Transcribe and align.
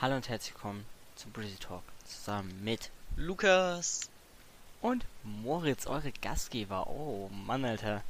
Hallo 0.00 0.16
und 0.16 0.28
herzlich 0.28 0.54
willkommen 0.54 0.84
zum 1.16 1.32
Brizzy 1.32 1.56
Talk 1.56 1.82
zusammen 2.04 2.62
mit 2.62 2.90
Lukas. 3.16 4.10
und 4.82 5.04
Moritz, 5.22 5.86
eure 5.86 6.12
Gastgeber. 6.12 6.86
Oh 6.88 7.28
Mann, 7.30 7.64
Alter. 7.64 8.02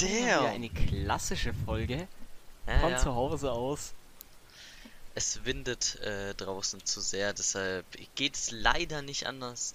Der. 0.00 0.40
Eine 0.42 0.68
klassische 0.68 1.54
Folge 1.54 2.08
Ja, 2.66 2.78
von 2.80 2.90
ja. 2.92 2.98
zu 2.98 3.14
Hause 3.14 3.52
aus. 3.52 3.92
Es 5.14 5.44
windet 5.44 5.96
äh, 6.00 6.34
draußen 6.34 6.84
zu 6.84 7.00
sehr, 7.00 7.32
deshalb 7.32 7.86
geht 8.14 8.34
es 8.36 8.50
leider 8.50 9.02
nicht 9.02 9.26
anders. 9.26 9.74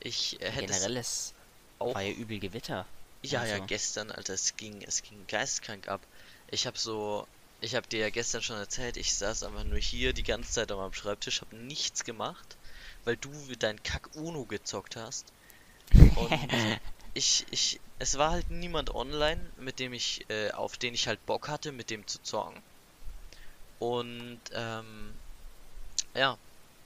Ich 0.00 0.40
äh, 0.40 0.50
hätte 0.50 0.72
Generell 0.72 0.96
es 0.98 1.08
ist 1.08 1.34
auch. 1.78 1.94
war 1.94 2.02
ja 2.02 2.12
übel 2.12 2.38
Gewitter. 2.38 2.86
Ja, 3.22 3.44
ja, 3.44 3.54
also. 3.54 3.66
gestern, 3.66 4.10
Alter, 4.10 4.34
es 4.34 4.56
ging, 4.56 4.82
es 4.82 5.02
ging 5.02 5.26
geistkrank 5.28 5.88
ab. 5.88 6.00
Ich 6.48 6.66
habe 6.66 6.78
so, 6.78 7.26
ich 7.64 7.74
habe 7.74 7.86
dir 7.88 8.00
ja 8.00 8.10
gestern 8.10 8.42
schon 8.42 8.58
erzählt, 8.58 8.98
ich 8.98 9.14
saß 9.14 9.42
einfach 9.42 9.64
nur 9.64 9.78
hier 9.78 10.12
die 10.12 10.22
ganze 10.22 10.52
Zeit 10.52 10.70
an 10.70 10.78
meinem 10.78 10.92
Schreibtisch, 10.92 11.40
habe 11.40 11.56
nichts 11.56 12.04
gemacht, 12.04 12.56
weil 13.04 13.16
du 13.16 13.32
dein 13.58 13.82
Kack 13.82 14.10
Uno 14.14 14.44
gezockt 14.44 14.96
hast. 14.96 15.32
Und 15.94 16.30
ich, 17.14 17.46
ich, 17.50 17.80
es 17.98 18.18
war 18.18 18.32
halt 18.32 18.50
niemand 18.50 18.94
online, 18.94 19.40
mit 19.58 19.78
dem 19.78 19.94
ich, 19.94 20.26
äh, 20.28 20.50
auf 20.50 20.76
den 20.76 20.92
ich 20.92 21.08
halt 21.08 21.24
Bock 21.24 21.48
hatte, 21.48 21.72
mit 21.72 21.88
dem 21.88 22.06
zu 22.06 22.22
zocken. 22.22 22.62
Und, 23.78 24.40
ähm, 24.52 25.14
ja, 26.14 26.36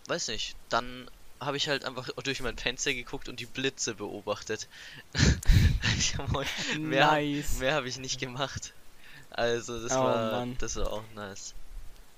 weiß 0.07 0.29
nicht, 0.29 0.57
dann 0.69 1.11
habe 1.41 1.57
ich 1.57 1.69
halt 1.69 1.85
einfach 1.85 2.09
durch 2.23 2.41
mein 2.41 2.57
Fenster 2.57 2.95
geguckt 2.95 3.29
und 3.29 3.41
die 3.41 3.47
Blitze 3.47 3.95
beobachtet. 3.95 4.69
ich 5.99 6.17
hab 6.17 6.31
mehr, 6.79 7.07
nice. 7.11 7.59
mehr 7.59 7.75
habe 7.75 7.89
ich 7.89 7.99
nicht 7.99 8.21
gemacht. 8.21 8.73
Also, 9.31 9.83
das 9.83 9.93
Oh, 9.93 10.03
war, 10.03 10.33
Mann. 10.33 10.57
das 10.59 10.77
war 10.77 10.93
auch 10.93 11.03
nice. 11.15 11.55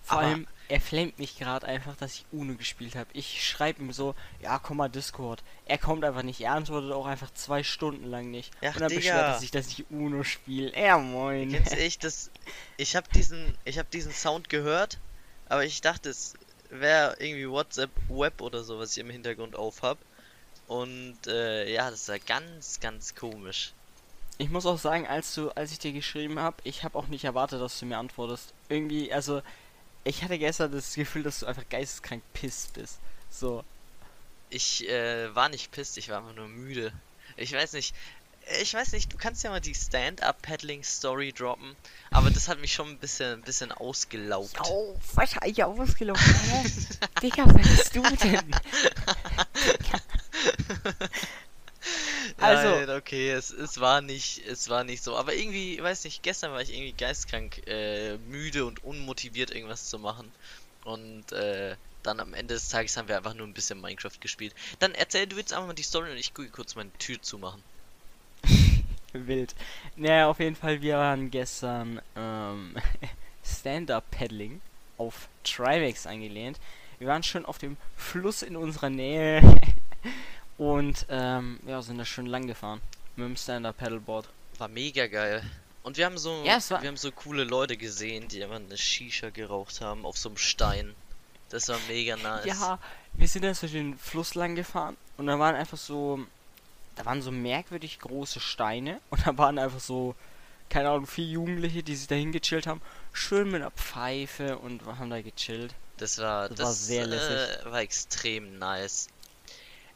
Vor 0.03 0.19
aber- 0.19 0.27
allem, 0.27 0.47
er 0.69 0.81
flamet 0.81 1.19
mich 1.19 1.37
gerade 1.39 1.67
einfach, 1.67 1.97
dass 1.97 2.15
ich 2.15 2.25
Uno 2.33 2.55
gespielt 2.55 2.95
habe. 2.95 3.11
Ich 3.13 3.45
schreibe 3.47 3.83
ihm 3.83 3.93
so, 3.93 4.15
ja, 4.41 4.59
komm 4.59 4.77
mal 4.79 4.89
Discord. 4.89 5.43
Er 5.67 5.79
kommt 5.79 6.05
einfach 6.05 6.23
nicht. 6.23 6.41
Er 6.41 6.53
antwortet 6.53 6.93
auch 6.93 7.07
einfach 7.07 7.33
zwei 7.35 7.63
Stunden 7.65 8.07
lang 8.09 8.31
nicht. 8.31 8.53
Ach, 8.63 8.75
und 8.75 8.81
dann 8.81 8.89
beschwert 8.95 9.17
Digga. 9.17 9.33
er 9.35 9.39
sich, 9.41 9.51
dass 9.51 9.67
ich 9.69 9.85
Uno 9.91 10.23
spiele. 10.23 10.73
Ja, 10.79 10.97
moin. 10.99 11.53
Ehrlich, 11.71 11.99
das, 11.99 12.31
ich 12.77 12.95
habe 12.97 13.09
diesen, 13.15 13.55
ich 13.65 13.79
habe 13.79 13.89
diesen 13.93 14.13
Sound 14.13 14.49
gehört, 14.49 14.99
aber 15.49 15.65
ich 15.65 15.81
dachte, 15.81 16.09
es 16.09 16.35
wäre 16.71 17.17
irgendwie 17.19 17.51
WhatsApp 17.51 17.91
Web 18.09 18.41
oder 18.41 18.63
so, 18.63 18.79
was 18.79 18.93
ich 18.93 18.99
im 18.99 19.11
Hintergrund 19.11 19.57
auf 19.57 19.83
hab. 19.83 19.99
Und 20.69 21.19
äh, 21.27 21.71
ja, 21.73 21.91
das 21.91 22.09
war 22.09 22.21
ganz, 22.21 22.79
ganz 22.79 23.17
komisch. 23.17 23.73
Ich 24.41 24.49
muss 24.49 24.65
auch 24.65 24.79
sagen, 24.79 25.07
als 25.07 25.35
du, 25.35 25.51
als 25.51 25.71
ich 25.71 25.81
dir 25.81 25.93
geschrieben 25.93 26.39
habe, 26.39 26.57
ich 26.65 26.83
habe 26.83 26.97
auch 26.99 27.09
nicht 27.09 27.25
erwartet, 27.25 27.61
dass 27.61 27.79
du 27.79 27.85
mir 27.85 27.99
antwortest. 27.99 28.55
Irgendwie, 28.71 29.13
also, 29.13 29.43
ich 30.03 30.25
hatte 30.25 30.39
gestern 30.39 30.73
das 30.73 30.95
Gefühl, 30.95 31.23
dass 31.23 31.41
du 31.41 31.47
einfach 31.47 31.69
geisteskrank 31.69 32.23
pisst 32.33 32.73
bist. 32.73 33.01
So. 33.29 33.63
Ich 34.49 34.89
äh, 34.89 35.35
war 35.35 35.51
nicht 35.51 35.73
pisst, 35.73 35.99
ich 35.99 36.09
war 36.09 36.21
einfach 36.21 36.35
nur 36.35 36.49
müde. 36.49 36.91
Ich 37.37 37.53
weiß 37.53 37.75
nicht, 37.75 37.95
ich 38.63 38.73
weiß 38.73 38.93
nicht, 38.93 39.13
du 39.13 39.19
kannst 39.19 39.45
ja 39.45 39.51
mal 39.51 39.61
die 39.61 39.75
Stand-Up-Paddling-Story 39.75 41.35
droppen, 41.35 41.77
aber 42.11 42.31
das 42.31 42.49
hat 42.49 42.61
mich 42.61 42.73
schon 42.73 42.89
ein 42.89 42.99
bisschen, 42.99 43.41
ein 43.41 43.43
bisschen 43.43 43.73
ausgelaugt. 43.73 44.59
Oh, 44.65 44.97
was 45.15 45.37
hab 45.37 45.47
ich 45.47 45.63
ausgelaufen? 45.63 46.35
Hä? 46.51 46.71
Digga, 47.23 47.45
was 47.47 47.69
bist 47.69 47.95
du 47.95 48.03
denn? 48.03 48.41
Also- 52.41 52.69
Nein, 52.69 52.91
okay, 52.91 53.31
es, 53.31 53.51
es 53.51 53.81
war 53.81 54.01
nicht, 54.01 54.47
es 54.47 54.69
war 54.69 54.85
nicht 54.85 55.03
so. 55.03 55.17
Aber 55.17 55.35
irgendwie, 55.35 55.75
ich 55.75 55.83
weiß 55.83 56.05
nicht, 56.05 56.23
gestern 56.23 56.53
war 56.53 56.61
ich 56.63 56.73
irgendwie 56.73 56.93
geistkrank 56.93 57.67
äh, 57.67 58.17
müde 58.29 58.65
und 58.65 58.83
unmotiviert, 58.85 59.51
irgendwas 59.51 59.89
zu 59.89 59.99
machen. 59.99 60.31
Und 60.85 61.33
äh, 61.33 61.75
dann 62.03 62.21
am 62.21 62.33
Ende 62.35 62.55
des 62.55 62.69
Tages 62.71 62.97
haben 62.97 63.09
wir 63.09 63.17
einfach 63.19 63.35
nur 63.35 63.47
ein 63.47 63.53
bisschen 63.53 63.81
Minecraft 63.81 64.19
gespielt. 64.21 64.55
Dann 64.79 64.95
erzähl 64.95 65.27
du 65.27 65.37
jetzt 65.37 65.53
einfach 65.53 65.67
mal 65.67 65.75
die 65.75 65.83
Story 65.83 66.11
und 66.11 66.17
ich 66.17 66.33
gucke 66.33 66.49
kurz 66.49 66.75
meine 66.75 66.91
Tür 66.99 67.21
zumachen. 67.21 67.63
Wild. 69.13 69.55
Naja, 69.97 70.29
auf 70.29 70.39
jeden 70.39 70.57
Fall, 70.57 70.81
wir 70.81 70.97
waren 70.97 71.31
gestern 71.31 72.01
ähm, 72.17 72.75
Stand-Up-Paddling 73.45 74.61
auf 74.99 75.29
Trivex 75.45 76.07
angelehnt. 76.07 76.59
Wir 76.99 77.09
waren 77.09 77.23
schon 77.23 77.45
auf 77.47 77.59
dem 77.59 77.77
Fluss 77.97 78.43
in 78.43 78.57
unserer 78.57 78.91
Nähe 78.91 79.41
und 80.61 81.07
ähm, 81.09 81.59
ja, 81.67 81.81
sind 81.81 81.97
da 81.97 82.05
schön 82.05 82.27
lang 82.27 82.47
gefahren 82.47 82.83
mit 83.17 83.27
dem 83.27 83.37
Stand-Up-Paddleboard. 83.37 84.29
War 84.59 84.69
mega 84.69 85.07
geil. 85.07 85.43
Und 85.83 85.97
wir 85.97 86.05
haben 86.05 86.19
so, 86.19 86.43
Ja, 86.45 86.59
wir 86.69 86.87
haben 86.87 86.99
so 86.99 87.11
coole 87.13 87.45
Leute 87.45 87.79
gesehen, 87.79 88.29
die 88.29 88.45
einfach 88.45 88.57
eine 88.57 88.77
Shisha 88.77 89.31
geraucht 89.31 89.81
haben 89.81 90.05
auf 90.05 90.19
so 90.19 90.29
einem 90.29 90.37
Stein. 90.37 90.95
Das 91.49 91.69
war 91.69 91.79
mega 91.89 92.17
nice. 92.17 92.45
Ja, 92.45 92.79
wir 93.15 93.27
sind 93.27 93.43
dann 93.43 93.55
so 93.55 93.67
den 93.67 93.97
Fluss 93.97 94.35
lang 94.35 94.55
gefahren 94.55 94.99
und 95.17 95.27
da 95.29 95.39
waren 95.39 95.57
einfach 95.57 95.79
so, 95.79 96.21
da 96.97 97.07
waren 97.07 97.23
so 97.23 97.31
merkwürdig 97.31 97.99
große 97.99 98.39
Steine 98.41 99.01
und 99.11 99.27
da 99.27 99.37
waren 99.39 99.59
einfach 99.59 99.81
so, 99.81 100.15
keine 100.69 100.91
Ahnung, 100.91 101.07
vier 101.07 101.25
Jugendliche, 101.25 101.83
die 101.83 101.97
sich 101.97 102.07
dahin 102.07 102.33
gechillt 102.33 102.67
haben, 102.67 102.83
schön 103.15 103.51
mit 103.51 103.63
einer 103.63 103.71
Pfeife 103.71 104.59
und 104.59 104.85
haben 104.85 105.09
da 105.09 105.23
gechillt. 105.23 105.75
Das 105.97 106.19
war, 106.19 106.51
Das 106.51 106.59
das, 106.59 106.67
war 106.67 106.73
sehr 106.75 107.07
lässig. 107.07 107.65
äh, 107.67 107.73
war 107.73 107.81
extrem 107.81 108.59
nice. 108.59 109.09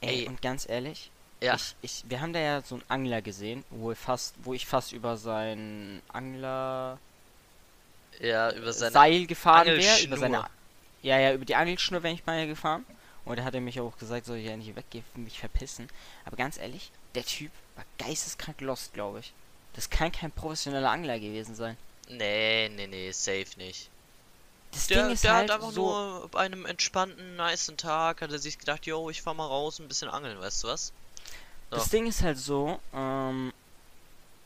Ey, 0.08 0.20
Ey. 0.20 0.28
und 0.28 0.42
ganz 0.42 0.68
ehrlich, 0.68 1.10
Ja, 1.40 1.54
ich, 1.54 1.74
ich, 1.82 2.04
wir 2.08 2.20
haben 2.20 2.32
da 2.32 2.40
ja 2.40 2.62
so 2.62 2.76
einen 2.76 2.84
Angler 2.88 3.22
gesehen, 3.22 3.64
wo, 3.70 3.94
fast, 3.94 4.34
wo 4.42 4.54
ich 4.54 4.66
fast 4.66 4.92
über 4.92 5.16
sein 5.16 6.00
Angler 6.12 6.98
ja, 8.20 8.52
über 8.52 8.72
seine 8.72 8.92
Seil 8.92 9.26
gefahren 9.26 9.66
wäre, 9.66 10.02
über 10.02 10.16
seine 10.16 10.46
ja 11.02 11.18
ja 11.18 11.32
über 11.32 11.44
die 11.44 11.54
Angelschnur 11.56 12.02
wäre 12.02 12.14
ich 12.14 12.24
mal 12.24 12.46
gefahren 12.46 12.86
und 13.24 13.38
da 13.38 13.44
hat 13.44 13.54
er 13.54 13.60
mich 13.60 13.80
auch 13.80 13.96
gesagt, 13.98 14.26
soll 14.26 14.38
ich 14.38 14.46
ja 14.46 14.56
nicht 14.56 14.76
weggehen, 14.76 15.04
mich 15.16 15.38
verpissen. 15.38 15.88
Aber 16.24 16.36
ganz 16.36 16.58
ehrlich, 16.58 16.90
der 17.14 17.24
Typ 17.24 17.50
war 17.76 17.84
geisteskrank 17.98 18.60
lost, 18.60 18.92
glaube 18.92 19.20
ich. 19.20 19.32
Das 19.74 19.90
kann 19.90 20.12
kein 20.12 20.30
professioneller 20.30 20.90
Angler 20.90 21.18
gewesen 21.18 21.54
sein. 21.54 21.76
Nee, 22.08 22.68
nee, 22.68 22.86
nee, 22.86 23.10
safe 23.12 23.46
nicht. 23.56 23.88
Das 24.74 24.86
Der, 24.88 25.02
Ding 25.04 25.12
ist 25.14 25.24
der 25.24 25.34
halt 25.34 25.50
hat 25.50 25.56
einfach 25.60 25.72
so, 25.72 25.82
nur 25.86 26.28
bei 26.30 26.40
einem 26.40 26.66
entspannten, 26.66 27.36
nicen 27.36 27.76
Tag, 27.76 28.20
hat 28.20 28.30
er 28.32 28.38
sich 28.38 28.58
gedacht, 28.58 28.84
yo, 28.86 29.08
ich 29.10 29.22
fahr 29.22 29.34
mal 29.34 29.46
raus, 29.46 29.78
ein 29.78 29.88
bisschen 29.88 30.08
angeln, 30.10 30.38
weißt 30.40 30.64
du 30.64 30.68
was? 30.68 30.92
das 31.70 31.84
so. 31.84 31.90
Ding 31.90 32.06
ist 32.06 32.22
halt 32.22 32.38
so, 32.38 32.78
ähm, 32.92 33.52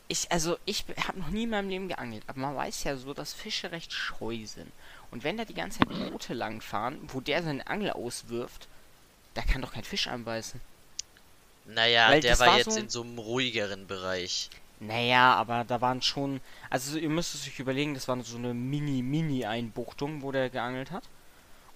ich, 0.08 0.30
also 0.32 0.56
ich 0.64 0.84
habe 1.06 1.18
noch 1.18 1.28
nie 1.28 1.42
in 1.44 1.50
meinem 1.50 1.68
Leben 1.68 1.88
geangelt, 1.88 2.22
aber 2.26 2.38
man 2.40 2.56
weiß 2.56 2.84
ja 2.84 2.96
so, 2.96 3.12
dass 3.14 3.32
Fische 3.34 3.70
recht 3.72 3.92
scheu 3.92 4.46
sind. 4.46 4.70
Und 5.10 5.24
wenn 5.24 5.36
da 5.36 5.44
die 5.44 5.54
ganze 5.54 5.80
Zeit 5.80 5.88
Boote 5.88 6.34
langfahren, 6.34 6.98
wo 7.12 7.20
der 7.20 7.42
seine 7.42 7.66
Angel 7.66 7.90
auswirft, 7.92 8.68
da 9.34 9.42
kann 9.42 9.62
doch 9.62 9.72
kein 9.72 9.84
Fisch 9.84 10.06
anbeißen. 10.06 10.60
Naja, 11.66 12.08
Weil 12.10 12.20
der 12.20 12.32
das 12.32 12.40
war, 12.40 12.46
war 12.48 12.56
jetzt 12.58 12.70
so- 12.72 12.78
in 12.80 12.88
so 12.88 13.02
einem 13.02 13.18
ruhigeren 13.18 13.86
Bereich. 13.86 14.48
Naja, 14.80 15.34
aber 15.34 15.64
da 15.64 15.80
waren 15.80 16.02
schon. 16.02 16.40
Also 16.70 16.98
ihr 16.98 17.08
müsst 17.08 17.34
es 17.34 17.46
euch 17.46 17.58
überlegen, 17.58 17.94
das 17.94 18.06
war 18.08 18.22
so 18.22 18.36
eine 18.36 18.54
Mini-Mini-Einbuchtung, 18.54 20.22
wo 20.22 20.30
der 20.32 20.50
geangelt 20.50 20.90
hat. 20.90 21.04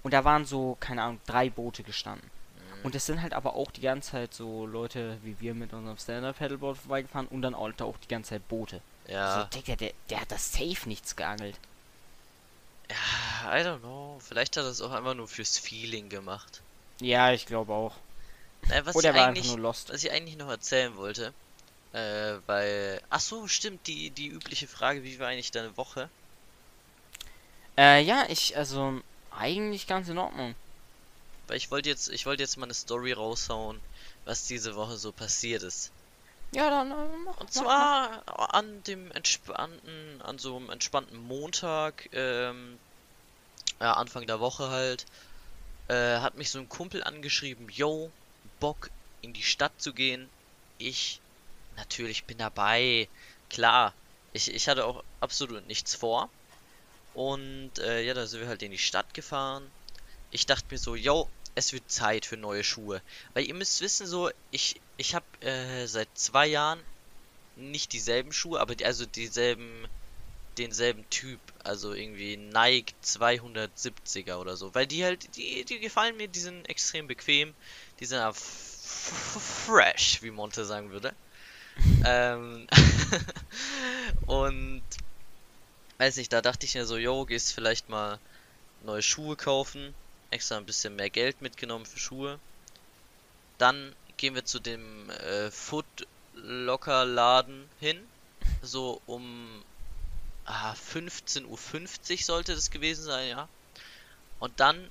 Und 0.03 0.13
da 0.15 0.25
waren 0.25 0.45
so, 0.45 0.77
keine 0.81 1.03
Ahnung, 1.03 1.21
drei 1.27 1.51
Boote 1.51 1.83
gestanden. 1.83 2.29
Mhm. 2.57 2.85
Und 2.85 2.95
es 2.95 3.07
sind 3.07 3.23
halt 3.23 3.35
aber 3.35 3.55
auch 3.57 3.71
die 3.71 3.81
ganze 3.81 4.13
Zeit 4.13 4.35
so 4.35 4.67
Leute 4.67 5.19
wie 5.23 5.37
wir 5.41 5.55
mit 5.55 5.73
unserem 5.73 5.97
Stand-Up-Paddleboard 5.99 6.79
vorbeigefahren 6.79 7.27
und 7.29 7.43
dann 7.43 7.55
Alter 7.55 7.87
auch 7.87 7.97
die 7.99 8.09
ganze 8.09 8.31
Zeit 8.31 8.49
Boote. 8.49 8.81
Ja, 9.09 9.49
So, 9.53 9.59
Digga, 9.59 9.75
der, 9.77 9.93
der 10.11 10.21
hat 10.21 10.31
das 10.31 10.53
safe 10.53 10.89
nichts 10.89 11.17
geangelt. 11.17 11.59
ja, 12.91 13.57
I 13.59 13.65
don't 13.65 13.81
know. 13.81 14.19
Vielleicht 14.21 14.57
hat 14.57 14.65
er 14.65 14.71
es 14.71 14.81
auch 14.81 14.93
einfach 14.93 15.15
nur 15.15 15.27
fürs 15.29 15.59
Feeling 15.59 16.09
gemacht. 16.09 16.61
Ja, 17.01 17.33
ich 17.33 17.47
glaube 17.47 17.73
auch. 17.73 17.97
Naja, 18.69 18.87
was 18.87 18.95
Oder 18.95 19.11
ich 19.11 19.17
war 19.17 19.27
einfach 19.27 19.45
nur 19.45 19.59
lost. 19.59 19.93
was 19.93 20.05
ich 20.05 20.13
eigentlich 20.13 20.37
noch 20.37 20.49
erzählen 20.49 20.97
wollte, 20.97 21.33
äh, 21.93 22.39
weil, 22.47 23.03
ach 23.11 23.21
so, 23.21 23.49
stimmt, 23.49 23.87
die, 23.87 24.11
die 24.11 24.29
übliche 24.29 24.67
Frage, 24.67 25.05
wie 25.05 25.19
war 25.19 25.29
eigentlich 25.29 25.51
deine 25.51 25.77
Woche? 25.77 26.09
Äh, 27.77 28.03
ja, 28.03 28.27
ich, 28.29 28.57
also, 28.57 29.01
eigentlich 29.31 29.87
ganz 29.87 30.09
in 30.09 30.19
Ordnung. 30.19 30.55
Weil 31.47 31.57
ich 31.57 31.71
wollte 31.71 31.89
jetzt, 31.89 32.09
ich 32.11 32.27
wollte 32.27 32.43
jetzt 32.43 32.57
mal 32.57 32.65
eine 32.65 32.75
Story 32.75 33.13
raushauen, 33.13 33.81
was 34.25 34.47
diese 34.47 34.75
Woche 34.75 34.97
so 34.97 35.13
passiert 35.13 35.63
ist. 35.63 35.91
Ja, 36.53 36.69
dann, 36.69 36.91
äh, 36.91 37.17
mach, 37.25 37.41
Und 37.41 37.55
mach, 37.55 37.63
zwar 37.63 38.55
an 38.55 38.83
dem 38.85 39.11
entspannten, 39.13 40.21
an 40.23 40.39
so 40.39 40.57
einem 40.57 40.71
entspannten 40.71 41.17
Montag, 41.17 42.11
ähm, 42.13 42.79
ja, 43.81 43.95
Anfang 43.95 44.27
der 44.27 44.39
Woche 44.39 44.69
halt, 44.69 45.07
äh, 45.89 46.19
hat 46.19 46.37
mich 46.37 46.51
so 46.51 46.59
ein 46.59 46.69
Kumpel 46.69 47.03
angeschrieben, 47.03 47.69
yo, 47.71 48.11
Bock 48.61 48.91
in 49.23 49.33
die 49.33 49.43
Stadt 49.43 49.73
zu 49.79 49.95
gehen. 49.95 50.29
Ich 50.79 51.22
natürlich 51.77 52.25
bin 52.25 52.39
dabei, 52.39 53.09
klar. 53.51 53.95
Ich, 54.33 54.53
ich 54.53 54.69
hatte 54.69 54.85
auch 54.87 55.05
absolut 55.21 55.67
nichts 55.67 55.95
vor. 55.95 56.31
Und 57.15 57.79
äh, 57.79 58.03
ja, 58.03 58.15
da 58.15 58.27
sind 58.27 58.41
wir 58.41 58.49
halt 58.49 58.63
in 58.63 58.71
die 58.71 58.79
Stadt 58.79 59.13
gefahren. 59.15 59.71
Ich 60.31 60.47
dachte 60.47 60.67
mir 60.71 60.79
so, 60.79 60.95
yo, 60.95 61.29
es 61.55 61.73
wird 61.73 61.91
Zeit 61.91 62.25
für 62.25 62.37
neue 62.37 62.65
Schuhe. 62.65 63.03
Weil 63.35 63.47
ihr 63.47 63.55
müsst 63.55 63.81
wissen, 63.83 64.07
so, 64.07 64.31
ich, 64.51 64.81
ich 64.97 65.15
habe 65.15 65.27
äh, 65.41 65.87
seit 65.87 66.09
zwei 66.15 66.47
Jahren 66.47 66.83
nicht 67.57 67.93
dieselben 67.93 68.33
Schuhe, 68.33 68.61
aber 68.61 68.75
die, 68.75 68.87
also 68.87 69.05
dieselben 69.05 69.87
denselben 70.59 71.09
Typ, 71.11 71.41
also 71.65 71.93
irgendwie 71.95 72.37
Nike 72.37 72.95
270er 73.03 74.37
oder 74.37 74.57
so, 74.57 74.75
weil 74.75 74.87
die 74.87 75.05
halt, 75.05 75.37
die, 75.37 75.65
die 75.65 75.81
gefallen 75.81 76.17
mir, 76.17 76.29
die 76.29 76.41
sind 76.41 76.69
extrem 76.69 77.07
bequem, 77.07 77.55
die 78.01 78.05
sind 78.05 78.21
auch 78.21 78.37
fresh, 78.37 80.23
wie 80.23 80.31
Monte 80.31 80.65
sagen 80.65 80.91
würde. 80.91 81.15
ähm, 82.05 82.67
und 84.27 84.83
weiß 85.99 86.17
nicht, 86.17 86.33
da 86.33 86.41
dachte 86.43 86.67
ich 86.67 86.75
mir 86.75 86.87
so, 86.87 86.97
yo, 86.97 87.25
gehst 87.25 87.53
vielleicht 87.53 87.89
mal 87.89 88.19
neue 88.85 89.03
Schuhe 89.03 89.37
kaufen, 89.37 89.95
extra 90.31 90.57
ein 90.57 90.67
bisschen 90.67 90.97
mehr 90.97 91.11
Geld 91.11 91.41
mitgenommen 91.43 91.87
für 91.87 91.99
Schuhe. 91.99 92.39
Dann 93.59 93.95
gehen 94.17 94.35
wir 94.35 94.45
zu 94.45 94.59
dem 94.59 95.11
äh, 95.11 95.51
Foot 95.51 95.87
Locker 96.35 97.05
Laden 97.05 97.69
hin, 97.79 98.01
so 98.63 99.01
um 99.07 99.63
ah, 100.45 100.73
15.50 100.73 101.47
Uhr 101.47 102.19
sollte 102.19 102.55
das 102.55 102.71
gewesen 102.71 103.05
sein, 103.05 103.29
ja. 103.29 103.49
Und 104.41 104.59
dann, 104.59 104.91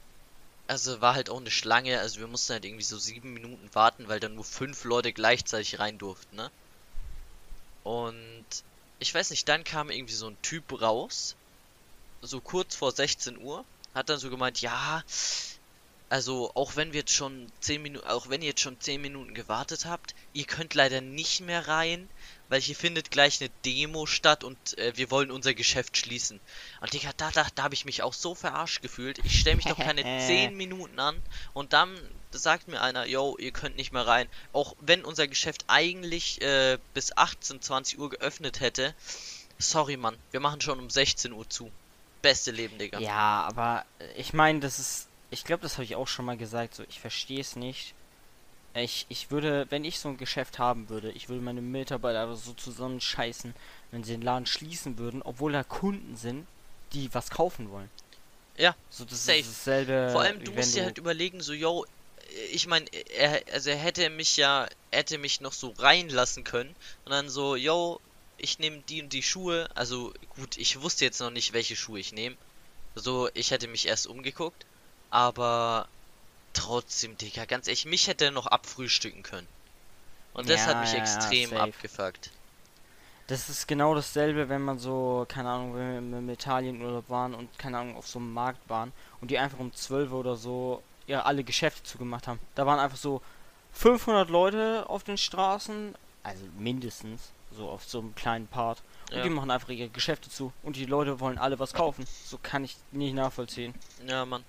also 0.67 1.01
war 1.01 1.15
halt 1.15 1.29
auch 1.29 1.39
eine 1.39 1.51
Schlange, 1.51 1.99
also 1.99 2.19
wir 2.19 2.27
mussten 2.27 2.53
halt 2.53 2.65
irgendwie 2.65 2.83
so 2.83 2.97
sieben 2.97 3.33
Minuten 3.33 3.69
warten, 3.73 4.07
weil 4.07 4.19
dann 4.19 4.35
nur 4.35 4.45
fünf 4.45 4.83
Leute 4.85 5.11
gleichzeitig 5.11 5.79
rein 5.79 5.97
durften, 5.97 6.35
ne? 6.37 6.51
Und 7.83 8.45
ich 8.99 9.13
weiß 9.13 9.29
nicht, 9.31 9.47
dann 9.49 9.63
kam 9.63 9.89
irgendwie 9.89 10.13
so 10.13 10.27
ein 10.27 10.41
Typ 10.41 10.81
raus, 10.81 11.35
so 12.21 12.39
kurz 12.39 12.75
vor 12.75 12.91
16 12.91 13.37
Uhr, 13.37 13.65
hat 13.93 14.09
dann 14.09 14.19
so 14.19 14.29
gemeint, 14.29 14.61
ja, 14.61 15.03
also 16.09 16.51
auch 16.55 16.75
wenn 16.75 16.93
wir 16.93 16.99
jetzt 16.99 17.13
schon 17.13 17.51
10 17.61 17.81
Minuten, 17.81 18.07
auch 18.07 18.29
wenn 18.29 18.41
ihr 18.41 18.49
jetzt 18.49 18.61
schon 18.61 18.79
10 18.79 19.01
Minuten 19.01 19.33
gewartet 19.33 19.85
habt, 19.85 20.13
ihr 20.33 20.45
könnt 20.45 20.73
leider 20.73 21.01
nicht 21.01 21.41
mehr 21.41 21.67
rein, 21.67 22.09
weil 22.51 22.59
hier 22.59 22.75
findet 22.75 23.11
gleich 23.11 23.39
eine 23.39 23.49
Demo 23.63 24.05
statt 24.05 24.43
und 24.43 24.77
äh, 24.77 24.91
wir 24.97 25.09
wollen 25.09 25.31
unser 25.31 25.53
Geschäft 25.53 25.95
schließen. 25.95 26.41
Und 26.81 26.91
Digga, 26.91 27.11
da, 27.15 27.31
da, 27.31 27.47
da 27.55 27.63
habe 27.63 27.73
ich 27.73 27.85
mich 27.85 28.03
auch 28.03 28.11
so 28.11 28.35
verarscht 28.35 28.81
gefühlt. 28.81 29.19
Ich 29.23 29.39
stelle 29.39 29.55
mich 29.55 29.67
doch 29.67 29.77
keine 29.77 30.03
10 30.27 30.57
Minuten 30.57 30.99
an 30.99 31.15
und 31.53 31.71
dann 31.71 31.97
sagt 32.31 32.67
mir 32.67 32.81
einer, 32.81 33.05
yo, 33.05 33.37
ihr 33.39 33.51
könnt 33.51 33.77
nicht 33.77 33.93
mehr 33.93 34.05
rein. 34.05 34.27
Auch 34.51 34.75
wenn 34.81 35.05
unser 35.05 35.27
Geschäft 35.27 35.63
eigentlich 35.67 36.41
äh, 36.41 36.77
bis 36.93 37.15
18, 37.15 37.61
20 37.61 37.97
Uhr 37.99 38.09
geöffnet 38.09 38.59
hätte. 38.59 38.93
Sorry, 39.57 39.95
Mann, 39.95 40.17
wir 40.31 40.41
machen 40.41 40.59
schon 40.59 40.77
um 40.77 40.89
16 40.89 41.31
Uhr 41.31 41.49
zu. 41.49 41.71
Beste 42.21 42.51
Leben, 42.51 42.77
Digga. 42.77 42.99
Ja, 42.99 43.47
aber 43.47 43.85
ich 44.17 44.33
meine, 44.33 44.59
das 44.59 44.77
ist. 44.77 45.07
Ich 45.29 45.45
glaube, 45.45 45.63
das 45.63 45.75
habe 45.75 45.85
ich 45.85 45.95
auch 45.95 46.09
schon 46.09 46.25
mal 46.25 46.35
gesagt. 46.35 46.75
So, 46.75 46.83
ich 46.89 46.99
verstehe 46.99 47.39
es 47.39 47.55
nicht 47.55 47.95
ich, 48.73 49.05
ich 49.09 49.31
würde, 49.31 49.67
wenn 49.69 49.83
ich 49.83 49.99
so 49.99 50.09
ein 50.09 50.17
Geschäft 50.17 50.59
haben 50.59 50.89
würde, 50.89 51.11
ich 51.11 51.29
würde 51.29 51.41
meine 51.41 51.61
Mitarbeiter 51.61 52.35
so 52.35 52.53
zusammenscheißen, 52.53 53.53
wenn 53.91 54.03
sie 54.03 54.13
den 54.13 54.21
Laden 54.21 54.45
schließen 54.45 54.97
würden, 54.97 55.21
obwohl 55.21 55.51
da 55.51 55.63
Kunden 55.63 56.15
sind, 56.15 56.47
die 56.93 57.13
was 57.13 57.29
kaufen 57.29 57.71
wollen. 57.71 57.89
Ja, 58.57 58.75
so 58.89 59.05
das 59.05 59.25
safe. 59.25 59.39
ist 59.39 59.49
dasselbe. 59.49 60.09
Vor 60.11 60.21
allem, 60.21 60.43
du 60.43 60.51
musst 60.51 60.75
dir 60.75 60.85
halt 60.85 60.97
überlegen, 60.97 61.41
so, 61.41 61.53
yo, 61.53 61.85
ich 62.51 62.67
meine, 62.67 62.85
er, 63.17 63.41
also 63.51 63.69
er 63.69 63.77
hätte 63.77 64.09
mich 64.09 64.37
ja, 64.37 64.67
hätte 64.91 65.17
mich 65.17 65.41
noch 65.41 65.53
so 65.53 65.73
reinlassen 65.77 66.43
können 66.43 66.73
und 67.05 67.11
dann 67.11 67.29
so, 67.29 67.55
yo, 67.55 67.99
ich 68.37 68.59
nehme 68.59 68.81
die 68.87 69.01
und 69.01 69.13
die 69.13 69.23
Schuhe, 69.23 69.69
also 69.75 70.13
gut, 70.35 70.57
ich 70.57 70.81
wusste 70.81 71.05
jetzt 71.05 71.19
noch 71.19 71.29
nicht, 71.29 71.53
welche 71.53 71.75
Schuhe 71.75 71.99
ich 71.99 72.13
nehme. 72.13 72.35
So, 72.95 73.29
ich 73.33 73.51
hätte 73.51 73.67
mich 73.67 73.87
erst 73.87 74.07
umgeguckt, 74.07 74.65
aber 75.09 75.87
Trotzdem, 76.53 77.17
Digga, 77.17 77.45
ganz 77.45 77.67
ehrlich, 77.67 77.85
mich 77.85 78.07
hätte 78.07 78.25
er 78.25 78.31
noch 78.31 78.47
abfrühstücken 78.47 79.23
können. 79.23 79.47
Und 80.33 80.49
das 80.49 80.61
ja, 80.61 80.67
hat 80.67 80.81
mich 80.81 80.93
ja, 80.93 80.99
extrem 80.99 81.51
ja, 81.51 81.63
abgefuckt. 81.63 82.31
Das 83.27 83.49
ist 83.49 83.67
genau 83.67 83.95
dasselbe, 83.95 84.49
wenn 84.49 84.61
man 84.61 84.77
so, 84.77 85.25
keine 85.27 85.49
Ahnung, 85.49 85.75
wenn 85.75 86.11
wir 86.11 86.19
im 86.19 86.29
Italienurlaub 86.29 87.09
waren 87.09 87.33
und, 87.33 87.57
keine 87.57 87.77
Ahnung, 87.77 87.95
auf 87.95 88.07
so 88.07 88.19
einem 88.19 88.33
Markt 88.33 88.69
waren 88.69 88.91
und 89.21 89.31
die 89.31 89.37
einfach 89.37 89.59
um 89.59 89.73
12 89.73 90.11
oder 90.11 90.35
so 90.35 90.83
ja 91.07 91.23
alle 91.23 91.43
Geschäfte 91.43 91.83
zugemacht 91.83 92.27
haben. 92.27 92.39
Da 92.55 92.65
waren 92.65 92.79
einfach 92.79 92.97
so 92.97 93.21
500 93.73 94.29
Leute 94.29 94.85
auf 94.87 95.03
den 95.03 95.17
Straßen, 95.17 95.95
also 96.23 96.43
mindestens, 96.57 97.31
so 97.55 97.69
auf 97.69 97.83
so 97.83 97.99
einem 97.99 98.15
kleinen 98.15 98.47
Part. 98.47 98.81
Und 99.09 99.17
ja. 99.17 99.23
die 99.23 99.29
machen 99.29 99.51
einfach 99.51 99.69
ihre 99.69 99.89
Geschäfte 99.89 100.29
zu. 100.29 100.53
Und 100.63 100.75
die 100.75 100.85
Leute 100.85 101.19
wollen 101.19 101.37
alle 101.37 101.59
was 101.59 101.73
kaufen. 101.73 102.05
So 102.25 102.37
kann 102.41 102.63
ich 102.63 102.77
nicht 102.91 103.13
nachvollziehen. 103.13 103.73
Ja, 104.07 104.25
Mann. 104.25 104.43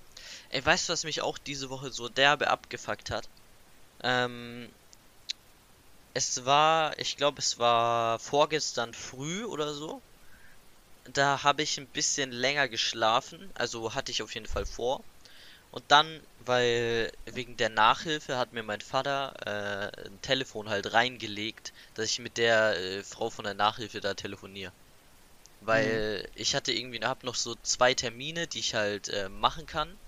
Ey, 0.52 0.64
weißt 0.64 0.88
du, 0.88 0.92
was 0.92 1.04
mich 1.04 1.22
auch 1.22 1.38
diese 1.38 1.70
Woche 1.70 1.90
so 1.90 2.10
derbe 2.10 2.48
abgefuckt 2.48 3.10
hat? 3.10 3.26
Ähm, 4.02 4.68
es 6.14 6.44
war, 6.44 6.98
ich 6.98 7.16
glaube, 7.16 7.38
es 7.40 7.58
war 7.58 8.18
vorgestern 8.18 8.92
früh 8.92 9.44
oder 9.44 9.72
so. 9.72 10.02
Da 11.04 11.42
habe 11.42 11.62
ich 11.62 11.78
ein 11.78 11.86
bisschen 11.88 12.32
länger 12.32 12.68
geschlafen, 12.68 13.50
also 13.54 13.94
hatte 13.94 14.12
ich 14.12 14.22
auf 14.22 14.34
jeden 14.34 14.46
Fall 14.46 14.66
vor. 14.66 15.04
Und 15.70 15.84
dann, 15.90 16.20
weil 16.40 17.10
wegen 17.24 17.56
der 17.56 17.70
Nachhilfe 17.70 18.36
hat 18.36 18.52
mir 18.52 18.62
mein 18.62 18.82
Vater 18.82 19.32
äh, 19.46 20.06
ein 20.06 20.20
Telefon 20.20 20.68
halt 20.68 20.92
reingelegt, 20.92 21.72
dass 21.94 22.10
ich 22.10 22.18
mit 22.18 22.36
der 22.36 22.76
äh, 22.76 23.02
Frau 23.04 23.30
von 23.30 23.44
der 23.46 23.54
Nachhilfe 23.54 24.00
da 24.00 24.12
telefoniere. 24.12 24.72
Weil 25.60 26.24
mhm. 26.24 26.32
ich 26.34 26.54
hatte 26.54 26.72
irgendwie, 26.72 27.00
hab 27.00 27.24
noch 27.24 27.36
so 27.36 27.54
zwei 27.62 27.94
Termine, 27.94 28.48
die 28.48 28.60
ich 28.60 28.74
halt 28.74 29.08
äh, 29.08 29.30
machen 29.30 29.66
kann 29.66 29.98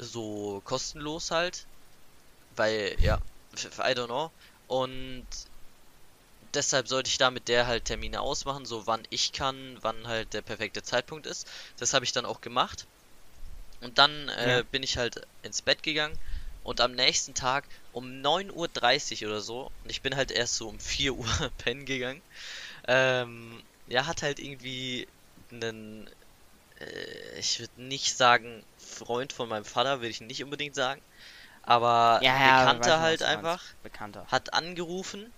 so 0.00 0.60
kostenlos 0.64 1.30
halt. 1.30 1.66
Weil, 2.56 2.96
ja, 3.00 3.18
I 3.54 3.94
don't 3.94 4.06
know. 4.06 4.30
Und 4.66 5.26
deshalb 6.54 6.88
sollte 6.88 7.08
ich 7.08 7.18
da 7.18 7.30
mit 7.30 7.48
der 7.48 7.66
halt 7.66 7.84
Termine 7.84 8.20
ausmachen, 8.20 8.64
so 8.64 8.86
wann 8.86 9.02
ich 9.10 9.32
kann, 9.32 9.78
wann 9.82 10.06
halt 10.06 10.32
der 10.32 10.42
perfekte 10.42 10.82
Zeitpunkt 10.82 11.26
ist. 11.26 11.48
Das 11.78 11.94
habe 11.94 12.04
ich 12.04 12.12
dann 12.12 12.26
auch 12.26 12.40
gemacht. 12.40 12.86
Und 13.80 13.98
dann 13.98 14.28
äh, 14.28 14.58
ja. 14.58 14.62
bin 14.62 14.82
ich 14.82 14.96
halt 14.96 15.26
ins 15.42 15.62
Bett 15.62 15.82
gegangen 15.82 16.18
und 16.62 16.80
am 16.80 16.92
nächsten 16.92 17.34
Tag 17.34 17.66
um 17.92 18.06
9.30 18.22 19.22
Uhr 19.22 19.30
oder 19.30 19.40
so, 19.40 19.70
und 19.82 19.90
ich 19.90 20.02
bin 20.02 20.16
halt 20.16 20.30
erst 20.30 20.56
so 20.56 20.68
um 20.68 20.78
4 20.78 21.14
Uhr 21.14 21.26
pennen 21.58 21.86
gegangen, 21.86 22.22
ähm, 22.86 23.62
ja, 23.86 24.06
hat 24.06 24.22
halt 24.22 24.38
irgendwie 24.38 25.08
einen, 25.50 26.10
ich 27.38 27.60
würde 27.60 27.82
nicht 27.82 28.16
sagen 28.16 28.64
Freund 28.78 29.32
von 29.32 29.48
meinem 29.48 29.64
Vater, 29.64 30.00
will 30.00 30.10
ich 30.10 30.20
nicht 30.20 30.42
unbedingt 30.42 30.74
sagen. 30.74 31.00
Aber 31.62 32.20
ja, 32.22 32.38
ja, 32.38 32.60
Bekannter 32.60 33.00
halt 33.00 33.22
einfach. 33.22 33.62
Bekannter. 33.82 34.26
Hat 34.28 34.54
angerufen 34.54 35.32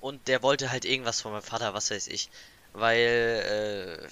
und 0.00 0.28
der 0.28 0.42
wollte 0.42 0.70
halt 0.70 0.84
irgendwas 0.84 1.20
von 1.20 1.32
meinem 1.32 1.42
Vater, 1.42 1.74
was 1.74 1.90
weiß 1.90 2.06
ich. 2.08 2.28
Weil, 2.72 4.08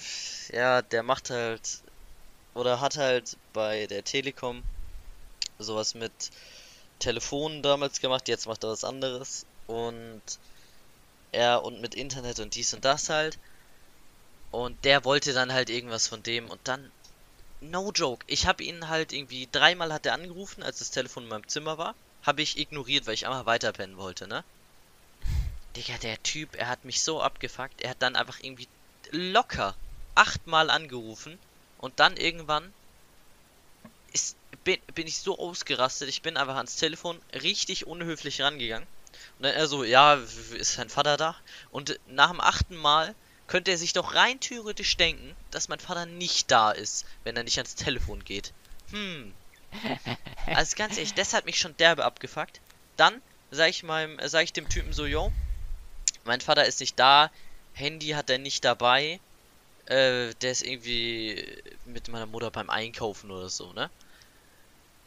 äh, 0.51 0.55
ja, 0.55 0.81
der 0.81 1.03
macht 1.03 1.29
halt 1.29 1.81
oder 2.53 2.81
hat 2.81 2.97
halt 2.97 3.37
bei 3.53 3.85
der 3.87 4.03
Telekom 4.03 4.63
sowas 5.59 5.93
mit 5.93 6.11
Telefonen 6.99 7.61
damals 7.61 7.99
gemacht, 7.99 8.27
jetzt 8.27 8.47
macht 8.47 8.63
er 8.63 8.71
was 8.71 8.83
anderes 8.83 9.45
und 9.67 10.21
er 11.31 11.63
und 11.63 11.81
mit 11.81 11.95
Internet 11.95 12.39
und 12.39 12.55
dies 12.55 12.73
und 12.73 12.85
das 12.85 13.09
halt. 13.09 13.37
Und 14.55 14.85
der 14.85 15.03
wollte 15.03 15.33
dann 15.33 15.51
halt 15.51 15.69
irgendwas 15.69 16.07
von 16.07 16.23
dem 16.23 16.49
und 16.49 16.61
dann 16.63 16.89
no 17.59 17.91
joke. 17.91 18.23
Ich 18.25 18.47
habe 18.47 18.63
ihn 18.63 18.87
halt 18.87 19.11
irgendwie 19.11 19.49
dreimal 19.51 19.91
hat 19.91 20.05
er 20.05 20.13
angerufen, 20.13 20.63
als 20.63 20.79
das 20.79 20.91
Telefon 20.91 21.23
in 21.23 21.29
meinem 21.29 21.47
Zimmer 21.49 21.77
war. 21.77 21.93
Habe 22.23 22.41
ich 22.41 22.57
ignoriert, 22.57 23.05
weil 23.05 23.15
ich 23.15 23.27
einfach 23.27 23.45
weiterpennen 23.45 23.97
wollte, 23.97 24.27
ne? 24.27 24.45
Digga, 25.75 25.97
der 25.97 26.23
Typ, 26.23 26.55
er 26.55 26.69
hat 26.69 26.85
mich 26.85 27.03
so 27.03 27.21
abgefuckt. 27.21 27.81
Er 27.81 27.89
hat 27.89 28.01
dann 28.01 28.15
einfach 28.15 28.39
irgendwie 28.39 28.69
locker 29.11 29.75
achtmal 30.15 30.69
angerufen 30.69 31.37
und 31.79 31.99
dann 31.99 32.15
irgendwann 32.15 32.71
ist, 34.13 34.37
bin, 34.63 34.79
bin 34.93 35.05
ich 35.05 35.17
so 35.17 35.37
ausgerastet. 35.37 36.07
Ich 36.07 36.21
bin 36.21 36.37
einfach 36.37 36.55
ans 36.55 36.77
Telefon 36.77 37.19
richtig 37.33 37.87
unhöflich 37.87 38.41
rangegangen. 38.41 38.87
Und 39.37 39.43
dann 39.47 39.53
er 39.53 39.67
so, 39.67 39.83
ja, 39.83 40.13
ist 40.13 40.75
sein 40.75 40.87
Vater 40.87 41.17
da? 41.17 41.35
Und 41.71 41.99
nach 42.07 42.31
dem 42.31 42.39
achten 42.39 42.77
Mal 42.77 43.13
könnte 43.47 43.71
er 43.71 43.77
sich 43.77 43.93
doch 43.93 44.15
rein 44.15 44.39
theoretisch 44.39 44.97
denken, 44.97 45.35
dass 45.51 45.67
mein 45.67 45.79
Vater 45.79 46.05
nicht 46.05 46.51
da 46.51 46.71
ist, 46.71 47.05
wenn 47.23 47.37
er 47.37 47.43
nicht 47.43 47.57
ans 47.57 47.75
Telefon 47.75 48.23
geht. 48.23 48.53
Hm. 48.91 49.33
Also 50.47 50.75
ganz 50.75 50.95
ehrlich, 50.95 51.15
das 51.15 51.33
hat 51.33 51.45
mich 51.45 51.57
schon 51.57 51.75
derbe 51.77 52.05
abgefuckt. 52.05 52.61
Dann 52.97 53.19
sag 53.49 53.69
ich 53.69 53.81
meinem, 53.81 54.19
sag 54.27 54.43
ich 54.43 54.53
dem 54.53 54.69
Typen 54.69 54.93
so, 54.93 55.07
yo, 55.07 55.33
mein 56.23 56.39
Vater 56.39 56.65
ist 56.65 56.79
nicht 56.79 56.99
da, 56.99 57.31
Handy 57.73 58.09
hat 58.09 58.29
er 58.29 58.37
nicht 58.37 58.63
dabei, 58.63 59.19
äh, 59.87 60.33
der 60.35 60.51
ist 60.51 60.63
irgendwie 60.63 61.61
mit 61.85 62.07
meiner 62.09 62.27
Mutter 62.27 62.51
beim 62.51 62.69
Einkaufen 62.69 63.31
oder 63.31 63.49
so, 63.49 63.73
ne? 63.73 63.89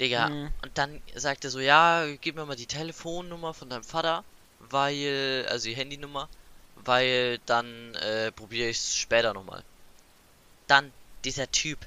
Digga, 0.00 0.28
mhm. 0.28 0.52
und 0.62 0.78
dann 0.78 1.02
sagt 1.14 1.44
er 1.44 1.50
so, 1.50 1.60
ja, 1.60 2.06
gib 2.20 2.36
mir 2.36 2.46
mal 2.46 2.56
die 2.56 2.66
Telefonnummer 2.66 3.54
von 3.54 3.68
deinem 3.68 3.84
Vater, 3.84 4.24
weil, 4.60 5.46
also 5.50 5.68
die 5.68 5.74
Handynummer, 5.74 6.28
weil 6.88 7.38
dann 7.46 7.94
äh, 7.96 8.32
probiere 8.32 8.70
ich 8.70 8.78
es 8.78 8.96
später 8.96 9.34
nochmal. 9.34 9.62
Dann 10.66 10.92
dieser 11.24 11.50
Typ. 11.52 11.78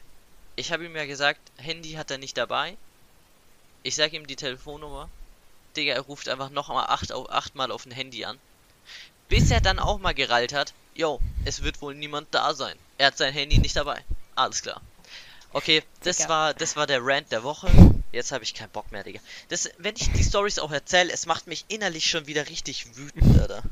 Ich 0.55 0.71
habe 0.71 0.85
ihm 0.85 0.95
ja 0.95 1.05
gesagt, 1.05 1.41
Handy 1.57 1.93
hat 1.93 2.11
er 2.11 2.19
nicht 2.19 2.37
dabei. 2.37 2.77
Ich 3.83 3.95
sage 3.95 4.15
ihm 4.15 4.27
die 4.27 4.35
Telefonnummer. 4.35 5.09
Digga, 5.75 5.93
er 5.93 6.01
ruft 6.01 6.29
einfach 6.29 6.49
noch 6.49 6.69
mal 6.69 6.85
acht, 6.85 7.11
achtmal 7.11 7.71
auf 7.71 7.85
ein 7.85 7.91
Handy 7.91 8.25
an. 8.25 8.37
Bis 9.27 9.49
er 9.49 9.61
dann 9.61 9.79
auch 9.79 9.97
mal 9.99 10.13
gerallt 10.13 10.53
hat, 10.53 10.73
yo, 10.93 11.19
es 11.45 11.63
wird 11.63 11.81
wohl 11.81 11.95
niemand 11.95 12.27
da 12.31 12.53
sein. 12.53 12.77
Er 12.97 13.07
hat 13.07 13.17
sein 13.17 13.33
Handy 13.33 13.57
nicht 13.57 13.75
dabei. 13.75 14.03
Alles 14.35 14.61
klar. 14.61 14.81
Okay, 15.53 15.83
das 16.03 16.17
Digga. 16.17 16.29
war 16.29 16.53
das 16.53 16.75
war 16.75 16.87
der 16.87 17.03
Rant 17.03 17.31
der 17.31 17.43
Woche. 17.43 17.69
Jetzt 18.11 18.31
habe 18.31 18.43
ich 18.43 18.53
keinen 18.53 18.69
Bock 18.71 18.91
mehr, 18.91 19.03
Digga. 19.03 19.19
Das, 19.47 19.69
wenn 19.77 19.95
ich 19.95 20.11
die 20.11 20.23
Stories 20.23 20.59
auch 20.59 20.71
erzähle, 20.71 21.11
es 21.11 21.25
macht 21.25 21.47
mich 21.47 21.65
innerlich 21.69 22.05
schon 22.05 22.27
wieder 22.27 22.49
richtig 22.49 22.97
wütend, 22.97 23.39
Alter. 23.39 23.63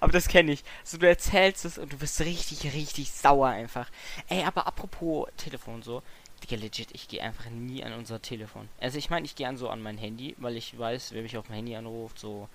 Aber 0.00 0.12
das 0.12 0.28
kenne 0.28 0.52
ich. 0.52 0.64
So, 0.82 0.98
du 0.98 1.08
erzählst 1.08 1.64
es 1.64 1.78
und 1.78 1.92
du 1.92 1.96
bist 1.96 2.20
richtig, 2.20 2.64
richtig 2.74 3.12
sauer 3.12 3.48
einfach. 3.48 3.88
Ey, 4.28 4.42
aber 4.44 4.66
apropos 4.66 5.28
Telefon 5.36 5.82
so. 5.82 6.02
Digga, 6.42 6.60
legit, 6.60 6.88
ich 6.92 7.08
gehe 7.08 7.22
einfach 7.22 7.48
nie 7.50 7.84
an 7.84 7.92
unser 7.92 8.20
Telefon. 8.20 8.68
Also 8.80 8.98
ich 8.98 9.10
meine, 9.10 9.24
ich 9.24 9.36
gehe 9.36 9.48
an 9.48 9.56
so 9.56 9.68
an 9.68 9.80
mein 9.80 9.96
Handy, 9.96 10.34
weil 10.38 10.56
ich 10.56 10.76
weiß, 10.78 11.12
wer 11.12 11.22
mich 11.22 11.36
auf 11.36 11.48
mein 11.48 11.58
Handy 11.58 11.76
anruft, 11.76 12.18
so, 12.18 12.48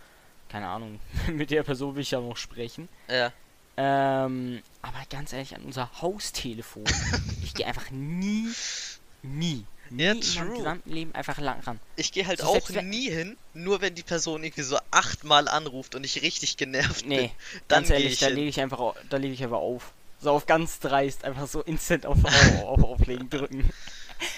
keine 0.50 0.68
Ahnung, 0.68 1.00
mit 1.32 1.52
der 1.52 1.64
Person 1.64 1.96
will 1.96 2.02
ich 2.02 2.12
ja 2.12 2.20
noch 2.20 2.38
sprechen. 2.38 2.90
Ja. 3.08 3.32
Ähm, 3.78 4.62
aber 4.82 5.00
ganz 5.10 5.32
ehrlich, 5.32 5.56
an 5.56 5.64
unser 5.64 6.02
Haustelefon, 6.02 6.84
ich 7.44 7.54
gehe 7.54 7.66
einfach 7.66 7.90
nie, 7.92 8.50
nie, 9.24 9.66
nie 9.92 10.04
Ja, 10.06 10.14
in 10.22 10.34
meinem 10.34 10.52
true. 10.52 10.54
gesamten 10.54 10.90
Leben 10.92 11.14
einfach 11.16 11.38
lang 11.40 11.60
ran. 11.62 11.80
Ich 11.96 12.12
gehe 12.12 12.26
halt 12.26 12.42
So, 12.42 12.48
auch 12.48 12.70
nie 12.72 13.10
hin, 13.12 13.38
nur 13.54 13.82
wenn 13.82 13.94
die 13.94 14.04
Person 14.04 14.44
irgendwie 14.44 14.64
so 14.64 14.78
achtmal 14.90 15.48
anruft 15.48 15.94
und 15.96 16.04
ich 16.04 16.22
richtig 16.24 16.58
genervt 16.58 17.06
Nee, 17.06 17.16
bin. 17.16 17.32
Dann 17.68 17.86
ganz 17.86 17.90
ehrlich, 17.90 18.18
ich 18.18 18.20
da 18.20 18.28
lege 18.28 18.50
ich 18.50 18.60
einfach, 18.60 18.96
da 19.10 19.18
lege 19.18 19.34
ich 19.34 19.44
einfach 19.44 19.58
auf. 19.60 19.94
So 20.22 20.32
auf 20.32 20.46
ganz 20.46 20.80
dreist, 20.80 21.24
einfach 21.24 21.48
so 21.48 21.62
instant 21.62 22.06
auf, 22.06 22.24
auf, 22.26 22.52
auf 22.52 22.84
Auflegen 22.84 23.30
drücken. 23.30 23.70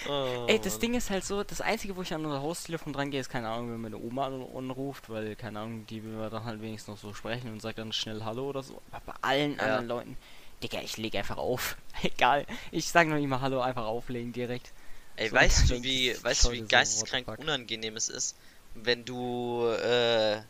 Oh, 0.06 0.48
Ey, 0.48 0.60
das. 0.60 0.80
Ding 0.80 0.94
ist 0.94 1.10
halt 1.10 1.24
so, 1.26 1.44
das 1.44 1.62
einzige, 1.62 1.96
wo 1.96 2.02
ich 2.02 2.14
an 2.14 2.26
unser 2.26 2.42
Haustelefon 2.42 2.94
dran 2.94 3.10
gehe, 3.12 3.20
ist 3.20 3.30
keine 3.30 3.50
Ahnung, 3.50 3.72
wenn 3.72 3.82
meine 3.82 3.98
Oma 3.98 4.28
an- 4.28 4.46
anruft, 4.56 5.10
weil, 5.10 5.36
keine 5.36 5.60
Ahnung, 5.60 5.86
die 5.88 6.04
will 6.04 6.30
dann 6.30 6.44
halt 6.46 6.62
wenigstens 6.62 6.88
noch 6.88 6.98
so 6.98 7.14
sprechen 7.14 7.52
und 7.52 7.62
sagt 7.62 7.78
dann 7.80 7.92
schnell 7.94 8.24
Hallo 8.24 8.50
oder 8.50 8.64
so. 8.64 8.82
Aber 8.92 9.02
bei 9.06 9.14
allen 9.22 9.60
Ja. 9.60 9.60
anderen 9.60 9.88
Leuten, 9.88 10.18
Digga, 10.64 10.82
ich 10.82 10.98
lege 10.98 11.18
einfach 11.20 11.38
auf. 11.38 11.78
Egal, 12.04 12.46
ich 12.72 12.90
sag 12.92 13.08
noch 13.08 13.16
nicht 13.16 13.28
mal 13.28 13.42
Hallo, 13.42 13.62
einfach 13.62 13.86
auflegen 13.86 14.34
direkt. 14.34 14.74
Ey, 15.18 15.30
So, 15.30 15.36
weißt 15.36 15.70
du, 15.70 15.84
wie, 15.84 16.16
weißt 16.24 16.46
du, 16.46 16.52
wie 16.52 16.60
so, 16.60 16.68
geisteskrank 16.68 17.26
fuck. 17.26 17.40
unangenehm 17.40 17.96
es 17.96 18.10
ist, 18.10 18.36
wenn 18.74 19.06
du, 19.06 19.66
äh, 19.68 20.42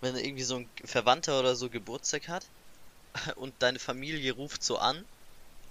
wenn 0.00 0.16
irgendwie 0.16 0.42
so 0.42 0.56
ein 0.56 0.70
Verwandter 0.84 1.38
oder 1.40 1.54
so 1.56 1.68
Geburtstag 1.70 2.28
hat 2.28 2.46
und 3.36 3.54
deine 3.60 3.78
Familie 3.78 4.32
ruft 4.32 4.62
so 4.62 4.78
an 4.78 5.04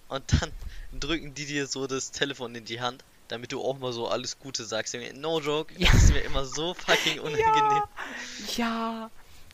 und 0.10 0.24
dann 0.42 0.52
drücken 1.00 1.34
die 1.34 1.46
dir 1.46 1.68
so 1.68 1.88
das 1.88 2.12
Telefon 2.12 2.56
in 2.56 2.66
die 2.66 2.82
Hand, 2.82 3.04
damit 3.28 3.52
du 3.52 3.62
auch 3.62 3.78
mal 3.80 3.94
so 3.94 4.08
alles 4.08 4.38
Gute 4.40 4.66
sagst. 4.66 4.96
No 5.16 5.40
joke, 5.40 5.74
Ja. 5.78 5.92
das 5.92 6.04
ist 6.04 6.14
mir 6.14 6.22
immer 6.22 6.46
so 6.46 6.74
fucking 6.74 7.20
unangenehm. 7.20 7.84
Ja, 8.58 9.10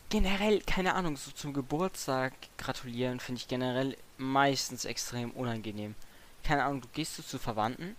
generell, 0.08 0.60
keine 0.62 0.94
Ahnung, 0.94 1.16
so 1.16 1.30
zum 1.32 1.52
Geburtstag 1.52 2.32
gratulieren 2.58 3.20
finde 3.20 3.40
ich 3.40 3.48
generell 3.48 3.96
meistens 4.16 4.84
extrem 4.84 5.30
unangenehm. 5.32 5.94
Keine 6.44 6.64
Ahnung, 6.64 6.80
du 6.82 6.88
gehst 6.88 7.16
so 7.16 7.22
zu 7.22 7.38
Verwandten 7.38 7.96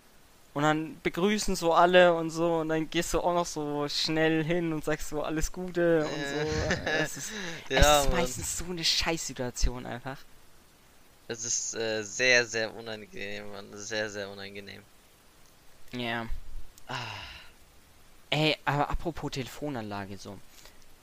und 0.54 0.62
dann 0.62 1.00
begrüßen 1.02 1.54
so 1.56 1.72
alle 1.72 2.14
und 2.14 2.30
so 2.30 2.60
und 2.60 2.70
dann 2.70 2.88
gehst 2.90 3.14
du 3.14 3.20
auch 3.20 3.34
noch 3.34 3.46
so 3.46 3.88
schnell 3.88 4.42
hin 4.44 4.72
und 4.72 4.84
sagst 4.84 5.10
so 5.10 5.22
alles 5.22 5.52
Gute 5.52 6.04
und 6.04 6.10
so. 6.10 6.80
Es 6.86 7.16
ist, 7.16 7.30
Ja, 7.68 8.00
es 8.00 8.06
ist 8.06 8.12
meistens 8.12 8.58
so 8.58 8.64
eine 8.64 8.84
Scheißsituation 8.84 9.86
einfach. 9.86 10.18
Das 11.28 11.44
ist 11.44 11.74
äh, 11.74 12.02
sehr, 12.02 12.46
sehr 12.46 12.74
unangenehm, 12.74 13.50
Mann. 13.52 13.66
Sehr, 13.74 14.08
sehr 14.08 14.30
unangenehm. 14.30 14.82
Ja. 15.92 16.26
Ah, 16.86 16.94
Ey, 18.30 18.56
aber 18.64 18.90
apropos 18.90 19.30
Telefonanlage 19.30 20.18
so. 20.18 20.38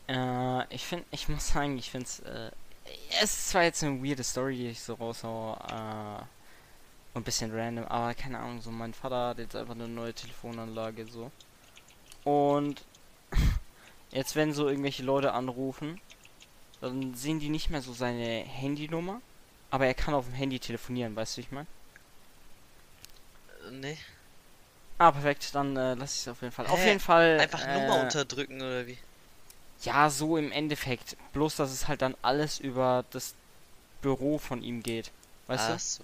Äh, 0.08 0.74
ich 0.74 0.86
finde, 0.86 1.06
ich 1.12 1.28
muss 1.28 1.48
sagen, 1.50 1.78
ich 1.78 1.90
finde 1.90 2.06
es, 2.06 2.20
äh, 2.20 2.52
es 3.22 3.32
ist 3.38 3.50
zwar 3.50 3.64
jetzt 3.64 3.84
eine 3.84 4.04
weirde 4.04 4.24
Story, 4.24 4.56
die 4.58 4.68
ich 4.70 4.82
so 4.82 4.94
raushau, 4.94 5.56
äh, 5.68 6.24
und 7.16 7.22
ein 7.22 7.26
bisschen 7.26 7.52
random, 7.58 7.86
aber 7.86 8.14
keine 8.16 8.40
Ahnung, 8.40 8.62
so 8.62 8.72
mein 8.72 8.94
Vater 8.94 9.30
hat 9.30 9.40
jetzt 9.40 9.56
einfach 9.56 9.76
eine 9.76 9.88
neue 9.90 10.14
Telefonanlage 10.14 11.08
so. 11.08 11.32
Und 12.26 12.86
jetzt 14.12 14.36
wenn 14.36 14.54
so 14.54 14.70
irgendwelche 14.70 15.04
Leute 15.04 15.34
anrufen, 15.34 16.02
dann 16.82 17.16
sehen 17.16 17.40
die 17.40 17.50
nicht 17.50 17.70
mehr 17.72 17.82
so 17.82 17.94
seine 17.94 18.44
Handynummer, 18.46 19.22
aber 19.72 19.88
er 19.88 19.96
kann 19.96 20.14
auf 20.14 20.26
dem 20.26 20.36
Handy 20.36 20.60
telefonieren, 20.60 21.16
weißt 21.16 21.38
du, 21.38 21.42
ich 21.42 21.52
meine? 21.52 21.68
nee. 23.72 23.98
Ah, 24.98 25.12
perfekt, 25.12 25.54
dann 25.56 25.76
äh, 25.78 25.94
lass 25.96 26.16
ich 26.16 26.22
es 26.22 26.28
auf 26.28 26.42
jeden 26.42 26.54
Fall. 26.54 26.68
Auf 26.68 26.80
Hä? 26.80 26.88
jeden 26.90 27.00
Fall. 27.02 27.40
Einfach 27.40 27.66
äh, 27.66 27.74
Nummer 27.74 27.98
unterdrücken 27.98 28.62
oder 28.62 28.88
wie? 28.88 28.98
Ja, 29.84 30.10
so 30.10 30.38
im 30.38 30.52
Endeffekt. 30.52 31.18
Bloß, 31.34 31.56
dass 31.58 31.72
es 31.72 31.88
halt 31.88 32.02
dann 32.02 32.16
alles 32.22 32.60
über 32.60 33.06
das 33.12 33.36
Büro 34.02 34.38
von 34.40 34.62
ihm 34.64 34.84
geht. 34.84 35.12
Weißt 35.48 35.70
ach 35.70 35.80
du? 35.80 35.80
so, 35.80 36.04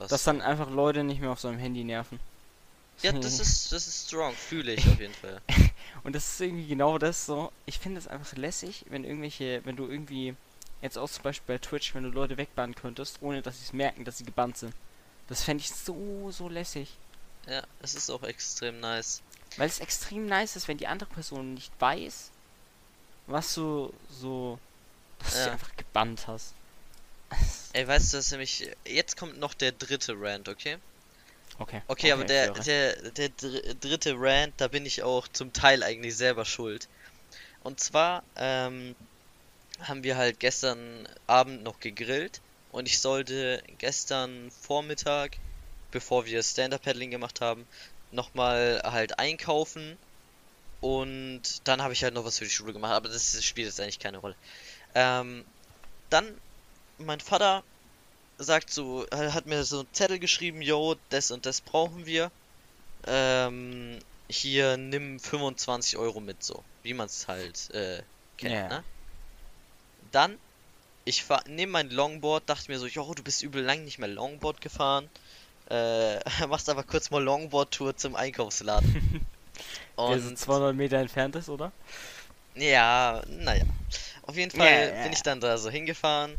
ach 0.00 0.08
Dass 0.08 0.24
dann 0.24 0.40
einfach 0.40 0.70
Leute 0.70 1.04
nicht 1.04 1.20
mehr 1.20 1.30
auf 1.30 1.40
seinem 1.40 1.58
Handy 1.58 1.84
nerven. 1.84 2.18
Ja, 3.02 3.12
das 3.12 3.38
ist, 3.40 3.72
das 3.72 3.86
ist 3.86 4.08
strong, 4.08 4.34
fühle 4.34 4.72
ich 4.74 4.86
auf 4.88 5.00
jeden 5.00 5.14
Fall. 5.14 5.40
Und 6.02 6.14
das 6.14 6.26
ist 6.32 6.40
irgendwie 6.40 6.66
genau 6.66 6.98
das 6.98 7.26
so. 7.26 7.52
Ich 7.66 7.78
finde 7.78 7.98
es 7.98 8.08
einfach 8.08 8.36
lässig, 8.36 8.84
wenn 8.88 9.04
irgendwelche, 9.04 9.64
wenn 9.64 9.76
du 9.76 9.86
irgendwie, 9.86 10.34
jetzt 10.82 10.98
auch 10.98 11.08
zum 11.10 11.22
Beispiel 11.22 11.54
bei 11.56 11.58
Twitch, 11.58 11.94
wenn 11.94 12.02
du 12.04 12.10
Leute 12.10 12.36
wegbannen 12.36 12.74
könntest, 12.74 13.18
ohne 13.22 13.42
dass 13.42 13.58
sie 13.58 13.64
es 13.64 13.72
merken, 13.72 14.04
dass 14.04 14.18
sie 14.18 14.24
gebannt 14.24 14.56
sind. 14.58 14.74
Das 15.28 15.42
fände 15.42 15.62
ich 15.62 15.70
so, 15.70 16.30
so 16.30 16.48
lässig. 16.48 16.96
Ja, 17.46 17.62
es 17.80 17.94
ist 17.94 18.10
auch 18.10 18.22
extrem 18.22 18.80
nice. 18.80 19.22
Weil 19.56 19.68
es 19.68 19.80
extrem 19.80 20.26
nice 20.26 20.56
ist, 20.56 20.68
wenn 20.68 20.76
die 20.78 20.86
andere 20.86 21.08
Person 21.08 21.54
nicht 21.54 21.72
weiß, 21.80 22.30
was 23.26 23.54
du 23.54 23.92
so, 24.10 24.58
dass 25.20 25.32
du 25.34 25.38
Ja. 25.40 25.52
einfach 25.52 25.74
gebannt 25.76 26.26
hast. 26.26 26.54
Ey, 27.72 27.86
weißt 27.86 28.12
du, 28.12 28.16
das 28.16 28.26
ist 28.26 28.32
nämlich. 28.32 28.68
Jetzt 28.86 29.16
kommt 29.16 29.38
noch 29.38 29.54
der 29.54 29.72
dritte 29.72 30.14
Rant, 30.16 30.48
okay? 30.48 30.78
Okay. 31.58 31.82
Okay, 31.88 32.12
aber 32.12 32.22
ich 32.22 32.28
der, 32.28 32.48
der, 32.50 33.10
der 33.12 33.28
dr 33.28 33.74
dritte 33.74 34.14
Rant, 34.16 34.54
da 34.56 34.68
bin 34.68 34.86
ich 34.86 35.02
auch 35.02 35.28
zum 35.28 35.52
Teil 35.52 35.82
eigentlich 35.82 36.16
selber 36.16 36.44
schuld. 36.44 36.88
Und 37.62 37.80
zwar, 37.80 38.22
ähm, 38.36 38.96
haben 39.80 40.04
wir 40.04 40.16
halt 40.16 40.40
gestern 40.40 41.08
Abend 41.26 41.62
noch 41.62 41.80
gegrillt 41.80 42.40
und 42.70 42.86
ich 42.86 42.98
sollte 42.98 43.62
gestern 43.78 44.50
Vormittag, 44.50 45.36
bevor 45.90 46.26
wir 46.26 46.42
Stand-Up-Paddling 46.42 47.10
gemacht 47.10 47.40
haben, 47.40 47.66
nochmal 48.10 48.80
halt 48.84 49.18
einkaufen 49.18 49.98
und 50.80 51.66
dann 51.66 51.82
habe 51.82 51.92
ich 51.92 52.02
halt 52.02 52.14
noch 52.14 52.24
was 52.24 52.38
für 52.38 52.44
die 52.44 52.50
Schule 52.50 52.72
gemacht, 52.72 52.92
aber 52.92 53.08
das 53.08 53.42
spielt 53.44 53.66
jetzt 53.66 53.80
eigentlich 53.80 53.98
keine 53.98 54.18
Rolle. 54.18 54.36
Ähm, 54.94 55.44
dann, 56.10 56.40
mein 57.00 57.20
Vater 57.20 57.62
sagt 58.38 58.70
so, 58.70 59.04
er 59.10 59.34
hat 59.34 59.46
mir 59.46 59.64
so 59.64 59.80
einen 59.80 59.92
Zettel 59.92 60.18
geschrieben, 60.18 60.62
yo, 60.62 60.96
das 61.10 61.30
und 61.30 61.46
das 61.46 61.60
brauchen 61.60 62.06
wir. 62.06 62.30
Ähm, 63.06 63.98
hier 64.28 64.76
nimm 64.76 65.18
25 65.18 65.96
Euro 65.96 66.20
mit, 66.20 66.42
so, 66.42 66.62
wie 66.82 66.94
man 66.94 67.06
es 67.06 67.28
halt 67.28 67.70
äh, 67.74 68.02
kennt, 68.38 68.52
Ja. 68.54 68.68
ne? 68.68 68.84
Dann, 70.12 70.38
ich 71.04 71.24
nehme 71.46 71.72
mein 71.72 71.90
Longboard, 71.90 72.48
dachte 72.48 72.70
mir 72.70 72.78
so, 72.78 72.86
yo, 72.86 73.12
du 73.14 73.22
bist 73.22 73.42
übel 73.42 73.62
lang 73.62 73.84
nicht 73.84 73.98
mehr 73.98 74.08
Longboard 74.08 74.60
gefahren. 74.60 75.08
Äh, 75.68 76.18
machst 76.48 76.68
aber 76.68 76.82
kurz 76.82 77.10
mal 77.10 77.22
Longboard-Tour 77.22 77.96
zum 77.96 78.16
Einkaufsladen. 78.16 79.26
Der 79.98 80.18
so 80.20 80.28
Und 80.28 80.38
200 80.38 80.74
Meter 80.74 80.96
entfernt 80.98 81.36
ist, 81.36 81.48
oder? 81.48 81.72
ja, 82.54 83.22
naja. 83.28 83.64
Auf 84.22 84.36
jeden 84.36 84.50
Fall 84.50 84.92
ja. 84.96 85.02
bin 85.02 85.12
ich 85.12 85.22
dann 85.22 85.40
da 85.40 85.58
so 85.58 85.70
hingefahren. 85.70 86.36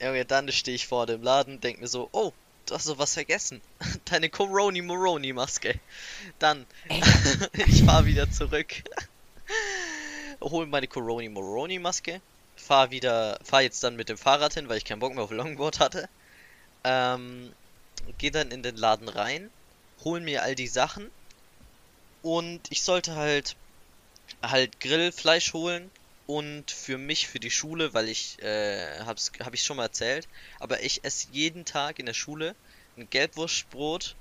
Junge, 0.00 0.24
dann 0.24 0.50
stehe 0.50 0.74
ich 0.74 0.86
vor 0.86 1.06
dem 1.06 1.22
Laden, 1.22 1.60
denk 1.60 1.80
mir 1.80 1.88
so, 1.88 2.08
oh, 2.12 2.32
du 2.66 2.74
hast 2.74 2.84
so 2.84 2.98
was 2.98 3.14
vergessen. 3.14 3.60
Deine 4.06 4.30
Coroni 4.30 4.80
Moroni 4.80 5.32
Maske. 5.32 5.78
Dann, 6.38 6.66
ich 7.66 7.84
fahr 7.84 8.06
wieder 8.06 8.30
zurück. 8.30 8.82
Hol 10.40 10.66
meine 10.66 10.86
Coroni 10.86 11.28
Moroni 11.28 11.78
Maske. 11.78 12.20
Fahr 12.56 12.90
wieder, 12.90 13.38
fahr 13.42 13.62
jetzt 13.62 13.82
dann 13.84 13.96
mit 13.96 14.08
dem 14.08 14.16
Fahrrad 14.16 14.54
hin, 14.54 14.68
weil 14.68 14.78
ich 14.78 14.84
keinen 14.84 15.00
Bock 15.00 15.14
mehr 15.14 15.24
auf 15.24 15.30
Longboard 15.30 15.80
hatte. 15.80 16.08
Ähm, 16.84 17.52
geh 18.18 18.30
dann 18.30 18.50
in 18.50 18.62
den 18.62 18.76
Laden 18.76 19.08
rein, 19.08 19.50
hol 20.04 20.20
mir 20.20 20.42
all 20.42 20.54
die 20.54 20.66
Sachen. 20.66 21.10
Und 22.22 22.60
ich 22.70 22.82
sollte 22.82 23.16
halt 23.16 23.56
halt 24.42 24.80
Grillfleisch 24.80 25.52
holen 25.52 25.90
und 26.30 26.70
für 26.70 26.96
mich 26.96 27.26
für 27.28 27.40
die 27.40 27.50
Schule, 27.50 27.92
weil 27.92 28.08
ich 28.08 28.40
äh, 28.40 29.00
hab's 29.00 29.32
hab 29.40 29.52
ich 29.54 29.64
schon 29.64 29.76
mal 29.78 29.84
erzählt, 29.86 30.28
aber 30.60 30.82
ich 30.82 31.02
esse 31.04 31.28
jeden 31.28 31.64
Tag 31.64 31.98
in 31.98 32.06
der 32.06 32.14
Schule 32.14 32.56
ein 32.96 33.10
Gelbwurstbrot, 33.10 34.16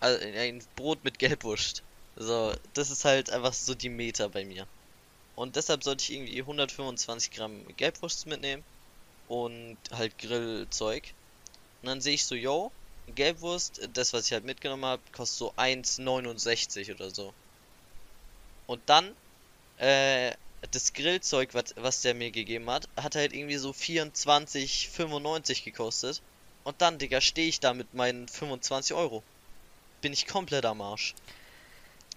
also 0.00 0.24
ein 0.24 0.64
Brot 0.76 1.04
mit 1.04 1.18
Gelbwurst. 1.18 1.84
So, 2.16 2.54
das 2.74 2.90
ist 2.90 3.04
halt 3.04 3.30
einfach 3.30 3.54
so 3.54 3.74
die 3.74 3.88
Meter 3.90 4.28
bei 4.30 4.44
mir. 4.44 4.68
Und 5.36 5.56
deshalb 5.56 5.84
sollte 5.84 6.02
ich 6.04 6.12
irgendwie 6.12 6.42
125 6.44 7.30
Gramm 7.32 7.66
Gelbwurst 7.76 8.26
mitnehmen 8.26 8.64
und 9.26 9.78
halt 9.92 10.18
Grillzeug. 10.18 11.14
Und 11.82 11.88
dann 11.88 12.00
sehe 12.02 12.14
ich 12.14 12.26
so, 12.26 12.34
yo, 12.36 12.72
Gelbwurst, 13.06 13.88
das 13.92 14.12
was 14.12 14.26
ich 14.26 14.32
halt 14.32 14.44
mitgenommen 14.44 14.86
habe, 14.86 15.04
kostet 15.12 15.38
so 15.38 15.54
1,69 15.56 16.92
oder 16.92 17.10
so. 17.10 17.34
Und 18.66 18.88
dann 18.88 19.16
äh, 19.76 20.32
das 20.70 20.92
Grillzeug, 20.92 21.54
was, 21.54 21.74
was 21.76 22.02
der 22.02 22.14
mir 22.14 22.30
gegeben 22.30 22.70
hat, 22.70 22.88
hat 22.96 23.16
halt 23.16 23.32
irgendwie 23.32 23.56
so 23.56 23.70
24,95 23.70 25.64
gekostet. 25.64 26.22
Und 26.64 26.80
dann, 26.80 26.98
Digga, 26.98 27.20
stehe 27.20 27.48
ich 27.48 27.60
da 27.60 27.74
mit 27.74 27.92
meinen 27.94 28.28
25 28.28 28.94
Euro. 28.94 29.22
Bin 30.00 30.12
ich 30.12 30.26
komplett 30.26 30.64
am 30.64 30.80
Arsch. 30.80 31.14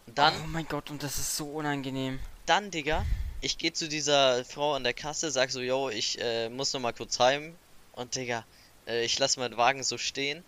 Dann, 0.07 0.33
oh 0.43 0.47
mein 0.47 0.67
Gott, 0.67 0.91
und 0.91 1.01
das 1.01 1.17
ist 1.17 1.35
so 1.35 1.45
unangenehm. 1.45 2.19
dann, 2.45 2.69
Digga, 2.69 3.03
ich 3.41 3.57
gehe 3.57 3.73
zu 3.73 3.87
dieser 3.87 4.45
Frau 4.45 4.75
an 4.75 4.83
der 4.83 4.93
Kasse, 4.93 5.31
sag 5.31 5.49
so, 5.49 5.61
yo, 5.61 5.89
ich 5.89 6.19
äh, 6.21 6.49
muss 6.49 6.73
noch 6.73 6.81
mal 6.81 6.93
kurz 6.93 7.19
heim. 7.19 7.55
Und 7.93 8.15
Digga, 8.15 8.45
äh, 8.87 9.03
ich 9.03 9.17
lasse 9.17 9.39
meinen 9.39 9.57
Wagen 9.57 9.83
so 9.83 9.97
stehen. 9.97 10.43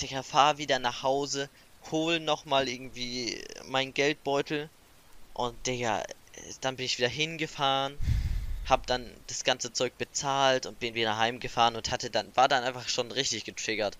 Digga, 0.00 0.22
fahr 0.22 0.58
wieder 0.58 0.78
nach 0.78 1.02
Hause, 1.02 1.48
hol 1.90 2.20
noch 2.20 2.44
mal 2.44 2.68
irgendwie 2.68 3.42
meinen 3.66 3.92
Geldbeutel. 3.92 4.68
Und 5.34 5.66
Digga, 5.66 6.04
dann 6.60 6.76
bin 6.76 6.86
ich 6.86 6.98
wieder 6.98 7.08
hingefahren, 7.08 7.98
hab 8.68 8.86
dann 8.86 9.10
das 9.26 9.44
ganze 9.44 9.72
Zeug 9.72 9.96
bezahlt 9.98 10.66
und 10.66 10.78
bin 10.78 10.94
wieder 10.94 11.16
heimgefahren 11.16 11.76
und 11.76 11.90
hatte 11.90 12.10
dann, 12.10 12.34
war 12.36 12.48
dann 12.48 12.64
einfach 12.64 12.88
schon 12.88 13.10
richtig 13.12 13.44
getriggert. 13.44 13.96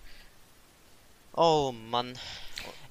Oh 1.33 1.73
Mann. 1.89 2.17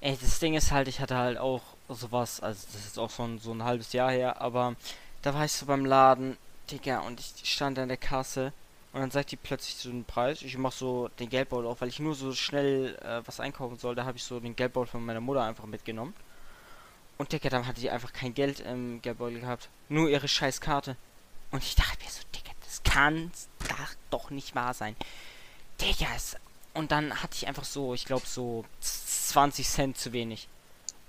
Ey, 0.00 0.16
das 0.20 0.38
Ding 0.38 0.54
ist 0.54 0.72
halt, 0.72 0.88
ich 0.88 1.00
hatte 1.00 1.16
halt 1.16 1.38
auch 1.38 1.62
sowas, 1.88 2.40
also 2.40 2.66
das 2.72 2.86
ist 2.86 2.98
auch 2.98 3.10
schon 3.10 3.38
so 3.38 3.52
ein 3.52 3.64
halbes 3.64 3.92
Jahr 3.92 4.10
her, 4.10 4.40
aber 4.40 4.76
da 5.22 5.34
war 5.34 5.44
ich 5.44 5.52
so 5.52 5.66
beim 5.66 5.84
Laden, 5.84 6.36
Digga, 6.70 7.00
und 7.00 7.20
ich 7.20 7.50
stand 7.50 7.78
an 7.78 7.88
der 7.88 7.96
Kasse 7.96 8.52
und 8.92 9.00
dann 9.00 9.10
sagt 9.10 9.30
die 9.30 9.36
plötzlich 9.36 9.76
so 9.76 9.90
einen 9.90 10.04
Preis. 10.04 10.42
Ich 10.42 10.56
mach 10.56 10.72
so 10.72 11.08
den 11.18 11.28
Geldbeutel 11.28 11.66
auf, 11.66 11.80
weil 11.80 11.88
ich 11.88 12.00
nur 12.00 12.14
so 12.14 12.32
schnell 12.32 12.96
äh, 13.02 13.26
was 13.26 13.40
einkaufen 13.40 13.78
sollte, 13.78 14.04
habe 14.04 14.16
ich 14.16 14.24
so 14.24 14.40
den 14.40 14.56
Geldbeutel 14.56 14.90
von 14.90 15.04
meiner 15.04 15.20
Mutter 15.20 15.42
einfach 15.42 15.66
mitgenommen. 15.66 16.14
Und 17.20 17.32
Digga, 17.32 17.50
dann 17.50 17.66
hatte 17.66 17.82
die 17.82 17.90
einfach 17.90 18.14
kein 18.14 18.32
Geld 18.32 18.60
im 18.60 19.02
Geldbeutel 19.02 19.40
gehabt. 19.40 19.68
Nur 19.90 20.08
ihre 20.08 20.26
scheiß 20.26 20.62
Karte. 20.62 20.96
Und 21.50 21.62
ich 21.62 21.74
dachte 21.74 22.02
mir 22.02 22.10
so, 22.10 22.22
Digga, 22.34 22.50
das 22.64 22.82
kann 22.82 23.30
doch 24.08 24.30
nicht 24.30 24.54
wahr 24.54 24.72
sein. 24.72 24.96
Digga, 25.82 26.06
es 26.16 26.36
und 26.72 26.92
dann 26.92 27.22
hatte 27.22 27.34
ich 27.36 27.46
einfach 27.46 27.64
so, 27.64 27.92
ich 27.92 28.06
glaube 28.06 28.26
so 28.26 28.64
20 28.80 29.68
Cent 29.68 29.98
zu 29.98 30.14
wenig. 30.14 30.48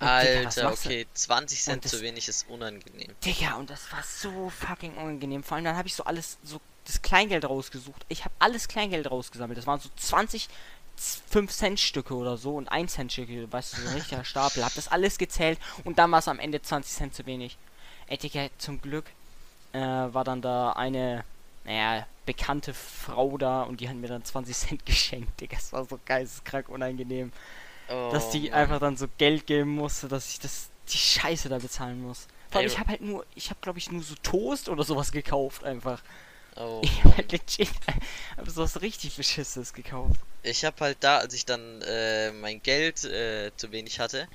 Und, 0.01 0.07
Digga, 0.07 0.11
Alter, 0.49 0.61
du? 0.63 0.67
okay, 0.73 1.07
20 1.13 1.61
Cent 1.63 1.85
das- 1.85 1.91
zu 1.91 2.01
wenig 2.01 2.27
ist 2.27 2.45
unangenehm. 2.49 3.15
Digga, 3.23 3.53
und 3.55 3.69
das 3.69 3.89
war 3.93 4.03
so 4.03 4.49
fucking 4.49 4.95
unangenehm. 4.97 5.43
Vor 5.45 5.55
allem 5.55 5.63
dann 5.63 5.77
habe 5.77 5.87
ich 5.87 5.95
so 5.95 6.03
alles, 6.03 6.37
so 6.43 6.59
das 6.83 7.01
Kleingeld 7.01 7.45
rausgesucht. 7.45 8.05
Ich 8.09 8.25
habe 8.25 8.35
alles 8.39 8.67
Kleingeld 8.67 9.09
rausgesammelt. 9.09 9.57
Das 9.57 9.65
waren 9.65 9.79
so 9.79 9.87
20 9.95 10.49
5 11.29 11.51
Cent 11.51 11.79
Stücke 11.79 12.13
oder 12.15 12.37
so 12.37 12.55
und 12.55 12.71
1 12.71 12.93
Cent 12.93 13.11
Stücke, 13.11 13.51
weißt 13.51 13.73
du, 13.77 13.81
so 13.81 13.87
ein 13.89 13.93
richtiger 13.95 14.23
Stapel. 14.23 14.63
Hab 14.63 14.73
das 14.75 14.87
alles 14.87 15.17
gezählt 15.17 15.59
und 15.83 15.99
dann 15.99 16.11
war 16.11 16.19
es 16.19 16.27
am 16.27 16.39
Ende 16.39 16.61
20 16.61 16.93
Cent 16.93 17.15
zu 17.15 17.25
wenig. 17.25 17.57
Digga, 18.09 18.47
zum 18.57 18.81
Glück 18.81 19.05
äh, 19.71 19.79
war 19.79 20.23
dann 20.23 20.41
da 20.41 20.73
eine, 20.73 21.23
naja, 21.63 22.05
bekannte 22.25 22.73
Frau 22.73 23.37
da 23.37 23.63
und 23.63 23.79
die 23.79 23.87
hat 23.89 23.95
mir 23.95 24.07
dann 24.07 24.23
20 24.23 24.55
Cent 24.55 24.85
geschenkt, 24.85 25.39
Digga. 25.39 25.55
Das 25.55 25.71
war 25.73 25.85
so 25.85 25.99
geisteskrank 26.05 26.69
unangenehm 26.69 27.31
dass 28.11 28.27
Oh 28.27 28.31
die 28.31 28.49
Mann. 28.49 28.59
einfach 28.59 28.79
dann 28.79 28.97
so 28.97 29.07
Geld 29.17 29.47
geben 29.47 29.75
musste, 29.75 30.07
dass 30.07 30.29
ich 30.29 30.39
das 30.39 30.69
die 30.91 30.97
Scheiße 30.97 31.49
da 31.49 31.59
bezahlen 31.59 32.01
muss. 32.01 32.27
Vor 32.49 32.59
allem, 32.59 32.67
ich 32.67 32.79
habe 32.79 32.89
halt 32.89 33.01
nur, 33.01 33.25
ich 33.35 33.49
habe 33.49 33.59
glaube 33.61 33.79
ich 33.79 33.91
nur 33.91 34.01
so 34.01 34.15
Toast 34.23 34.69
oder 34.69 34.83
sowas 34.83 35.11
gekauft 35.11 35.63
einfach. 35.63 36.01
Oh 36.55 36.85
Ich 36.85 37.03
Mann. 37.03 37.13
halt 37.17 37.31
legit 37.31 37.69
hab 38.37 38.49
sowas 38.49 38.81
richtig 38.81 39.15
beschissenes 39.15 39.73
gekauft. 39.73 40.19
Ich 40.43 40.65
hab 40.65 40.81
halt 40.81 41.03
da, 41.03 41.17
als 41.17 41.33
ich 41.33 41.45
dann 41.45 41.81
äh, 41.81 42.31
mein 42.31 42.61
Geld 42.61 43.03
äh, 43.03 43.51
zu 43.57 43.71
wenig 43.71 43.99
hatte, 43.99 44.29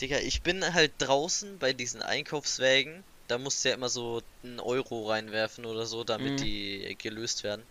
Digga, 0.00 0.18
ich 0.20 0.42
bin 0.42 0.72
halt 0.74 0.94
draußen 0.98 1.58
bei 1.58 1.74
diesen 1.74 2.00
Einkaufswägen. 2.00 3.04
Da 3.26 3.36
musst 3.38 3.62
du 3.64 3.68
ja 3.68 3.74
immer 3.74 3.90
so 3.90 4.22
einen 4.42 4.58
Euro 4.60 5.08
reinwerfen 5.10 5.66
oder 5.66 5.84
so, 5.86 6.02
damit 6.04 6.40
Mhm. 6.40 6.40
die 6.40 6.96
gelöst 6.98 7.42
werden. 7.42 7.68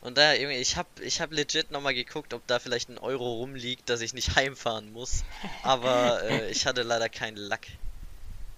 Und 0.00 0.18
da, 0.18 0.34
Junge, 0.34 0.58
ich 0.58 0.76
hab, 0.76 1.00
ich 1.00 1.20
hab 1.20 1.32
legit 1.32 1.70
nochmal 1.72 1.94
geguckt, 1.94 2.34
ob 2.34 2.46
da 2.46 2.60
vielleicht 2.60 2.88
ein 2.90 2.98
Euro 2.98 3.34
rumliegt, 3.34 3.88
dass 3.90 4.00
ich 4.02 4.14
nicht 4.14 4.36
heimfahren 4.36 4.90
muss. 4.92 5.24
Aber 5.62 6.22
äh, 6.24 6.50
ich 6.52 6.66
hatte 6.66 6.82
leider 6.82 7.08
keinen 7.10 7.36
Lack. 7.36 7.68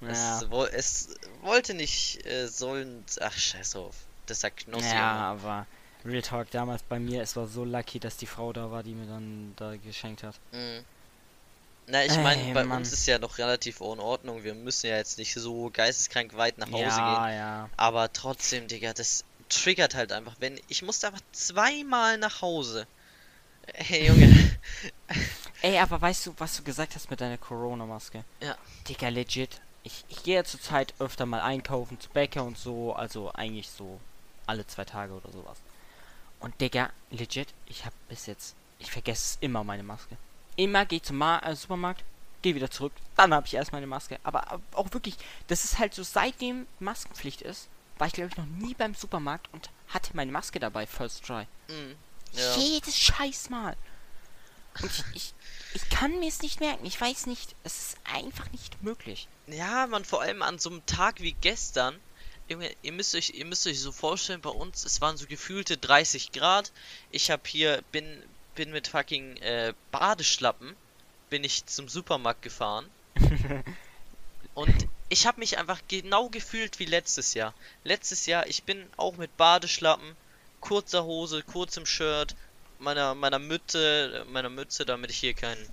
Ja, 0.00 0.40
Es, 0.40 0.46
es 0.72 1.14
wollte 1.42 1.74
nicht, 1.74 2.24
äh, 2.26 2.48
sollen. 2.48 3.06
Ach, 3.20 3.36
scheiß 3.38 3.76
auf. 3.76 4.05
Das 4.26 4.40
sagt 4.40 4.66
Knossi 4.66 4.94
ja, 4.94 5.12
aber 5.12 5.66
Real 6.04 6.22
Talk 6.22 6.50
damals 6.50 6.82
bei 6.82 6.98
mir, 6.98 7.22
es 7.22 7.36
war 7.36 7.46
so 7.46 7.64
lucky, 7.64 7.98
dass 7.98 8.16
die 8.16 8.26
Frau 8.26 8.52
da 8.52 8.70
war, 8.70 8.82
die 8.82 8.94
mir 8.94 9.06
dann 9.06 9.54
da 9.56 9.76
geschenkt 9.76 10.22
hat. 10.22 10.34
Mhm. 10.52 10.84
Na, 11.88 12.04
ich 12.04 12.16
meine, 12.16 12.52
bei 12.52 12.64
Mann. 12.64 12.78
uns 12.78 12.92
ist 12.92 13.06
ja 13.06 13.18
noch 13.18 13.38
relativ 13.38 13.80
in 13.80 14.00
Ordnung. 14.00 14.42
Wir 14.42 14.54
müssen 14.54 14.88
ja 14.88 14.96
jetzt 14.96 15.18
nicht 15.18 15.32
so 15.34 15.70
geisteskrank 15.72 16.36
weit 16.36 16.58
nach 16.58 16.66
Hause 16.66 16.82
gehen. 16.82 16.88
ja, 16.88 17.30
ja. 17.30 17.70
Aber 17.76 18.12
trotzdem, 18.12 18.66
Digga, 18.66 18.92
das 18.92 19.24
triggert 19.48 19.94
halt 19.94 20.10
einfach. 20.10 20.34
Wenn 20.40 20.60
ich 20.66 20.82
musste 20.82 21.06
einfach 21.06 21.20
zweimal 21.30 22.18
nach 22.18 22.42
Hause. 22.42 22.88
Hey, 23.72 24.08
Junge. 24.08 24.58
Ey, 25.62 25.78
aber 25.78 26.00
weißt 26.00 26.26
du, 26.26 26.34
was 26.38 26.56
du 26.56 26.64
gesagt 26.64 26.94
hast 26.96 27.10
mit 27.10 27.20
deiner 27.20 27.38
Corona-Maske? 27.38 28.24
Ja. 28.40 28.56
Digga, 28.88 29.08
legit. 29.08 29.60
Ich, 29.84 30.04
ich 30.08 30.24
gehe 30.24 30.36
ja 30.36 30.44
zurzeit 30.44 30.92
öfter 30.98 31.26
mal 31.26 31.40
einkaufen 31.40 32.00
zu 32.00 32.08
Bäcker 32.10 32.42
und 32.42 32.58
so, 32.58 32.94
also 32.94 33.32
eigentlich 33.32 33.68
so 33.68 34.00
alle 34.46 34.66
zwei 34.66 34.84
Tage 34.84 35.12
oder 35.12 35.30
sowas. 35.30 35.58
Und 36.40 36.60
Digga, 36.60 36.90
legit, 37.10 37.48
ich 37.66 37.84
hab 37.84 37.92
bis 38.08 38.26
jetzt, 38.26 38.54
ich 38.78 38.90
vergesse 38.90 39.36
es 39.36 39.38
immer 39.40 39.64
meine 39.64 39.82
Maske. 39.82 40.16
Immer 40.56 40.86
geh 40.86 41.00
zum 41.00 41.18
Ma 41.18 41.38
äh, 41.40 41.56
Supermarkt, 41.56 42.04
geh 42.42 42.54
wieder 42.54 42.70
zurück, 42.70 42.92
dann 43.16 43.34
habe 43.34 43.46
ich 43.46 43.54
erst 43.54 43.72
meine 43.72 43.86
Maske. 43.86 44.18
Aber 44.22 44.42
äh, 44.52 44.76
auch 44.76 44.92
wirklich, 44.92 45.16
das 45.48 45.64
ist 45.64 45.78
halt 45.78 45.94
so, 45.94 46.02
seitdem 46.02 46.66
Maskenpflicht 46.78 47.42
ist, 47.42 47.68
war 47.98 48.06
ich 48.06 48.12
glaube 48.12 48.30
ich 48.30 48.36
noch 48.36 48.46
nie 48.46 48.74
beim 48.74 48.94
Supermarkt 48.94 49.48
und 49.52 49.70
hatte 49.88 50.14
meine 50.14 50.32
Maske 50.32 50.60
dabei, 50.60 50.86
First 50.86 51.24
Try. 51.24 51.46
Mhm. 51.68 51.96
Ja. 52.32 52.56
Jedes 52.56 52.98
scheiß 52.98 53.50
Mal. 53.50 53.76
Und 54.82 54.90
ich, 54.90 55.04
ich, 55.14 55.34
ich 55.74 55.88
kann 55.88 56.18
mir 56.18 56.28
es 56.28 56.42
nicht 56.42 56.60
merken. 56.60 56.84
Ich 56.84 57.00
weiß 57.00 57.26
nicht. 57.26 57.54
Es 57.64 57.78
ist 57.78 57.98
einfach 58.04 58.50
nicht 58.52 58.82
möglich. 58.82 59.28
Ja, 59.46 59.86
man, 59.86 60.04
vor 60.04 60.22
allem 60.22 60.42
an 60.42 60.58
so 60.58 60.70
einem 60.70 60.84
Tag 60.86 61.20
wie 61.20 61.32
gestern. 61.32 61.98
Junge, 62.48 62.70
ihr 62.82 62.92
müsst 62.92 63.14
euch, 63.16 63.30
ihr 63.30 63.44
müsst 63.44 63.66
euch 63.66 63.80
so 63.80 63.90
vorstellen, 63.90 64.40
bei 64.40 64.50
uns, 64.50 64.84
es 64.84 65.00
waren 65.00 65.16
so 65.16 65.26
gefühlte 65.26 65.76
30 65.76 66.30
Grad. 66.30 66.70
Ich 67.10 67.30
hab 67.30 67.46
hier, 67.46 67.82
bin, 67.90 68.22
bin 68.54 68.70
mit 68.70 68.86
fucking 68.86 69.36
äh, 69.38 69.74
Badeschlappen, 69.90 70.76
bin 71.28 71.42
ich 71.42 71.66
zum 71.66 71.88
Supermarkt 71.88 72.42
gefahren. 72.42 72.88
Und 74.54 74.88
ich 75.08 75.26
habe 75.26 75.40
mich 75.40 75.58
einfach 75.58 75.80
genau 75.88 76.28
gefühlt 76.28 76.78
wie 76.78 76.84
letztes 76.84 77.34
Jahr. 77.34 77.52
Letztes 77.82 78.26
Jahr, 78.26 78.46
ich 78.46 78.62
bin 78.62 78.86
auch 78.96 79.16
mit 79.16 79.36
Badeschlappen, 79.36 80.16
kurzer 80.60 81.04
Hose, 81.04 81.42
kurzem 81.42 81.84
Shirt, 81.84 82.36
meiner, 82.78 83.16
meiner 83.16 83.40
Mütze, 83.40 84.24
meiner 84.30 84.50
Mütze, 84.50 84.86
damit 84.86 85.10
ich 85.10 85.18
hier 85.18 85.34
keinen 85.34 85.68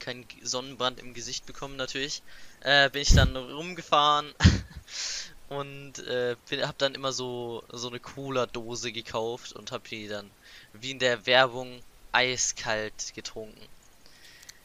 keinen 0.00 0.26
Sonnenbrand 0.42 0.98
im 0.98 1.14
Gesicht 1.14 1.46
bekomme 1.46 1.76
natürlich, 1.76 2.22
äh, 2.60 2.90
bin 2.90 3.02
ich 3.02 3.14
dann 3.14 3.36
rumgefahren 3.36 4.34
und 5.48 5.98
äh, 6.00 6.36
bin, 6.48 6.66
hab 6.66 6.78
dann 6.78 6.94
immer 6.94 7.12
so 7.12 7.62
so 7.70 7.88
eine 7.88 8.00
Cola-Dose 8.00 8.92
gekauft 8.92 9.52
und 9.52 9.72
hab 9.72 9.84
die 9.84 10.08
dann 10.08 10.30
wie 10.72 10.90
in 10.90 10.98
der 10.98 11.26
Werbung 11.26 11.80
eiskalt 12.12 13.12
getrunken. 13.14 13.68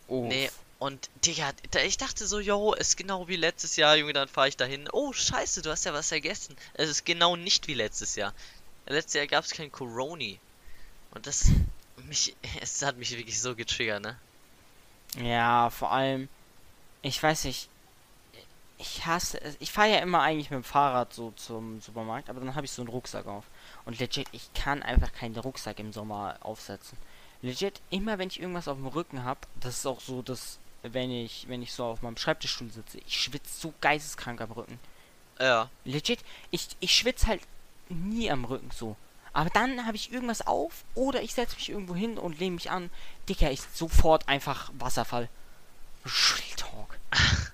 Oh. 0.08 0.26
Nee, 0.26 0.50
und 0.82 1.12
Digga, 1.24 1.52
da, 1.70 1.82
ich 1.82 1.98
dachte 1.98 2.26
so, 2.26 2.40
yo, 2.40 2.74
ist 2.74 2.98
genau 2.98 3.28
wie 3.28 3.36
letztes 3.36 3.76
Jahr, 3.76 3.96
Junge, 3.98 4.14
dann 4.14 4.28
fahre 4.28 4.48
ich 4.48 4.58
dahin. 4.58 4.90
Oh, 4.92 5.14
scheiße, 5.14 5.62
du 5.62 5.70
hast 5.70 5.86
ja 5.86 5.94
was 5.94 6.08
vergessen. 6.08 6.56
Es 6.74 6.90
ist 6.90 7.06
genau 7.06 7.36
nicht 7.36 7.68
wie 7.68 7.76
letztes 7.76 8.16
Jahr. 8.16 8.34
Letztes 8.88 9.14
Jahr 9.14 9.28
gab 9.28 9.46
es 9.46 9.52
kein 9.52 9.72
Coroni. 9.72 10.40
Und 11.12 11.28
das 11.28 11.52
mich, 12.08 12.36
es 12.62 12.82
hat 12.82 12.98
mich 12.98 13.16
wirklich 13.16 13.40
so 13.40 13.56
getriggert, 13.56 14.02
ne? 14.02 14.18
Ja, 15.18 15.70
vor 15.70 15.92
allem, 15.92 16.30
ich 17.04 17.22
weiß 17.22 17.44
nicht. 17.44 17.70
Ich 18.82 19.06
hasse 19.06 19.40
es. 19.40 19.58
Ich 19.60 19.72
fahre 19.72 19.92
ja 19.92 19.98
immer 20.00 20.22
eigentlich 20.22 20.50
mit 20.50 20.58
dem 20.58 20.64
Fahrrad 20.64 21.14
so 21.14 21.32
zum 21.36 21.80
Supermarkt, 21.82 22.32
aber 22.32 22.40
dann 22.40 22.56
habe 22.56 22.66
ich 22.66 22.72
so 22.72 22.82
einen 22.82 22.90
Rucksack 22.90 23.28
auf. 23.28 23.46
Und 23.86 24.00
legit, 24.00 24.28
ich 24.32 24.52
kann 24.54 24.82
einfach 24.82 25.14
keinen 25.14 25.38
Rucksack 25.38 25.78
im 25.80 25.94
Sommer 25.94 26.38
aufsetzen. 26.42 26.98
Legit, 27.44 27.80
immer 27.92 28.18
wenn 28.18 28.30
ich 28.30 28.40
irgendwas 28.40 28.68
auf 28.68 28.78
dem 28.78 28.88
Rücken 28.88 29.24
habe, 29.24 29.42
das 29.60 29.78
ist 29.78 29.86
auch 29.86 30.00
so, 30.00 30.24
dass 30.24 30.58
wenn 30.82 31.12
ich, 31.12 31.48
wenn 31.48 31.62
ich 31.62 31.74
so 31.74 31.86
auf 31.86 32.02
meinem 32.02 32.18
Schreibtischstuhl 32.18 32.72
sitze, 32.72 32.98
ich 33.06 33.22
schwitze 33.22 33.60
so 33.60 33.72
geisteskrank 33.82 34.42
am 34.42 34.52
Rücken. 34.52 34.80
Ja. 35.40 35.70
Legit, 35.86 36.20
ich, 36.50 36.68
ich 36.80 36.96
schwitze 36.96 37.28
halt 37.28 37.42
nie 37.90 38.32
am 38.32 38.46
Rücken 38.46 38.72
so. 38.72 38.96
Aber 39.32 39.52
dann 39.52 39.86
habe 39.86 39.96
ich 39.96 40.12
irgendwas 40.12 40.46
auf 40.48 40.84
oder 40.96 41.22
ich 41.22 41.36
setze 41.36 41.56
mich 41.56 41.70
irgendwo 41.70 41.96
hin 41.96 42.18
und 42.18 42.40
lehne 42.40 42.56
mich 42.56 42.72
an. 42.72 42.90
Dicker, 43.30 43.52
ich 43.52 43.62
sofort 43.62 44.28
einfach 44.28 44.72
Wasserfall. 44.74 45.30
Real 46.06 46.56
Talk. 46.58 46.98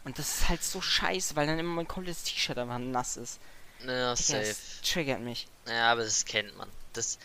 Und 0.06 0.18
das 0.20 0.38
ist 0.40 0.50
halt 0.50 0.64
so 0.64 0.82
scheiße, 0.82 1.36
weil 1.36 1.48
dann 1.48 1.60
immer 1.60 1.74
mein 1.76 1.88
komplettes 1.88 2.24
T-Shirt 2.24 2.58
einfach 2.58 2.80
nass 2.80 3.18
ist. 3.18 3.40
Ja, 3.82 4.14
Digga, 4.14 4.16
safe. 4.16 4.42
es 4.44 4.82
triggert 4.82 5.22
mich. 5.22 5.48
Ja, 5.68 5.92
aber 5.92 6.04
das 6.04 6.26
kennt 6.26 6.56
man. 6.58 6.70
Das, 6.94 7.18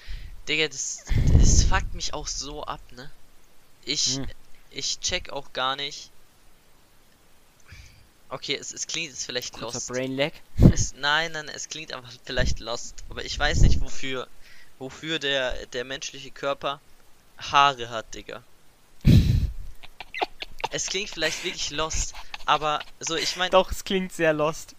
Digga, 0.48 0.68
das, 0.68 1.04
das 1.38 1.64
fuckt 1.64 1.94
mich 1.94 2.12
auch 2.14 2.26
so 2.26 2.64
ab, 2.64 2.80
ne? 2.92 3.10
Ich, 3.84 4.16
Hm. 4.16 4.26
ich 4.70 5.00
check 5.00 5.30
auch 5.30 5.52
gar 5.52 5.76
nicht. 5.76 6.10
Okay, 8.28 8.56
es, 8.56 8.72
es 8.72 8.86
klingt 8.86 9.10
jetzt 9.10 9.24
vielleicht 9.26 9.52
Kurzer 9.52 9.74
lost. 9.74 9.88
Brain 9.88 10.16
Lag. 10.16 10.32
Es, 10.72 10.94
nein, 10.94 11.32
nein, 11.32 11.48
es 11.50 11.68
klingt 11.68 11.92
einfach 11.92 12.12
vielleicht 12.24 12.60
lost. 12.60 12.94
Aber 13.10 13.24
ich 13.24 13.38
weiß 13.38 13.60
nicht, 13.60 13.80
wofür, 13.80 14.26
wofür 14.78 15.18
der, 15.18 15.66
der 15.66 15.84
menschliche 15.84 16.30
Körper 16.30 16.80
Haare 17.38 17.90
hat, 17.90 18.14
Digga. 18.14 18.42
Es 20.72 20.86
klingt 20.86 21.10
vielleicht 21.10 21.44
wirklich 21.44 21.70
lost, 21.70 22.14
aber 22.46 22.80
so, 23.00 23.16
ich 23.16 23.36
meine, 23.36 23.50
Doch, 23.50 23.70
es 23.70 23.84
klingt 23.84 24.12
sehr 24.12 24.32
lost. 24.32 24.74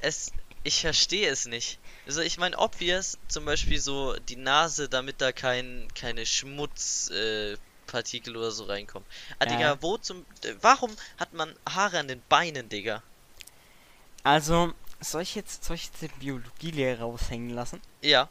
es, 0.00 0.32
ich 0.64 0.80
verstehe 0.80 1.28
es 1.30 1.46
nicht. 1.46 1.78
Also 2.06 2.20
ich 2.20 2.38
meine, 2.38 2.58
obvious, 2.58 3.18
zum 3.28 3.44
Beispiel 3.44 3.80
so 3.80 4.14
die 4.28 4.36
Nase, 4.36 4.88
damit 4.88 5.20
da 5.20 5.32
kein, 5.32 5.88
keine 5.94 6.26
Schmutzpartikel 6.26 8.34
äh, 8.34 8.38
oder 8.38 8.50
so 8.50 8.64
reinkommen. 8.64 9.06
Ah, 9.38 9.44
Ja. 9.44 9.50
Digga, 9.50 9.82
wo 9.82 9.98
zum, 9.98 10.24
warum 10.60 10.90
hat 11.18 11.32
man 11.32 11.54
Haare 11.68 11.98
an 11.98 12.08
den 12.08 12.22
Beinen, 12.28 12.68
Digga? 12.68 13.02
Also, 14.24 14.72
soll 15.00 15.22
ich 15.22 15.34
jetzt, 15.34 15.64
soll 15.64 15.76
ich 15.76 15.86
jetzt 15.86 16.02
den 16.02 16.10
Biologielehrer 16.18 17.00
raushängen 17.02 17.50
lassen? 17.50 17.80
Ja, 18.02 18.28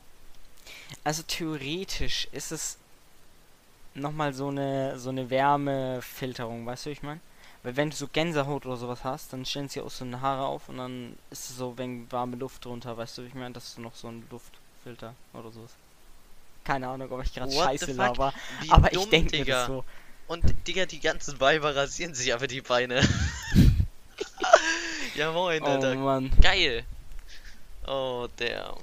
Also 1.04 1.24
theoretisch 1.24 2.28
ist 2.32 2.52
es 2.52 2.78
nochmal 3.94 4.34
so 4.34 4.48
eine 4.48 4.98
so 4.98 5.10
eine 5.10 5.30
Wärmefilterung, 5.30 6.66
weißt 6.66 6.86
du, 6.86 6.90
wie 6.90 6.94
ich 6.94 7.04
meine? 7.04 7.20
Weil 7.64 7.76
wenn 7.76 7.92
du 7.92 7.96
so 7.96 8.08
Gänsehaut 8.08 8.66
oder 8.66 8.78
sowas 8.78 9.04
hast, 9.04 9.34
dann 9.34 9.46
stellen 9.46 9.70
sie 9.70 9.82
auch 9.82 9.92
so 9.92 10.04
eine 10.04 10.20
Haare 10.22 10.46
auf 10.46 10.68
und 10.70 10.78
dann 10.78 11.16
ist 11.30 11.52
es 11.52 11.58
so, 11.58 11.78
wenn 11.78 12.12
warme 12.12 12.36
Luft 12.36 12.66
drunter, 12.66 12.98
weißt 12.98 13.20
du, 13.20 13.24
wie 13.24 13.28
ich 13.28 13.36
meine, 13.36 13.54
dass 13.54 13.76
du 13.76 13.82
noch 13.82 13.96
so 13.96 14.08
einen 14.08 14.26
Luftfilter 14.32 15.14
oder 15.34 15.52
sowas. 15.52 15.72
Keine 16.64 16.88
Ahnung, 16.88 17.12
ob 17.12 17.24
ich 17.24 17.34
gerade 17.34 17.52
scheiße 17.52 17.94
laber, 17.94 18.34
wie 18.62 18.72
aber 18.72 18.90
dumm, 18.90 19.04
ich 19.04 19.10
denke 19.10 19.38
mir 19.40 19.46
das 19.46 19.68
so. 19.68 19.84
Und 20.28 20.44
Digga, 20.68 20.86
die 20.86 21.00
ganzen 21.00 21.40
Weiber 21.40 21.76
rasieren 21.76 22.14
sich 22.14 22.34
aber 22.34 22.48
die 22.48 22.62
Beine. 22.62 23.02
ja 25.16 25.32
moin, 25.32 25.62
Oh 25.62 25.66
Alter. 25.66 25.96
Mann. 25.96 26.32
Geil. 26.42 26.84
Oh, 27.88 28.28
der. 28.40 28.76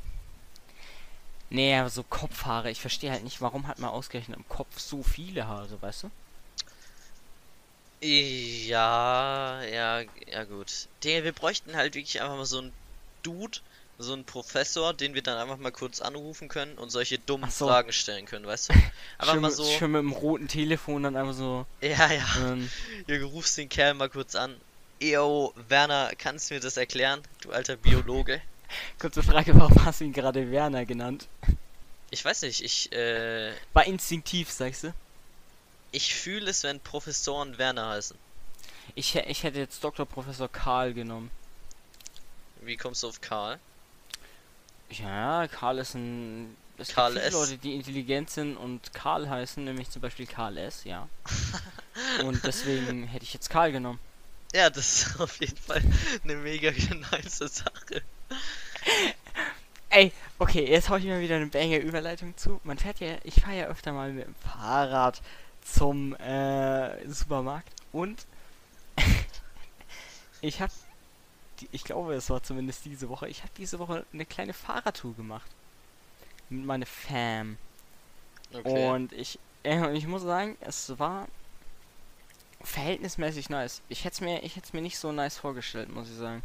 Nee, 1.50 1.76
aber 1.76 1.88
so 1.88 2.02
Kopfhaare, 2.02 2.70
ich 2.70 2.80
verstehe 2.80 3.10
halt 3.10 3.24
nicht, 3.24 3.40
warum 3.40 3.66
hat 3.66 3.78
man 3.78 3.90
ausgerechnet 3.90 4.36
im 4.36 4.48
Kopf 4.48 4.78
so 4.78 5.02
viele 5.02 5.46
Haare, 5.46 5.80
weißt 5.80 6.04
du? 6.04 6.10
Ja, 8.00 9.62
ja, 9.62 10.02
ja 10.30 10.44
gut. 10.44 10.88
Digga, 11.02 11.24
wir 11.24 11.32
bräuchten 11.32 11.74
halt 11.74 11.94
wirklich 11.94 12.20
einfach 12.20 12.36
mal 12.36 12.44
so 12.44 12.58
einen 12.58 12.72
Dude, 13.22 13.58
so 13.98 14.12
einen 14.12 14.24
Professor, 14.24 14.94
den 14.94 15.14
wir 15.14 15.22
dann 15.22 15.38
einfach 15.38 15.56
mal 15.56 15.72
kurz 15.72 16.00
anrufen 16.00 16.48
können 16.48 16.78
und 16.78 16.90
solche 16.90 17.18
dummen 17.18 17.50
so. 17.50 17.66
Fragen 17.66 17.92
stellen 17.92 18.26
können, 18.26 18.46
weißt 18.46 18.68
du? 18.68 18.72
Einfach 19.18 19.32
schön, 19.32 19.42
mal 19.42 19.50
so. 19.50 19.64
schön 19.64 19.90
mit 19.90 20.00
dem 20.00 20.12
roten 20.12 20.46
Telefon 20.46 21.02
dann 21.02 21.16
einfach 21.16 21.34
so. 21.34 21.66
Ja, 21.80 22.12
ja. 22.12 22.24
Ähm, 22.52 22.70
Ihr 23.08 23.24
rufst 23.24 23.58
den 23.58 23.68
Kerl 23.68 23.94
mal 23.94 24.08
kurz 24.08 24.36
an. 24.36 24.54
Eo, 25.00 25.52
Werner, 25.68 26.12
kannst 26.16 26.50
du 26.50 26.54
mir 26.54 26.60
das 26.60 26.76
erklären? 26.76 27.20
Du 27.40 27.50
alter 27.50 27.76
Biologe. 27.76 28.40
Kurze 28.98 29.22
Frage, 29.22 29.54
warum 29.58 29.84
hast 29.84 30.00
du 30.00 30.04
ihn 30.04 30.12
gerade 30.12 30.50
Werner 30.50 30.84
genannt? 30.84 31.28
Ich 32.10 32.24
weiß 32.24 32.42
nicht, 32.42 32.62
ich, 32.62 32.92
äh, 32.92 33.52
War 33.72 33.84
instinktiv, 33.84 34.50
sagst 34.50 34.84
du? 34.84 34.94
ich 35.92 36.14
fühle 36.14 36.50
es, 36.50 36.62
wenn 36.62 36.80
Professoren 36.80 37.58
Werner 37.58 37.88
heißen. 37.88 38.16
Ich, 38.94 39.14
ich 39.14 39.42
hätte 39.42 39.58
jetzt 39.58 39.82
Dr. 39.82 40.06
Professor 40.06 40.48
Karl 40.48 40.94
genommen. 40.94 41.30
Wie 42.62 42.76
kommst 42.76 43.02
du 43.02 43.08
auf 43.08 43.20
Karl? 43.20 43.58
Ja, 44.90 45.46
Karl 45.48 45.78
ist 45.78 45.94
ein. 45.94 46.56
Es 46.78 46.88
Karl 46.88 47.12
gibt 47.14 47.24
viele 47.24 47.28
S. 47.28 47.34
Leute, 47.34 47.58
die 47.58 47.74
intelligent 47.74 48.30
sind 48.30 48.56
und 48.56 48.94
Karl 48.94 49.28
heißen, 49.28 49.64
nämlich 49.64 49.90
zum 49.90 50.00
Beispiel 50.00 50.26
Karl 50.26 50.56
S., 50.58 50.84
ja. 50.84 51.08
und 52.24 52.44
deswegen 52.44 53.04
hätte 53.04 53.24
ich 53.24 53.34
jetzt 53.34 53.50
Karl 53.50 53.72
genommen. 53.72 53.98
Ja, 54.54 54.70
das 54.70 55.02
ist 55.02 55.20
auf 55.20 55.40
jeden 55.40 55.56
Fall 55.56 55.82
eine 56.22 56.36
mega 56.36 56.70
nice 57.10 57.38
Sache. 57.38 58.02
Ey, 59.90 60.12
okay, 60.38 60.68
jetzt 60.68 60.88
hau 60.90 60.96
ich 60.96 61.04
mir 61.04 61.20
wieder 61.20 61.36
eine 61.36 61.46
Banger 61.46 61.78
Überleitung 61.78 62.36
zu. 62.36 62.60
Man 62.64 62.78
fährt 62.78 63.00
ja, 63.00 63.16
ich 63.24 63.36
fahre 63.36 63.58
ja 63.58 63.66
öfter 63.66 63.92
mal 63.92 64.12
mit 64.12 64.26
dem 64.26 64.34
Fahrrad 64.34 65.22
zum 65.62 66.14
äh, 66.16 67.08
Supermarkt 67.08 67.72
und 67.92 68.26
ich 70.40 70.60
habe, 70.60 70.72
ich 71.72 71.84
glaube, 71.84 72.14
es 72.14 72.30
war 72.30 72.42
zumindest 72.42 72.84
diese 72.84 73.08
Woche, 73.08 73.28
ich 73.28 73.42
habe 73.42 73.52
diese 73.56 73.78
Woche 73.78 74.04
eine 74.12 74.26
kleine 74.26 74.52
Fahrradtour 74.52 75.14
gemacht 75.14 75.50
mit 76.50 76.64
meiner 76.64 76.86
Fam. 76.86 77.56
Okay. 78.52 78.88
Und 78.88 79.12
ich, 79.12 79.38
äh, 79.64 79.92
ich 79.96 80.06
muss 80.06 80.22
sagen, 80.22 80.56
es 80.60 80.98
war 80.98 81.28
verhältnismäßig 82.62 83.50
nice. 83.50 83.82
Ich 83.88 84.04
hätte 84.04 84.24
mir, 84.24 84.42
ich 84.42 84.56
hätte 84.56 84.66
es 84.66 84.72
mir 84.72 84.80
nicht 84.80 84.98
so 84.98 85.12
nice 85.12 85.38
vorgestellt, 85.38 85.90
muss 85.90 86.08
ich 86.08 86.16
sagen. 86.16 86.42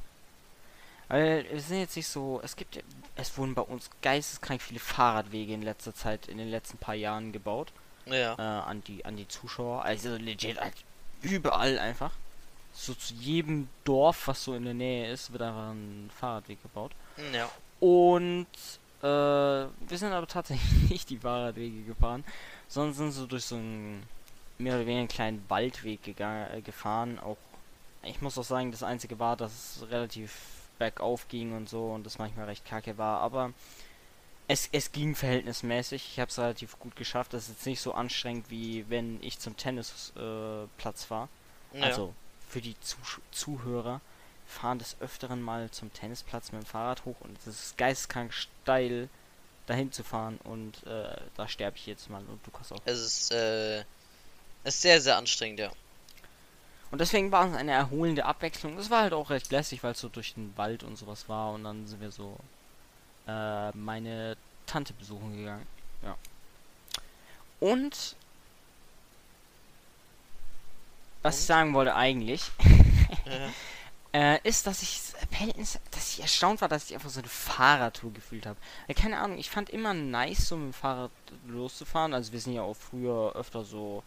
Weil 1.14 1.46
wir 1.48 1.62
sind 1.62 1.78
jetzt 1.78 1.96
nicht 1.96 2.08
so, 2.08 2.42
es 2.44 2.56
gibt, 2.56 2.84
es 3.16 3.38
wurden 3.38 3.54
bei 3.54 3.62
uns 3.62 3.88
geisteskrank 4.02 4.64
viele 4.64 4.80
Fahrradwege 4.80 5.54
in 5.54 5.62
letzter 5.62 5.94
Zeit, 5.94 6.28
in 6.28 6.40
den 6.40 6.50
letzten 6.50 6.80
paar 6.80 6.96
Jahren 6.96 7.32
gebaut, 7.32 7.72
ja. 8.08 8.34
äh, 8.34 8.42
an 8.42 8.84
die, 8.86 9.06
an 9.06 9.16
die 9.16 9.28
Zuschauer. 9.28 9.86
Also 9.86 10.16
legit 10.16 10.60
halt 10.60 10.74
überall 11.22 11.78
einfach. 11.78 12.14
So 12.74 12.96
zu 12.96 13.14
jedem 13.14 13.70
Dorf, 13.84 14.28
was 14.28 14.44
so 14.44 14.56
in 14.56 14.64
der 14.64 14.74
Nähe 14.74 15.12
ist, 15.12 15.32
wird 15.32 15.44
einfach 15.44 15.70
ein 15.70 16.10
Fahrradweg 16.20 16.64
gebaut. 16.64 16.94
Ja. 17.32 17.48
Und 17.80 18.48
äh, 19.04 19.06
wir 19.06 19.70
sind 19.92 20.14
aber 20.14 20.26
tatsächlich 20.26 20.90
nicht 20.90 21.12
die 21.12 21.20
Fahrradwege 21.20 21.84
gefahren, 21.84 22.24
sondern 22.68 22.96
sind 22.96 23.12
so 23.12 23.28
durch 23.28 23.46
so 23.46 23.54
einen 23.54 24.02
mehr 24.58 24.78
oder 24.78 24.88
weniger 24.88 25.02
einen 25.02 25.08
kleinen 25.10 25.46
Waldweg 25.48 26.02
gegangen, 26.02 26.52
äh, 26.52 26.62
gefahren. 26.62 27.20
Auch 27.20 27.38
ich 28.02 28.20
muss 28.20 28.36
auch 28.40 28.44
sagen, 28.44 28.72
das 28.72 28.82
einzige 28.82 29.20
war, 29.20 29.38
dass 29.38 29.78
es 29.78 29.92
relativ 29.92 30.63
bergauf 30.84 31.28
ging 31.30 31.56
und 31.56 31.70
so 31.70 31.92
und 31.92 32.06
das 32.06 32.18
manchmal 32.18 32.46
recht 32.46 32.66
kacke 32.66 32.98
war, 32.98 33.22
aber 33.22 33.54
es, 34.50 34.68
es 34.74 34.92
ging 34.92 35.16
verhältnismäßig. 35.16 36.10
Ich 36.12 36.20
habe 36.20 36.30
es 36.30 36.38
relativ 36.38 36.78
gut 36.78 36.98
geschafft. 36.98 37.34
Es 37.34 37.44
ist 37.44 37.50
jetzt 37.56 37.66
nicht 37.66 37.80
so 37.80 37.94
anstrengend 37.94 38.50
wie 38.50 38.86
wenn 38.90 39.24
ich 39.24 39.40
zum 39.40 39.56
Tennisplatz 39.56 41.04
äh, 41.04 41.08
fahre. 41.08 41.30
ja. 41.74 41.84
Also 41.84 42.14
für 42.50 42.62
die 42.62 42.80
Zusch 42.82 43.22
Zuhörer 43.32 44.02
fahren 44.46 44.78
des 44.78 44.98
Öfteren 45.00 45.42
mal 45.42 45.72
zum 45.72 45.92
Tennisplatz 45.94 46.52
mit 46.52 46.62
dem 46.62 46.66
Fahrrad 46.66 47.06
hoch 47.06 47.16
und 47.22 47.38
es 47.40 47.48
ist 47.48 47.78
geisteskrank 47.78 48.34
steil 48.34 49.08
dahin 49.66 49.94
zu 49.94 50.04
fahren 50.04 50.38
und 50.44 50.86
äh, 50.86 51.16
da 51.38 51.48
sterbe 51.48 51.78
ich 51.78 51.86
jetzt 51.86 52.10
mal 52.10 52.22
und 52.26 52.46
du 52.46 52.52
kannst 52.52 52.74
auch. 52.74 52.82
Es 52.84 53.00
ist, 53.00 53.32
äh, 53.32 53.80
es 54.66 54.76
ist 54.76 54.82
sehr, 54.82 55.02
sehr 55.02 55.18
anstrengend, 55.18 55.62
ja. 55.62 55.72
Und 56.94 57.00
deswegen 57.00 57.32
war 57.32 57.50
es 57.50 57.56
eine 57.56 57.72
erholende 57.72 58.24
Abwechslung. 58.24 58.78
Es 58.78 58.92
war 58.92 59.02
halt 59.02 59.14
auch 59.14 59.32
recht 59.32 59.52
lässig, 59.52 59.82
weil 59.82 59.94
es 59.94 60.00
so 60.00 60.10
durch 60.10 60.36
den 60.36 60.56
Wald 60.58 60.84
und 60.84 60.96
sowas 60.96 61.28
war 61.28 61.52
und 61.52 61.64
dann 61.64 61.88
sind 61.88 62.00
wir 62.02 62.12
so 62.12 62.38
äh, 63.28 63.72
meine 63.72 64.38
Tante 64.68 64.94
besuchen 64.94 65.36
gegangen. 65.36 65.66
Ja. 66.04 66.16
Und 67.60 68.16
was 71.24 71.40
ich 71.40 71.46
sagen 71.46 71.74
wollte 71.74 71.96
eigentlich, 71.96 72.52
äh, 74.14 74.38
ist, 74.44 74.68
dass 74.68 74.84
ich 74.84 75.02
dass 75.90 76.14
ich 76.14 76.22
erstaunt 76.22 76.62
war, 76.62 76.70
dass 76.70 76.92
ich 76.92 76.94
einfach 76.94 77.10
so 77.10 77.22
eine 77.22 77.28
Fahrradtour 77.28 78.14
gefühlt 78.14 78.46
habe. 78.46 78.60
Keine 78.94 79.18
Ahnung, 79.18 79.40
ich 79.40 79.50
fand 79.50 79.72
immer 79.72 79.96
nice, 79.96 80.48
so 80.50 80.58
mit 80.58 80.66
dem 80.66 80.74
Fahrrad 80.74 81.10
loszufahren. 81.48 82.14
Also 82.14 82.32
wir 82.34 82.40
sind 82.40 82.54
ja 82.54 82.62
auch 82.62 82.76
früher 82.76 83.36
öfter 83.36 83.64
so, 83.64 84.04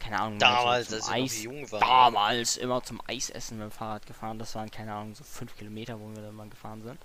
keine 0.00 0.18
Ahnung, 0.20 0.38
mal 0.38 0.38
Damals, 0.38 0.92
als 0.92 1.08
Eis, 1.08 1.42
jung 1.42 1.70
waren. 1.72 1.80
damals 1.80 2.56
immer 2.56 2.82
zum 2.82 3.00
Eisessen 3.06 3.58
mit 3.58 3.64
dem 3.66 3.70
Fahrrad 3.72 4.06
gefahren. 4.06 4.38
Das 4.38 4.54
waren, 4.54 4.70
keine 4.70 4.92
Ahnung, 4.94 5.14
so 5.14 5.24
fünf 5.24 5.56
Kilometer, 5.56 5.98
wo 6.00 6.08
wir 6.14 6.22
dann 6.22 6.34
mal 6.34 6.48
gefahren 6.48 6.82
sind. 6.82 6.98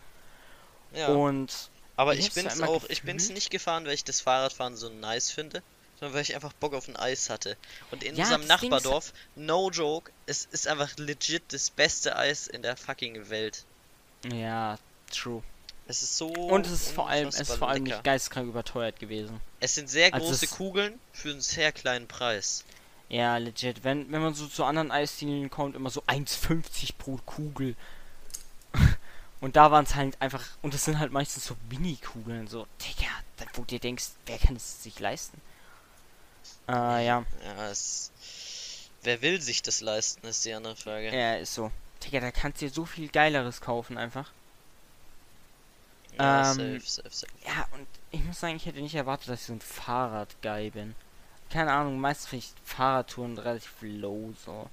Ja. 0.94 1.08
Und 1.08 1.70
Aber 1.98 2.14
ich 2.16 2.32
bin's 2.34 2.62
auch, 2.62 2.84
ich 2.90 3.02
bin's 3.04 3.24
gefühlt. 3.24 3.36
nicht 3.36 3.50
gefahren, 3.50 3.86
weil 3.86 3.94
ich 3.94 4.04
das 4.04 4.22
Fahrradfahren 4.22 4.76
so 4.78 4.90
nice 4.90 5.32
finde, 5.32 5.64
sondern 6.00 6.16
weil 6.16 6.22
ich 6.22 6.36
einfach 6.36 6.54
Bock 6.54 6.74
auf 6.74 6.88
ein 6.88 6.96
Eis 6.96 7.30
hatte. 7.30 7.58
Und 7.92 8.04
in 8.04 8.16
Ja, 8.16 8.24
unserem 8.26 8.46
Nachbardorf, 8.46 9.14
no 9.36 9.70
joke, 9.72 10.12
es 10.28 10.46
ist 10.52 10.68
einfach 10.68 10.96
legit 10.98 11.44
das 11.52 11.70
beste 11.72 12.16
Eis 12.16 12.48
in 12.48 12.62
der 12.62 12.78
fucking 12.78 13.30
Welt. 13.30 13.66
ja, 14.32 14.78
true. 15.12 15.42
Es 15.86 16.02
ist 16.02 16.18
so 16.18 16.28
Und 16.28 16.66
es 16.66 16.72
ist 16.72 16.92
vor 16.92 17.10
allem, 17.10 17.28
es 17.28 17.42
ist 17.42 17.56
vor 17.56 17.68
allem 17.68 17.84
lecker. 17.84 17.98
nicht 17.98 18.06
geisteskrank 18.06 18.48
überteuert 18.48 19.00
gewesen. 19.02 19.42
Es 19.60 19.76
sind 19.76 19.90
sehr 19.90 20.14
Also 20.14 20.28
große 20.28 20.48
Kugeln 20.48 20.98
für 21.12 21.32
einen 21.32 21.42
sehr 21.42 21.74
kleinen 21.74 22.08
Preis. 22.08 22.64
Ja, 23.14 23.38
legit. 23.38 23.84
Wenn, 23.84 24.12
wenn 24.12 24.24
man 24.24 24.34
so 24.34 24.48
zu 24.48 24.64
anderen 24.64 24.90
Eisdielen 24.90 25.52
kommt, 25.52 25.76
immer 25.76 25.92
so 25.92 26.02
1,50 26.08 26.94
pro 26.98 27.20
Kugel. 27.28 27.76
Und 29.40 29.56
da 29.56 29.70
waren 29.70 29.84
es 29.86 29.94
halt 29.94 30.20
einfach, 30.20 30.44
und 30.62 30.74
das 30.74 30.86
sind 30.86 31.00
halt 31.00 31.12
meistens 31.12 31.46
so 31.46 31.58
Mini-Kugeln, 31.70 32.48
so, 32.48 32.66
Digga, 32.82 33.10
wo 33.56 33.62
du 33.64 33.68
dir 33.68 33.80
denkst, 33.80 34.12
wer 34.26 34.38
kann 34.38 34.56
es 34.56 34.82
sich 34.82 35.02
leisten? 35.02 35.42
Äh, 36.70 37.06
ja, 37.06 37.26
Ja, 37.44 37.70
es. 37.70 38.10
Wer 39.02 39.22
will 39.22 39.42
sich 39.42 39.62
das 39.62 39.82
leisten, 39.82 40.26
ist 40.26 40.46
die 40.46 40.54
andere 40.54 40.78
Frage. 40.78 41.14
ja, 41.14 41.36
ist 41.36 41.54
so. 41.54 41.72
Digga, 42.06 42.22
da 42.22 42.32
kannst 42.32 42.62
du 42.62 42.68
dir 42.68 42.72
so 42.74 42.86
viel 42.86 43.10
Geileres 43.10 43.60
kaufen 43.60 43.98
einfach. 43.98 44.32
Ja, 46.18 46.52
Ähm, 46.52 46.80
safe, 46.80 46.80
safe, 46.86 47.10
safe. 47.12 47.34
Ja, 47.46 47.68
und 47.74 47.86
ich 48.12 48.24
muss 48.24 48.40
sagen, 48.40 48.56
ich 48.56 48.66
hätte 48.66 48.80
nicht 48.80 48.96
erwartet, 48.96 49.28
dass 49.28 49.42
ich 49.42 49.48
so 49.48 49.54
ein 49.54 49.60
Fahrrad-Guy 49.62 50.70
bin. 50.70 50.96
Keine 51.54 51.72
Ahnung, 51.72 52.00
meistens 52.00 52.28
finde 52.30 52.46
ich 52.46 52.54
Fahrradtouren 52.68 53.38
relativ 53.38 53.72
low, 53.82 54.34
so. 54.44 54.68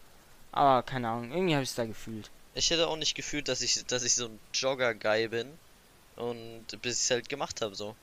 Aber 0.51 0.83
keine 0.83 1.11
Ahnung, 1.11 1.31
irgendwie 1.31 1.53
habe 1.55 1.63
ich 1.63 1.69
es 1.69 1.75
da 1.77 1.85
gefühlt. 1.85 2.31
Ich 2.55 2.71
hätte 2.71 2.89
auch 2.89 2.97
nicht 2.97 3.15
gefühlt, 3.15 3.49
dass 3.49 3.61
ich, 3.61 3.85
dass 3.87 4.03
ich 4.03 4.15
so 4.15 4.27
ein 4.29 4.39
Jogger-Guy 4.55 5.29
bin. 5.29 5.47
Und 6.17 6.65
bis 6.83 6.97
ich 6.99 7.05
es 7.05 7.11
halt 7.11 7.29
gemacht 7.29 7.61
habe, 7.61 7.75
so. 7.75 7.95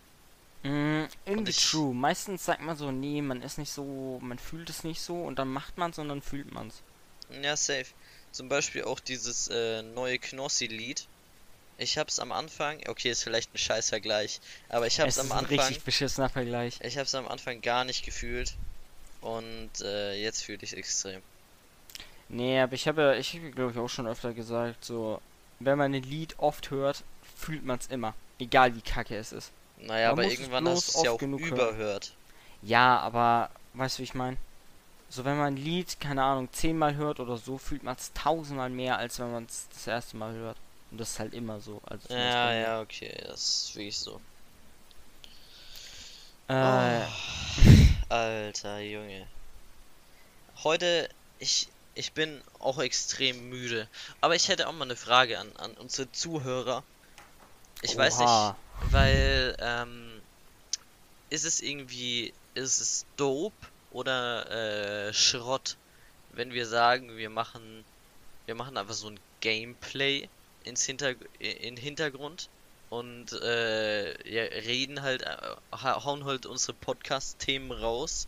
Mm, 0.64 1.06
irgendwie 1.26 1.50
ich- 1.52 1.70
true. 1.72 1.94
Meistens 1.94 2.46
sagt 2.46 2.62
man 2.62 2.78
so, 2.78 2.92
nee, 2.92 3.22
man 3.22 3.42
ist 3.42 3.58
nicht 3.58 3.72
so, 3.72 4.20
man 4.22 4.38
fühlt 4.40 4.70
es 4.70 4.84
nicht 4.84 5.02
so 5.02 5.24
und 5.24 5.40
dann 5.40 5.50
macht 5.50 5.78
man 5.78 5.92
es 5.92 5.98
und 5.98 6.10
dann 6.10 6.22
fühlt 6.22 6.52
man 6.52 6.68
es. 6.68 6.82
Ja, 7.44 7.58
safe. 7.58 7.88
Zum 8.32 8.48
Beispiel 8.48 8.84
auch 8.84 9.00
dieses 9.00 9.48
äh, 9.48 9.82
neue 9.82 10.20
Knossi-Lied. 10.20 11.08
Ich 11.80 11.98
hab's 11.98 12.18
am 12.20 12.32
Anfang, 12.32 12.80
okay, 12.88 13.10
ist 13.12 13.24
vielleicht 13.24 13.54
ein 13.54 13.58
scheiß 13.60 13.90
Vergleich, 13.90 14.40
aber 14.70 14.88
ich 14.88 15.00
hab's 15.00 15.18
Es 15.18 15.20
am 15.20 15.28
ist 15.28 15.32
ein 15.34 15.38
Anfang, 15.40 15.60
richtig 15.60 15.84
beschissener 15.84 16.30
Vergleich. 16.30 16.80
ich 16.82 16.98
hab's 16.98 17.14
am 17.14 17.28
Anfang 17.28 17.62
gar 17.62 17.86
nicht 17.86 18.04
gefühlt. 18.04 18.56
Und 19.28 19.82
äh, 19.82 20.14
jetzt 20.22 20.44
fühle 20.44 20.60
ich 20.62 20.76
extrem. 20.76 21.22
Nee, 22.30 22.60
aber 22.62 22.74
ich 22.74 22.88
habe 22.88 23.02
ja, 23.02 23.14
ich 23.14 23.34
habe 23.36 23.52
glaube 23.52 23.72
ich 23.72 23.78
auch 23.78 23.88
schon 23.90 24.08
öfter 24.08 24.34
gesagt, 24.34 24.86
so, 24.86 25.22
wenn 25.60 25.78
man 25.78 25.94
ein 25.94 26.04
Lied 26.04 26.36
oft 26.40 26.72
hört, 26.72 27.04
fühlt 27.36 27.66
man 27.66 27.80
es 27.80 27.88
immer. 27.88 28.14
Egal 28.40 28.76
wie 28.76 28.82
kacke 28.82 29.18
es 29.18 29.32
ist. 29.32 29.52
Naja, 29.80 30.10
Man 30.14 30.20
aber 30.20 30.32
irgendwann 30.32 30.68
hast 30.70 30.94
du 30.96 30.98
es 31.00 31.04
ja 31.06 31.12
auch 31.12 31.18
genug 31.18 31.42
hören. 31.42 31.52
überhört. 31.54 32.14
Ja, 32.62 33.00
aber 33.00 33.50
weißt 33.74 33.98
du, 33.98 34.00
wie 34.00 34.06
ich 34.06 34.14
meine? 34.16 34.38
So, 35.10 35.24
wenn 35.26 35.38
man 35.38 35.54
ein 35.54 35.58
Lied, 35.58 36.00
keine 36.00 36.24
Ahnung, 36.24 36.50
zehnmal 36.52 36.96
hört 36.96 37.20
oder 37.20 37.38
so, 37.38 37.58
fühlt 37.58 37.84
man 37.84 37.96
es 37.96 38.12
tausendmal 38.14 38.70
mehr, 38.70 38.98
als 38.98 39.20
wenn 39.20 39.32
man 39.32 39.46
es 39.46 39.68
das 39.74 39.88
erste 39.88 40.18
Mal 40.18 40.34
hört. 40.34 40.58
Und 40.92 41.00
das 41.00 41.12
ist 41.12 41.20
halt 41.20 41.34
immer 41.34 41.60
so. 41.60 41.82
Also 41.86 42.14
Ja, 42.14 42.54
ja, 42.54 42.82
okay, 42.82 43.14
das 43.26 43.40
ist 43.70 43.76
wirklich 43.76 43.98
so. 43.98 44.20
Äh, 46.50 46.54
Oh, 46.54 47.04
Alter 48.10 48.80
Junge. 48.80 49.28
Heute, 50.64 51.10
ich, 51.40 51.68
ich 51.94 52.14
bin 52.14 52.42
auch 52.60 52.80
extrem 52.80 53.50
müde. 53.50 53.88
Aber 54.22 54.36
ich 54.36 54.48
hätte 54.48 54.68
auch 54.68 54.74
mal 54.74 54.86
eine 54.86 54.96
Frage 54.96 55.40
an, 55.40 55.54
an 55.58 55.74
unsere 55.74 56.12
Zuhörer. 56.12 56.84
Ich 57.82 57.98
weiß 57.98 58.20
oha. 58.20 58.56
nicht, 58.82 58.94
weil, 58.94 59.58
ähm, 59.60 60.22
ist 61.30 61.46
es 61.46 61.62
irgendwie, 61.62 62.34
ist 62.54 62.80
es 62.80 63.06
dope 63.18 63.56
oder 63.92 65.08
äh, 65.10 65.14
Schrott, 65.14 65.76
wenn 66.32 66.54
wir 66.54 66.66
sagen, 66.66 67.18
wir 67.18 67.30
machen, 67.30 67.84
wir 68.46 68.56
machen 68.56 68.78
einfach 68.78 68.94
so 68.94 69.10
ein 69.10 69.20
Gameplay 69.42 70.30
ins 70.64 70.86
Hinter 70.86 71.14
in 71.40 71.78
Hintergrund 71.78 72.50
und 72.90 73.34
äh, 73.34 74.12
ja, 74.32 74.44
reden 74.44 75.02
halt, 75.02 75.22
äh, 75.24 75.36
ha- 75.74 76.04
hauen 76.06 76.26
halt 76.26 76.46
unsere 76.46 76.74
Podcast-Themen 76.74 77.72
raus 77.72 78.28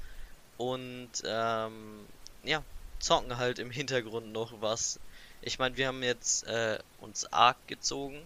und 0.57 1.09
ähm, 1.25 2.05
ja, 2.43 2.63
zocken 2.99 3.37
halt 3.37 3.59
im 3.59 3.71
Hintergrund 3.71 4.31
noch 4.33 4.51
was. 4.61 4.99
Ich 5.41 5.57
meine, 5.59 5.77
wir 5.77 5.87
haben 5.87 6.03
jetzt 6.03 6.43
äh, 6.47 6.79
uns 6.99 7.25
Ark 7.31 7.55
gezogen 7.67 8.21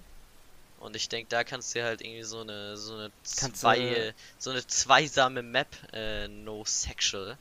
und 0.80 0.96
ich 0.96 1.08
denke, 1.10 1.30
da 1.30 1.43
kannst 1.43 1.76
du 1.76 1.84
halt 1.84 2.02
irgendwie 2.02 2.24
so 2.24 2.41
eine 2.41 2.76
so 2.78 2.96
eine 2.96 3.12
Kannst 3.38 3.62
zwei, 3.62 3.78
du- 3.80 4.15
so 4.39 4.50
eine 4.50 4.65
zweisame 4.65 5.43
Map, 5.43 5.67
äh, 5.93 6.28
no 6.28 6.63
sexual, 6.65 7.38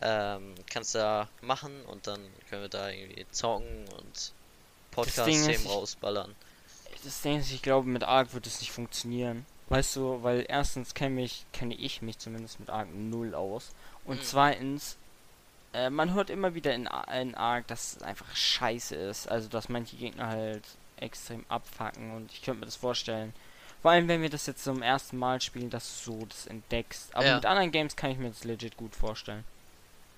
ähm, 0.00 0.56
kannst 0.68 0.96
du 0.96 0.98
da 0.98 1.28
machen 1.42 1.84
und 1.84 2.08
dann 2.08 2.20
können 2.50 2.62
wir 2.62 2.68
da 2.68 2.90
irgendwie 2.90 3.24
zocken 3.30 3.86
und 3.96 4.32
Podcast-Themen 4.90 5.66
rausballern. 5.68 6.34
Das 7.04 7.20
Ding 7.22 7.38
ist, 7.40 7.50
ich 7.50 7.62
glaube, 7.62 7.88
mit 7.88 8.04
Ark 8.04 8.32
wird 8.34 8.46
es 8.46 8.60
nicht 8.60 8.72
funktionieren. 8.72 9.44
Weißt 9.68 9.96
du, 9.96 10.22
weil 10.22 10.44
erstens 10.48 10.94
kenne 10.94 11.14
mich, 11.16 11.44
kenne 11.52 11.74
ich 11.74 12.02
mich 12.02 12.18
zumindest 12.18 12.60
mit 12.60 12.70
Ark 12.70 12.88
null 12.94 13.34
aus. 13.34 13.70
Und 14.04 14.18
Mhm. 14.18 14.24
zweitens, 14.24 14.96
äh, 15.72 15.90
man 15.90 16.14
hört 16.14 16.30
immer 16.30 16.54
wieder 16.54 16.74
in, 16.74 16.88
in 17.12 17.34
Ark, 17.34 17.66
dass 17.68 17.96
es 17.96 18.02
einfach 18.02 18.34
scheiße 18.36 18.94
ist. 18.94 19.28
Also, 19.28 19.48
dass 19.48 19.68
manche 19.68 19.96
Gegner 19.96 20.26
halt 20.28 20.64
extrem 20.96 21.44
abfacken 21.48 22.12
und 22.14 22.30
ich 22.32 22.42
könnte 22.42 22.60
mir 22.60 22.66
das 22.66 22.76
vorstellen. 22.76 23.32
Vor 23.80 23.90
allem, 23.90 24.06
wenn 24.06 24.22
wir 24.22 24.30
das 24.30 24.46
jetzt 24.46 24.62
zum 24.62 24.80
ersten 24.82 25.16
Mal 25.16 25.40
spielen, 25.40 25.70
dass 25.70 26.04
du 26.04 26.12
so 26.12 26.26
das 26.26 26.46
entdeckst. 26.46 27.12
Aber 27.16 27.26
Ja. 27.26 27.34
mit 27.36 27.46
anderen 27.46 27.72
Games 27.72 27.96
kann 27.96 28.12
ich 28.12 28.18
mir 28.18 28.28
das 28.28 28.44
legit 28.44 28.76
gut 28.76 28.94
vorstellen. 28.94 29.42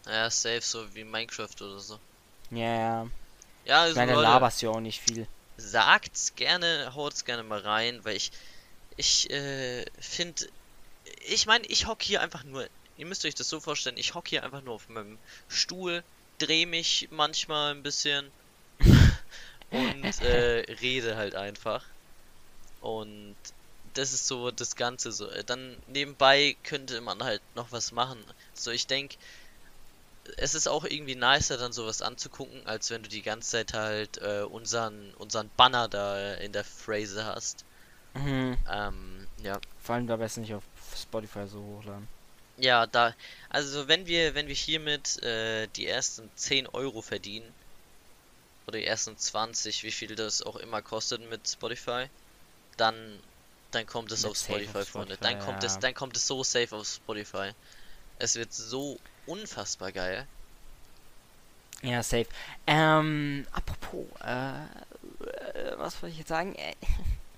Ja, 0.06 0.28
safe, 0.28 0.60
so 0.60 0.94
wie 0.94 1.04
Minecraft 1.04 1.48
oder 1.62 1.78
so. 1.78 1.98
Ja, 2.50 2.58
ja. 2.58 3.02
Ja, 3.04 3.06
Ich 3.64 3.70
also 3.84 3.94
meine, 4.00 4.12
Leute, 4.12 4.24
laberst 4.24 4.60
ja 4.60 4.68
auch 4.68 4.80
nicht 4.80 5.00
viel. 5.00 5.26
Sagt's 5.56 6.34
gerne, 6.36 6.94
haut's 6.94 7.24
gerne 7.24 7.42
mal 7.44 7.60
rein, 7.60 8.04
weil 8.04 8.16
ich, 8.16 8.32
ich, 8.96 9.30
äh, 9.30 9.84
finde, 10.00 10.46
ich 11.26 11.46
meine, 11.46 11.66
ich 11.66 11.86
hock 11.86 12.02
hier 12.02 12.20
einfach 12.22 12.44
nur, 12.44 12.68
ihr 12.96 13.06
müsst 13.06 13.24
euch 13.24 13.34
das 13.34 13.48
so 13.48 13.60
vorstellen, 13.60 13.96
ich 13.98 14.14
hock 14.14 14.28
hier 14.28 14.44
einfach 14.44 14.62
nur 14.62 14.74
auf 14.74 14.88
meinem 14.88 15.18
Stuhl, 15.48 16.04
dreh 16.38 16.66
mich 16.66 17.08
manchmal 17.10 17.74
ein 17.74 17.82
bisschen 17.82 18.32
und 19.70 20.20
äh, 20.20 20.60
rede 20.80 21.16
halt 21.16 21.34
einfach. 21.34 21.84
Und 22.80 23.36
das 23.94 24.12
ist 24.12 24.26
so 24.26 24.50
das 24.50 24.76
Ganze 24.76 25.12
so. 25.12 25.28
Äh, 25.30 25.44
Dann 25.44 25.82
nebenbei 25.86 26.56
könnte 26.62 27.00
man 27.00 27.22
halt 27.22 27.42
noch 27.54 27.72
was 27.72 27.92
machen. 27.92 28.24
So, 28.54 28.70
ich 28.70 28.86
denke, 28.86 29.16
es 30.36 30.54
ist 30.54 30.68
auch 30.68 30.84
irgendwie 30.84 31.14
nicer, 31.14 31.58
dann 31.58 31.72
sowas 31.72 32.02
anzugucken, 32.02 32.66
als 32.66 32.90
wenn 32.90 33.02
du 33.02 33.08
die 33.08 33.22
ganze 33.22 33.50
Zeit 33.50 33.74
halt 33.74 34.18
äh, 34.22 34.42
unseren, 34.42 35.12
unseren 35.14 35.50
Banner 35.56 35.88
da 35.88 36.34
in 36.34 36.52
der 36.52 36.64
Phrase 36.64 37.24
hast. 37.24 37.64
Mhm. 38.14 38.56
Ähm, 38.70 39.26
ja. 39.42 39.60
Vor 39.82 39.96
allem 39.96 40.06
da 40.06 40.16
besser 40.16 40.40
nicht 40.40 40.54
auf 40.54 40.64
Spotify 40.96 41.46
so 41.46 41.58
hochladen. 41.60 42.08
Ja, 42.56 42.86
da, 42.86 43.14
also 43.50 43.88
wenn 43.88 44.06
wir, 44.06 44.34
wenn 44.34 44.46
wir 44.46 44.54
hiermit 44.54 45.22
äh, 45.22 45.66
die 45.76 45.86
ersten 45.86 46.30
10 46.36 46.68
Euro 46.68 47.02
verdienen, 47.02 47.52
oder 48.66 48.78
die 48.78 48.86
ersten 48.86 49.16
20, 49.16 49.82
wie 49.82 49.90
viel 49.90 50.14
das 50.16 50.42
auch 50.42 50.56
immer 50.56 50.80
kostet 50.82 51.28
mit 51.28 51.48
Spotify, 51.48 52.06
dann, 52.76 53.18
dann 53.72 53.86
kommt 53.86 54.10
es 54.12 54.24
auf 54.24 54.36
Spotify, 54.36 54.78
auf 54.78 54.88
Freunde. 54.88 55.14
Spotify, 55.14 55.34
Dann 55.34 55.44
kommt 55.44 55.62
ja. 55.62 55.68
es, 55.68 55.78
dann 55.78 55.94
kommt 55.94 56.16
es 56.16 56.26
so 56.26 56.42
safe 56.42 56.74
auf 56.74 56.86
Spotify. 56.86 57.50
Es 58.18 58.36
wird 58.36 58.52
so 58.52 58.98
unfassbar 59.26 59.92
geil. 59.92 60.26
Ja, 61.82 62.02
safe. 62.02 62.26
Ähm, 62.66 63.46
apropos, 63.52 64.06
äh, 64.24 64.52
äh, 64.54 65.78
was 65.78 66.02
wollte 66.02 66.12
ich 66.12 66.18
jetzt 66.20 66.28
sagen? 66.28 66.54
Äh, 66.54 66.74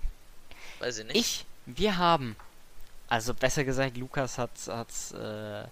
Weiß 0.79 0.99
ich 0.99 1.05
nicht. 1.05 1.15
ich, 1.17 1.45
wir 1.65 1.97
haben, 1.97 2.35
also 3.09 3.33
besser 3.33 3.63
gesagt, 3.63 3.97
Lukas 3.97 4.37
hat, 4.37 4.51
hat's, 4.67 5.11
äh, 5.11 5.63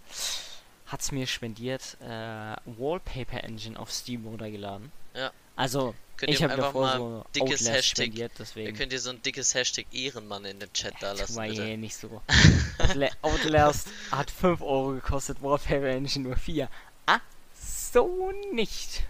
hat's 0.88 1.12
mir 1.12 1.26
spendiert, 1.28 1.96
äh, 2.02 2.56
Wallpaper 2.66 3.44
Engine 3.44 3.80
auf 3.80 3.92
Steam 3.92 4.26
runtergeladen. 4.26 4.92
Ja. 5.14 5.32
Also, 5.56 5.96
Könnt 6.18 6.32
ich 6.32 6.40
ihr 6.42 6.50
habe 6.50 6.54
einfach 6.56 6.74
mal 6.74 6.98
so 6.98 7.26
dickes 7.36 7.68
Outlast 7.68 7.98
Hashtag, 7.98 8.16
ihr 8.56 8.74
könnt 8.74 8.94
ihr 8.94 9.00
so 9.00 9.10
ein 9.10 9.22
dickes 9.22 9.54
Hashtag 9.54 9.86
Ehrenmann 9.92 10.46
in 10.46 10.60
den 10.60 10.72
Chat 10.72 10.94
da 11.02 11.12
lassen, 11.12 11.36
War 11.36 11.48
bitte. 11.48 11.64
eh 11.64 11.78
nicht 11.78 11.96
so. 11.96 12.22
Outla 12.78 13.10
Outlast 13.22 13.88
hat 14.12 14.32
5 14.32 14.62
Euro 14.62 14.94
gekostet, 14.94 15.42
Wallpaper 15.42 15.88
Engine 15.88 16.28
nur 16.30 16.38
4. 16.38 16.70
Ah, 17.06 17.20
so 17.60 18.32
nicht. 18.54 19.04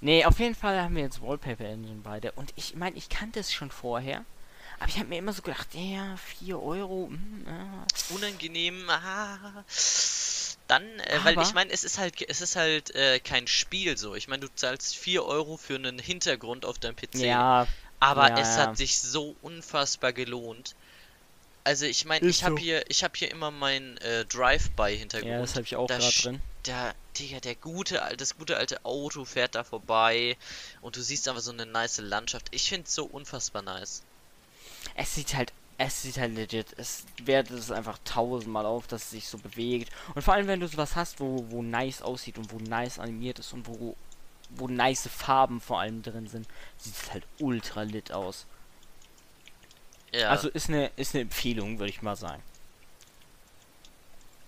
nee, 0.00 0.24
auf 0.24 0.38
jeden 0.38 0.54
Fall 0.54 0.80
haben 0.82 0.96
wir 0.96 1.02
jetzt 1.02 1.22
Wallpaper 1.22 1.64
Engine 1.64 2.00
beide. 2.02 2.32
Und 2.32 2.52
ich 2.56 2.76
meine, 2.76 2.96
ich 2.96 3.08
kannte 3.08 3.40
es 3.40 3.52
schon 3.52 3.70
vorher. 3.70 4.24
Aber 4.78 4.88
ich 4.88 4.98
habe 4.98 5.08
mir 5.08 5.18
immer 5.18 5.32
so 5.32 5.40
gedacht, 5.40 5.68
ja, 5.72 6.16
4 6.40 6.60
Euro. 6.62 7.06
mm, 7.06 7.46
ah. 7.48 7.86
unangenehm. 8.14 8.90
Ah, 8.90 9.64
dann, 10.68 10.84
äh, 11.00 11.20
weil 11.22 11.40
ich 11.40 11.54
meine, 11.54 11.72
es 11.72 11.84
ist 11.84 11.98
halt, 11.98 12.20
es 12.28 12.40
ist 12.40 12.56
halt 12.56 12.94
äh, 12.94 13.20
kein 13.20 13.46
Spiel 13.46 13.96
so. 13.96 14.14
Ich 14.14 14.28
meine, 14.28 14.40
du 14.40 14.54
zahlst 14.54 14.96
4 14.96 15.24
Euro 15.24 15.56
für 15.56 15.76
einen 15.76 15.98
Hintergrund 15.98 16.64
auf 16.64 16.78
deinem 16.78 16.96
PC. 16.96 17.14
Ja, 17.16 17.66
aber 18.00 18.28
ja, 18.30 18.38
es 18.38 18.56
ja. 18.56 18.62
hat 18.62 18.76
sich 18.76 18.98
so 18.98 19.36
unfassbar 19.42 20.12
gelohnt. 20.12 20.74
Also 21.64 21.84
ich 21.86 22.04
meine, 22.04 22.26
ich 22.26 22.44
habe 22.44 22.56
so. 22.56 22.62
hier, 22.62 22.84
ich 22.88 23.02
habe 23.02 23.14
hier 23.16 23.30
immer 23.30 23.50
meinen 23.50 23.96
äh, 23.98 24.24
Drive-by-Hintergrund. 24.24 25.32
ja, 25.32 25.40
das 25.40 25.54
habe 25.54 25.62
ich 25.62 25.74
auch 25.76 25.86
Da 25.88 25.98
gerade 25.98 26.14
drin. 26.14 26.42
Der, 26.66 26.94
Digga, 27.18 27.40
der 27.40 27.54
gute, 27.56 28.02
al- 28.02 28.16
das 28.16 28.36
gute 28.36 28.56
alte 28.56 28.84
Auto 28.84 29.24
fährt 29.24 29.54
da 29.54 29.64
vorbei 29.64 30.36
und 30.80 30.96
du 30.96 31.02
siehst 31.02 31.28
einfach 31.28 31.42
so 31.42 31.52
eine 31.52 31.66
nice 31.66 31.98
Landschaft. 31.98 32.46
Ich 32.50 32.68
find's 32.68 32.94
so 32.94 33.04
unfassbar 33.04 33.62
nice. 33.62 34.02
Es 34.94 35.14
sieht 35.14 35.34
halt, 35.34 35.52
es 35.78 36.02
sieht 36.02 36.18
halt 36.18 36.34
legit, 36.34 36.68
es 36.78 37.04
wertet 37.22 37.58
es 37.58 37.70
einfach 37.70 37.98
tausendmal 38.04 38.64
auf, 38.64 38.86
dass 38.86 39.04
es 39.04 39.10
sich 39.10 39.28
so 39.28 39.38
bewegt. 39.38 39.92
Und 40.14 40.22
vor 40.22 40.34
allem, 40.34 40.46
wenn 40.46 40.60
du 40.60 40.68
sowas 40.68 40.96
hast, 40.96 41.20
wo, 41.20 41.46
wo 41.50 41.62
nice 41.62 42.02
aussieht 42.02 42.38
und 42.38 42.50
wo 42.52 42.58
nice 42.58 42.98
animiert 42.98 43.38
ist 43.38 43.52
und 43.52 43.66
wo, 43.66 43.96
wo 44.50 44.68
nice 44.68 45.08
Farben 45.08 45.60
vor 45.60 45.80
allem 45.80 46.02
drin 46.02 46.28
sind, 46.28 46.48
sieht 46.78 46.94
es 46.94 47.12
halt 47.12 47.26
ultra 47.38 47.82
lit 47.82 48.12
aus. 48.12 48.46
Ja, 50.12 50.30
Also 50.30 50.48
ist 50.48 50.68
eine, 50.68 50.90
ist 50.96 51.14
eine 51.14 51.22
Empfehlung, 51.22 51.78
würde 51.78 51.90
ich 51.90 52.00
mal 52.02 52.16
sagen. 52.16 52.42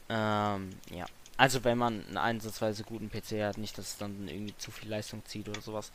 Ähm, 0.08 0.70
ja. 0.90 1.06
Also 1.36 1.62
wenn 1.64 1.78
man 1.78 2.04
einen 2.06 2.16
einsatzweise 2.16 2.84
guten 2.84 3.10
PC 3.10 3.42
hat, 3.42 3.58
nicht, 3.58 3.76
dass 3.78 3.88
es 3.88 3.96
dann 3.98 4.28
irgendwie 4.28 4.56
zu 4.56 4.70
viel 4.70 4.88
Leistung 4.88 5.24
zieht 5.26 5.48
oder 5.48 5.60
sowas. 5.60 5.92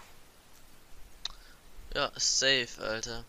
ja, 1.95 2.11
safe, 2.15 2.81
Alter. 2.81 3.25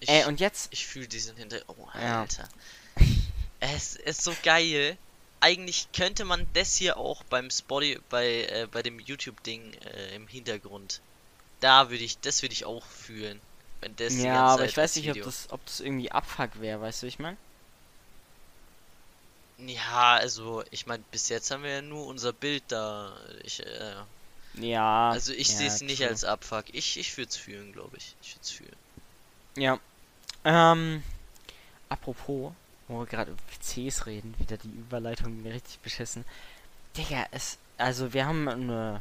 Ich, 0.00 0.08
Äh, 0.08 0.24
und 0.26 0.40
jetzt 0.40 0.68
Ich 0.72 0.86
fühle 0.86 1.08
diesen 1.08 1.36
Hinter... 1.36 1.60
Oh, 1.68 1.88
Ja. 1.94 2.22
Alter. 2.22 2.48
es 3.60 3.96
ist 3.96 4.22
so 4.22 4.34
geil. 4.42 4.96
Eigentlich 5.40 5.88
könnte 5.92 6.24
man 6.24 6.46
das 6.54 6.76
hier 6.76 6.96
auch 6.96 7.22
beim 7.24 7.50
Spotify, 7.50 8.00
bei, 8.08 8.44
äh, 8.44 8.66
bei 8.70 8.82
dem 8.82 8.98
YouTube-Ding 8.98 9.74
äh, 9.74 10.14
im 10.14 10.26
Hintergrund 10.28 11.00
da 11.60 11.90
würde 11.90 12.04
ich, 12.04 12.18
das 12.20 12.42
würde 12.42 12.52
ich 12.52 12.64
auch 12.64 12.84
fühlen. 12.84 13.40
Wenn 13.80 13.96
das 13.96 14.14
Ja, 14.16 14.46
aber 14.46 14.62
Zeit 14.62 14.70
ich 14.70 14.76
weiß 14.76 14.96
nicht, 14.96 15.10
ob 15.10 15.22
das, 15.22 15.48
ob 15.50 15.64
das 15.66 15.80
irgendwie 15.80 16.10
Abfuck 16.10 16.60
wäre, 16.60 16.80
weißt 16.80 17.02
du, 17.02 17.06
ich 17.06 17.18
meine? 17.18 17.36
Ja, 19.58 20.14
also, 20.14 20.64
ich 20.70 20.86
meine, 20.86 21.02
bis 21.10 21.28
jetzt 21.28 21.50
haben 21.50 21.62
wir 21.62 21.70
ja 21.70 21.82
nur 21.82 22.06
unser 22.06 22.32
Bild 22.32 22.62
da. 22.68 23.16
Ich, 23.42 23.64
äh, 23.64 23.94
Ja. 24.54 25.10
also 25.10 25.32
ich 25.32 25.48
ja, 25.48 25.56
sehe 25.56 25.68
es 25.68 25.80
nicht 25.80 26.04
als 26.06 26.24
Abfuck. 26.24 26.64
Ich, 26.72 26.98
ich 26.98 27.16
würde 27.16 27.30
es 27.30 27.36
fühlen, 27.36 27.72
glaube 27.72 27.96
ich. 27.96 28.14
Ich 28.22 28.34
würde 28.34 28.42
es 28.42 28.50
fühlen. 28.50 28.76
Ja. 29.56 29.78
Ähm, 30.44 31.02
apropos, 31.88 32.52
wo 32.88 33.00
wir 33.00 33.06
gerade 33.06 33.32
über 33.32 33.42
PCs 33.50 34.06
reden, 34.06 34.34
wieder 34.38 34.56
die 34.56 34.68
Überleitung 34.68 35.42
richtig 35.44 35.80
beschissen. 35.80 36.24
Digga, 36.96 37.26
es, 37.32 37.58
also 37.78 38.12
wir 38.12 38.26
haben 38.26 38.48
einen 38.48 39.00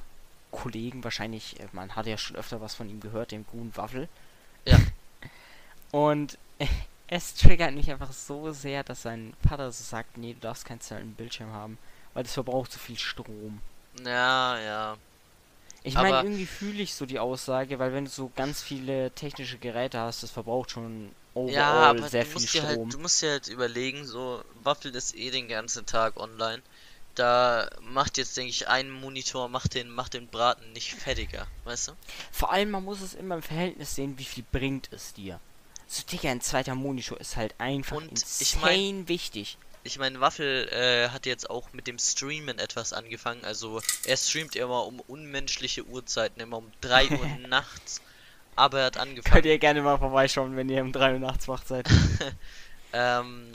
Kollegen, 0.51 1.03
wahrscheinlich, 1.03 1.59
äh, 1.59 1.67
man 1.73 1.95
hat 1.95 2.07
ja 2.07 2.17
schon 2.17 2.35
öfter 2.35 2.61
was 2.61 2.75
von 2.75 2.89
ihm 2.89 2.99
gehört, 2.99 3.31
dem 3.31 3.45
guten 3.45 3.75
Waffel. 3.75 4.07
Ja. 4.65 4.79
Und 5.91 6.37
es 7.07 7.35
triggert 7.35 7.73
mich 7.73 7.91
einfach 7.91 8.11
so 8.11 8.51
sehr, 8.51 8.83
dass 8.83 9.03
sein 9.03 9.33
Vater 9.47 9.71
so 9.71 9.83
sagt, 9.83 10.17
nee, 10.17 10.33
du 10.33 10.39
darfst 10.39 10.65
keinen 10.65 10.81
zweiten 10.81 11.13
Bildschirm 11.13 11.51
haben, 11.51 11.77
weil 12.13 12.23
das 12.23 12.33
verbraucht 12.33 12.71
so 12.71 12.79
viel 12.79 12.97
Strom. 12.97 13.61
Ja, 14.03 14.59
ja. 14.59 14.97
Ich 15.87 15.93
meine, 15.93 16.17
irgendwie 16.17 16.45
fühle 16.45 16.81
ich 16.81 16.93
so 16.93 17.05
die 17.05 17.19
Aussage, 17.19 17.77
weil 17.79 17.93
wenn 17.93 18.05
du 18.05 18.11
so 18.11 18.31
ganz 18.35 18.61
viele 18.61 19.11
technische 19.11 19.57
Geräte 19.57 19.99
hast, 19.99 20.23
das 20.23 20.31
verbraucht 20.31 20.71
schon 20.71 21.11
overall 21.33 21.53
Ja, 21.53 21.89
aber 21.91 22.09
sehr 22.09 22.23
du 22.23 22.31
viel 22.31 22.41
musst 22.41 22.53
dir 22.53 22.59
Strom. 22.61 22.69
halt, 22.69 22.93
du 22.93 22.97
musst 22.99 23.21
dir 23.21 23.31
halt 23.31 23.47
überlegen, 23.47 24.05
so, 24.05 24.43
Waffel 24.63 24.95
ist 24.95 25.15
eh 25.15 25.29
den 25.31 25.47
ganzen 25.47 25.85
Tag 25.85 26.17
online. 26.19 26.61
Da 27.13 27.69
macht 27.81 28.17
jetzt, 28.17 28.35
denke 28.35 28.49
ich, 28.49 28.67
ein 28.67 28.89
Monitor, 28.91 29.47
macht 29.47 29.73
den, 29.75 29.89
macht 29.89 30.15
den 30.15 30.27
Braten 30.27 30.73
nicht 30.73 30.93
fettiger, 30.95 31.47
weißt 31.63 31.89
du? 31.89 31.91
Vor 32.31 32.51
allem, 32.51 32.71
man 32.71 32.83
muss 32.83 33.01
es 33.01 33.13
immer 33.13 33.35
im 33.35 33.41
Verhältnis 33.41 33.95
sehen, 33.95 34.17
wie 34.17 34.25
viel 34.25 34.43
bringt 34.51 34.89
es 34.91 35.13
dir. 35.13 35.39
So, 35.87 36.03
Digga, 36.11 36.29
ein 36.31 36.41
zweiter 36.41 36.75
Monitor 36.75 37.19
ist 37.21 37.37
halt 37.37 37.53
einfach 37.59 37.95
Und 37.97 38.11
insane 38.11 38.41
ich 38.41 38.55
mein- 38.59 39.07
wichtig. 39.07 39.57
Ich 39.85 39.97
meine, 39.99 40.19
Waffel 40.19 40.67
äh, 40.73 41.09
hat 41.09 41.25
jetzt 41.27 41.49
auch 41.49 41.71
mit 41.71 41.85
dem 41.87 41.99
Streamen 41.99 42.59
etwas 42.59 42.91
angefangen. 42.91 43.45
Also 43.45 43.81
er 44.05 44.17
streamt 44.17 44.55
immer 44.55 44.85
um 44.87 44.99
unmenschliche 45.01 45.85
Uhrzeiten, 45.85 46.41
immer 46.41 46.57
um 46.57 46.71
3 46.81 47.09
Uhr 47.11 47.25
nachts. 47.47 48.01
Aber 48.57 48.79
er 48.79 48.85
hat 48.87 48.95
Könnt 48.95 49.09
angefangen. 49.09 49.43
ihr 49.45 49.59
gerne 49.59 49.81
mal 49.83 49.97
vorbeischauen, 49.97 50.55
wenn 50.57 50.69
ihr 50.69 50.81
um 50.81 50.91
3 50.91 51.13
Uhr 51.13 51.19
nachts 51.19 51.47
wach 51.47 51.63
seid. 51.65 51.87
Ähm, 52.97 53.51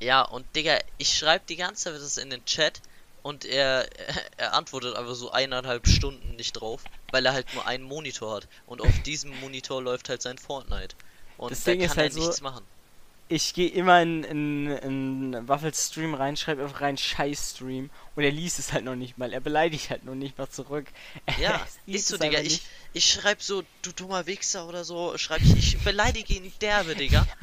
ja, 0.00 0.22
und 0.22 0.46
Digga, 0.56 0.78
ich 0.96 1.18
schreibe 1.18 1.44
die 1.46 1.56
ganze 1.56 1.84
Zeit 1.92 2.00
das 2.00 2.16
in 2.16 2.30
den 2.30 2.42
Chat 2.46 2.80
und 3.22 3.44
er, 3.44 3.86
er 4.38 4.54
antwortet 4.54 4.96
einfach 4.96 5.14
so 5.14 5.30
eineinhalb 5.32 5.86
Stunden 5.86 6.34
nicht 6.36 6.52
drauf, 6.54 6.82
weil 7.12 7.26
er 7.26 7.34
halt 7.34 7.52
nur 7.52 7.66
einen 7.66 7.84
Monitor 7.84 8.36
hat. 8.36 8.48
Und 8.66 8.80
auf 8.80 9.02
diesem 9.02 9.38
Monitor 9.40 9.82
läuft 9.82 10.08
halt 10.08 10.22
sein 10.22 10.38
Fortnite. 10.38 10.96
Und 11.36 11.50
Das 11.50 11.64
da 11.64 11.72
Ding 11.72 11.80
kann 11.80 11.90
ist 11.90 11.96
er 11.98 12.02
halt 12.04 12.12
so- 12.14 12.20
nichts 12.20 12.40
machen. 12.40 12.64
Ich 13.32 13.54
gehe 13.54 13.68
immer 13.68 14.02
in, 14.02 14.24
in, 14.24 14.66
in 14.66 15.48
Waffels 15.48 15.86
Stream 15.86 16.14
rein, 16.14 16.36
schreibe 16.36 16.64
einfach 16.64 16.80
rein 16.80 16.98
Scheiß-Stream 16.98 17.88
und 18.16 18.22
er 18.24 18.32
liest 18.32 18.58
es 18.58 18.72
halt 18.72 18.84
noch 18.84 18.96
nicht 18.96 19.18
mal. 19.18 19.32
Er 19.32 19.38
beleidigt 19.40 19.88
halt 19.90 20.04
noch 20.04 20.16
nicht 20.16 20.36
mal 20.36 20.48
zurück. 20.50 20.86
Ja, 21.40 21.64
ist 21.86 22.08
so, 22.08 22.18
Digga. 22.18 22.40
Ich, 22.40 22.62
ich 22.92 23.08
schreib 23.10 23.40
so, 23.40 23.62
du 23.82 23.92
dummer 23.92 24.26
Wichser 24.26 24.66
oder 24.66 24.82
so, 24.84 25.16
schreib 25.16 25.42
ich, 25.42 25.56
ich 25.56 25.78
beleidige 25.78 26.34
ihn 26.34 26.52
derbe, 26.60 26.94
Digga. 26.96 27.26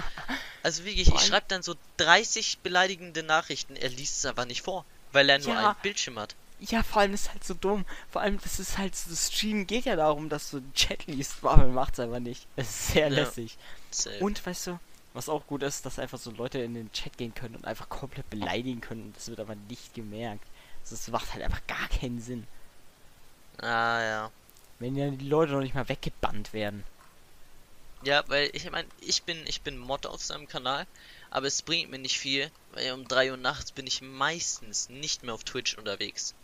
Also 0.64 0.84
wirklich, 0.84 1.08
ich 1.08 1.14
allem- 1.14 1.26
schreib 1.26 1.48
dann 1.48 1.64
so 1.64 1.76
30 1.96 2.58
beleidigende 2.60 3.24
Nachrichten, 3.24 3.78
er 3.78 3.88
liest 3.88 4.18
es 4.18 4.26
aber 4.26 4.46
nicht 4.46 4.64
vor, 4.64 4.84
weil 5.14 5.30
er 5.30 5.40
nur 5.40 5.54
Ja. 5.54 5.68
einen 5.70 5.78
Bildschirm 5.82 6.20
hat. 6.20 6.36
Ja, 6.60 6.84
vor 6.84 7.02
allem 7.04 7.14
ist 7.14 7.30
halt 7.32 7.46
so 7.46 7.54
dumm. 7.54 7.86
Vor 8.12 8.22
allem, 8.22 8.40
das 8.44 8.60
ist 8.60 8.78
halt 8.78 8.94
so, 8.94 9.10
das 9.10 9.28
Stream 9.32 9.66
geht 9.68 9.86
ja 9.86 9.96
darum, 9.96 10.28
dass 10.28 10.50
du 10.50 10.60
den 10.60 10.74
Chat 10.74 11.06
liest. 11.08 11.42
Waffel 11.44 11.68
macht's 11.68 12.00
einfach 12.02 12.20
nicht. 12.20 12.46
Es 12.58 12.68
ist 12.70 12.88
sehr 12.90 13.08
Ja. 13.08 13.14
lässig. 13.24 13.58
Safe. 13.92 14.18
Und 14.20 14.46
weißt 14.46 14.68
du, 14.68 14.80
was 15.18 15.30
auch 15.30 15.48
gut 15.48 15.64
ist, 15.64 15.86
dass 15.86 16.00
einfach 16.00 16.20
so 16.20 16.32
Leute 16.32 16.60
in 16.60 16.74
den 16.76 16.92
Chat 16.94 17.18
gehen 17.18 17.34
können 17.34 17.56
und 17.58 17.66
einfach 17.66 17.90
komplett 17.90 18.30
beleidigen 18.30 18.82
können 18.82 19.04
und 19.08 19.18
das 19.18 19.28
wird 19.30 19.40
aber 19.42 19.56
nicht 19.56 19.94
gemerkt. 19.94 20.48
Also 20.82 20.96
Das 20.96 21.08
macht 21.10 21.34
halt 21.34 21.44
einfach 21.44 21.66
gar 21.68 21.90
keinen 21.90 22.22
Sinn. 22.22 22.48
Ah, 23.62 24.02
ja. 24.02 24.32
Wenn 24.80 24.96
ja 24.96 25.12
die 25.12 25.28
Leute 25.30 25.52
noch 25.52 25.62
nicht 25.62 25.76
mal 25.76 25.88
weggebannt 25.88 26.52
werden. 26.52 26.84
Ja, 28.02 28.24
weil 28.28 28.50
ich 28.54 28.70
meine, 28.72 28.90
ich 28.98 29.24
bin, 29.24 29.46
ich 29.48 29.62
bin 29.64 29.78
Mod 29.78 30.06
auf 30.08 30.24
seinem 30.24 30.48
Kanal, 30.48 30.88
aber 31.30 31.46
es 31.48 31.62
bringt 31.62 31.90
mir 31.92 32.00
nicht 32.00 32.18
viel, 32.20 32.52
weil 32.70 32.92
um 32.94 33.08
3 33.08 33.30
Uhr 33.32 33.38
nachts 33.38 33.72
bin 33.72 33.86
ich 33.88 34.02
meistens 34.02 34.90
nicht 34.90 35.22
mehr 35.24 35.34
auf 35.36 35.44
Twitch 35.44 35.76
unterwegs. 35.78 36.36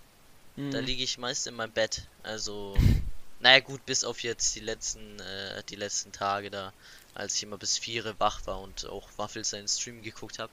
Da 0.70 0.80
Mhm. 0.80 0.82
liege 0.82 1.04
ich 1.04 1.18
meist 1.20 1.48
in 1.48 1.56
meinem 1.56 1.74
Bett. 1.74 2.10
Also, 2.24 2.86
naja 3.40 3.62
gut, 3.62 3.86
bis 3.86 4.04
auf 4.06 4.24
jetzt 4.24 4.56
die 4.56 4.62
letzten, 4.62 5.20
äh, 5.20 5.64
die 5.66 5.76
letzten 5.78 6.12
Tage 6.14 6.52
da, 6.52 6.74
als 7.16 7.36
ich 7.36 7.44
immer 7.44 7.58
bis 7.58 7.78
4 7.78 8.20
wach 8.20 8.46
war 8.46 8.60
und 8.62 8.86
auch 8.88 9.08
Waffel 9.18 9.44
seinen 9.44 9.68
Stream 9.68 10.02
geguckt 10.02 10.40
habe. 10.40 10.52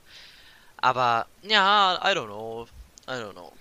Aber, 0.77 1.27
ja, 1.43 1.99
I 2.03 2.15
don't 2.15 2.25
know. 2.25 2.67
I 3.07 3.11
don't 3.11 3.31
know. 3.33 3.51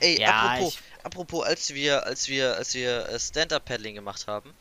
Ey, 0.00 0.20
Ja, 0.20 0.42
apropos, 0.52 0.74
ich- 0.74 1.04
apropos, 1.04 1.44
als 1.46 1.74
wir, 1.74 2.04
als 2.06 2.28
wir, 2.28 2.56
als 2.56 2.74
wir 2.74 3.08
äh, 3.08 3.18
Stand-Up-Paddling 3.18 3.94
gemacht 3.96 4.26
haben, 4.26 4.52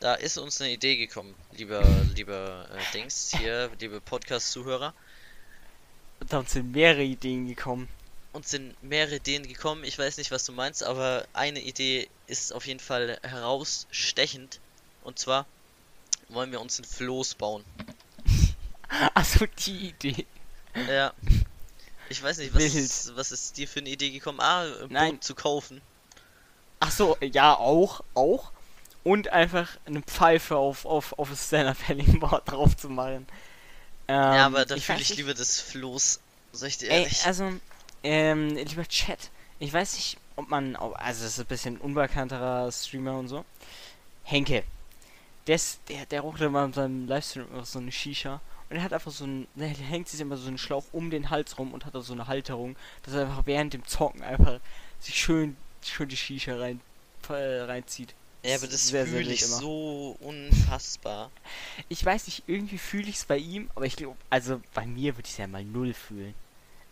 da 0.00 0.14
ist 0.14 0.38
uns 0.38 0.60
eine 0.60 0.70
Idee 0.72 0.96
gekommen, 0.96 1.34
lieber, 1.52 1.84
lieber 2.16 2.66
äh, 2.72 2.92
Dings 2.92 3.34
hier, 3.36 3.70
liebe 3.78 4.00
Podcast-Zuhörer. 4.00 4.94
Da 6.28 6.42
sind 6.44 6.72
mehrere 6.72 7.02
Ideen 7.02 7.46
gekommen. 7.48 7.88
Uns 8.32 8.50
sind 8.50 8.80
mehrere 8.82 9.16
Ideen 9.16 9.46
gekommen. 9.46 9.82
Ich 9.84 9.98
weiß 9.98 10.16
nicht, 10.18 10.30
was 10.30 10.44
du 10.44 10.52
meinst, 10.52 10.82
aber 10.84 11.26
eine 11.32 11.60
Idee 11.60 12.08
ist 12.28 12.52
auf 12.52 12.66
jeden 12.66 12.80
Fall 12.80 13.18
herausstechend. 13.22 14.60
Und 15.02 15.18
zwar 15.18 15.46
wollen 16.32 16.52
wir 16.52 16.60
uns 16.60 16.78
ein 16.78 16.84
Floß 16.84 17.34
bauen. 17.34 17.64
Achso, 19.14 19.46
die 19.46 19.88
Idee. 19.88 20.26
Ja. 20.88 21.12
Ich 22.08 22.22
weiß 22.22 22.38
nicht, 22.38 22.52
was 22.54 22.62
Wild. 22.62 22.74
ist, 22.74 23.16
was 23.16 23.30
ist 23.32 23.56
dir 23.56 23.68
für 23.68 23.80
eine 23.80 23.88
Idee 23.90 24.10
gekommen? 24.10 24.40
Ah, 24.40 24.62
ein 24.62 24.88
Nein. 24.90 25.12
Boot 25.12 25.24
zu 25.24 25.34
kaufen. 25.34 25.80
Achso, 26.80 27.16
ja, 27.20 27.54
auch, 27.56 28.02
auch. 28.14 28.50
Und 29.04 29.28
einfach 29.28 29.68
eine 29.86 30.02
Pfeife 30.02 30.56
auf, 30.56 30.84
auf, 30.86 31.18
auf 31.18 31.30
das 31.30 31.46
Stand-Up-Paddling-Board 31.46 32.42
drauf 32.50 32.76
zu 32.76 32.88
machen. 32.88 33.26
Ähm, 34.08 34.16
ja, 34.16 34.46
aber 34.46 34.64
da 34.66 34.76
fühle 34.76 35.00
ich 35.00 35.10
nicht- 35.10 35.18
lieber 35.18 35.34
das 35.34 35.60
Floß. 35.60 36.20
Sag 36.52 36.68
ich 36.68 36.78
dir 36.78 36.90
Ey, 36.90 37.02
ehrlich. 37.02 37.24
also, 37.26 37.52
ähm, 38.02 38.48
lieber 38.56 38.84
Chat, 38.88 39.30
ich 39.60 39.72
weiß 39.72 39.94
nicht, 39.94 40.16
ob 40.34 40.48
man, 40.48 40.74
also 40.74 41.22
das 41.22 41.34
ist 41.34 41.38
ein 41.38 41.46
bisschen 41.46 41.76
unbekannterer 41.78 42.70
Streamer 42.72 43.16
und 43.18 43.28
so. 43.28 43.44
Henke, 44.24 44.64
des, 45.50 45.80
der, 45.88 46.06
der 46.06 46.20
raucht 46.20 46.40
immer 46.40 46.64
in 46.64 46.72
seinem 46.72 47.08
Livestream 47.08 47.46
immer 47.50 47.64
so 47.64 47.80
eine 47.80 47.90
Shisha 47.90 48.40
und 48.70 48.76
er 48.76 48.82
hat 48.84 48.92
einfach 48.92 49.10
so 49.10 49.24
ein, 49.24 49.48
der 49.56 49.68
hängt 49.68 50.08
sich 50.08 50.20
immer 50.20 50.36
so 50.36 50.46
einen 50.46 50.58
Schlauch 50.58 50.84
um 50.92 51.10
den 51.10 51.28
Hals 51.30 51.58
rum 51.58 51.74
und 51.74 51.84
hat 51.84 51.94
da 51.94 52.02
so 52.02 52.12
eine 52.12 52.28
Halterung, 52.28 52.76
dass 53.02 53.14
er 53.14 53.22
einfach 53.22 53.46
während 53.46 53.74
dem 53.74 53.84
Zocken 53.84 54.22
einfach 54.22 54.60
sich 55.00 55.16
schön, 55.16 55.56
schön 55.82 56.08
die 56.08 56.16
Shisha 56.16 56.56
rein, 56.56 56.80
äh, 57.28 57.62
reinzieht. 57.62 58.14
ja, 58.44 58.54
aber 58.56 58.68
das 58.68 58.86
sehr, 58.86 59.06
fühle 59.06 59.32
ich 59.32 59.42
immer. 59.42 59.56
so 59.56 60.16
unfassbar. 60.20 61.30
Ich 61.88 62.04
weiß 62.04 62.28
nicht, 62.28 62.44
irgendwie 62.46 62.78
fühle 62.78 63.08
ich 63.08 63.16
es 63.16 63.24
bei 63.24 63.38
ihm, 63.38 63.70
aber 63.74 63.86
ich 63.86 63.96
glaube, 63.96 64.16
also 64.30 64.60
bei 64.72 64.86
mir 64.86 65.16
würde 65.16 65.26
ich 65.26 65.32
es 65.32 65.38
ja 65.38 65.48
mal 65.48 65.64
null 65.64 65.94
fühlen. 65.94 66.34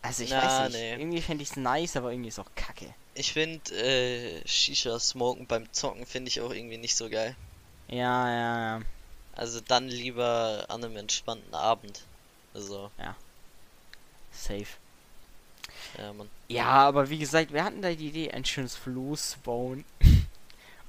Also 0.02 0.24
ich 0.24 0.30
Na, 0.30 0.42
weiß 0.42 0.70
nicht, 0.70 0.80
nee. 0.80 0.94
irgendwie 0.94 1.20
fände 1.20 1.42
ich 1.44 1.50
es 1.50 1.56
nice, 1.56 1.96
aber 1.96 2.10
irgendwie 2.10 2.28
ist 2.28 2.40
auch 2.40 2.50
kacke. 2.56 2.92
Ich 3.14 3.32
finde, 3.32 3.72
äh, 3.76 4.46
Shisha 4.48 4.98
smoken 4.98 5.46
beim 5.46 5.72
Zocken 5.72 6.06
finde 6.06 6.28
ich 6.28 6.40
auch 6.40 6.52
irgendwie 6.52 6.78
nicht 6.78 6.96
so 6.96 7.08
geil. 7.08 7.36
Ja, 7.88 8.30
ja, 8.30 8.78
ja. 8.78 8.82
Also 9.32 9.60
dann 9.60 9.88
lieber 9.88 10.66
an 10.68 10.84
einem 10.84 10.96
entspannten 10.96 11.54
Abend. 11.54 12.02
Also, 12.54 12.90
Safe. 14.32 14.66
ja, 15.96 16.12
man. 16.12 16.28
Ja, 16.48 16.66
aber 16.66 17.08
wie 17.08 17.18
gesagt, 17.18 17.52
wir 17.52 17.64
hatten 17.64 17.82
da 17.82 17.92
die 17.92 18.08
Idee, 18.08 18.30
ein 18.30 18.44
schönes 18.44 18.76
Floß 18.76 19.30
zu 19.30 19.38
bauen. 19.40 19.84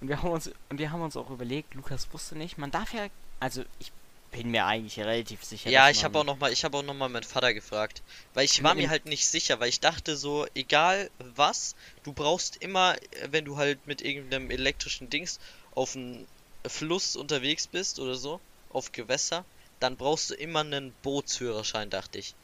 Und 0.01 0.07
wir 0.07 0.21
haben 0.21 0.31
uns 0.31 0.49
und 0.69 0.77
wir 0.77 0.93
haben 0.93 1.01
uns 1.01 1.17
auch 1.17 1.29
überlegt, 1.29 1.73
Lukas 1.73 2.07
wusste 2.13 2.37
nicht, 2.37 2.57
man 2.57 2.71
darf 2.71 2.93
ja, 2.93 3.07
also 3.41 3.65
ich 3.79 3.91
bin 4.31 4.51
mir 4.51 4.65
eigentlich 4.65 4.97
relativ 4.99 5.43
sicher. 5.43 5.69
Ja, 5.69 5.89
ich 5.89 6.03
habe 6.03 6.19
auch 6.19 6.23
noch 6.23 6.39
mal, 6.39 6.51
ich 6.53 6.63
habe 6.63 6.77
auch 6.77 6.83
noch 6.83 6.93
mal 6.93 7.09
meinen 7.09 7.23
Vater 7.23 7.53
gefragt, 7.53 8.01
weil 8.33 8.45
ich 8.45 8.63
war 8.63 8.75
mir 8.75 8.89
halt 8.89 9.05
nicht 9.05 9.27
sicher, 9.27 9.59
weil 9.59 9.69
ich 9.69 9.79
dachte 9.79 10.15
so, 10.15 10.45
egal 10.53 11.09
was, 11.35 11.75
du 12.03 12.13
brauchst 12.13 12.57
immer, 12.57 12.95
äh, 12.95 13.27
wenn 13.31 13.45
du 13.45 13.57
halt 13.57 13.87
mit 13.87 14.01
irgendeinem 14.01 14.51
elektrischen 14.51 15.09
Dings 15.09 15.39
auf 15.75 15.95
einem 15.95 16.25
Fluss 16.67 17.15
unterwegs 17.15 17.67
bist 17.67 17.99
oder 17.99 18.15
so, 18.15 18.39
auf 18.69 18.91
Gewässer, 18.91 19.45
dann 19.79 19.95
brauchst 19.97 20.29
du 20.29 20.33
immer 20.35 20.59
einen 20.61 20.93
Bootsführerschein, 21.01 21.89
dachte 21.89 22.19
ich. 22.19 22.35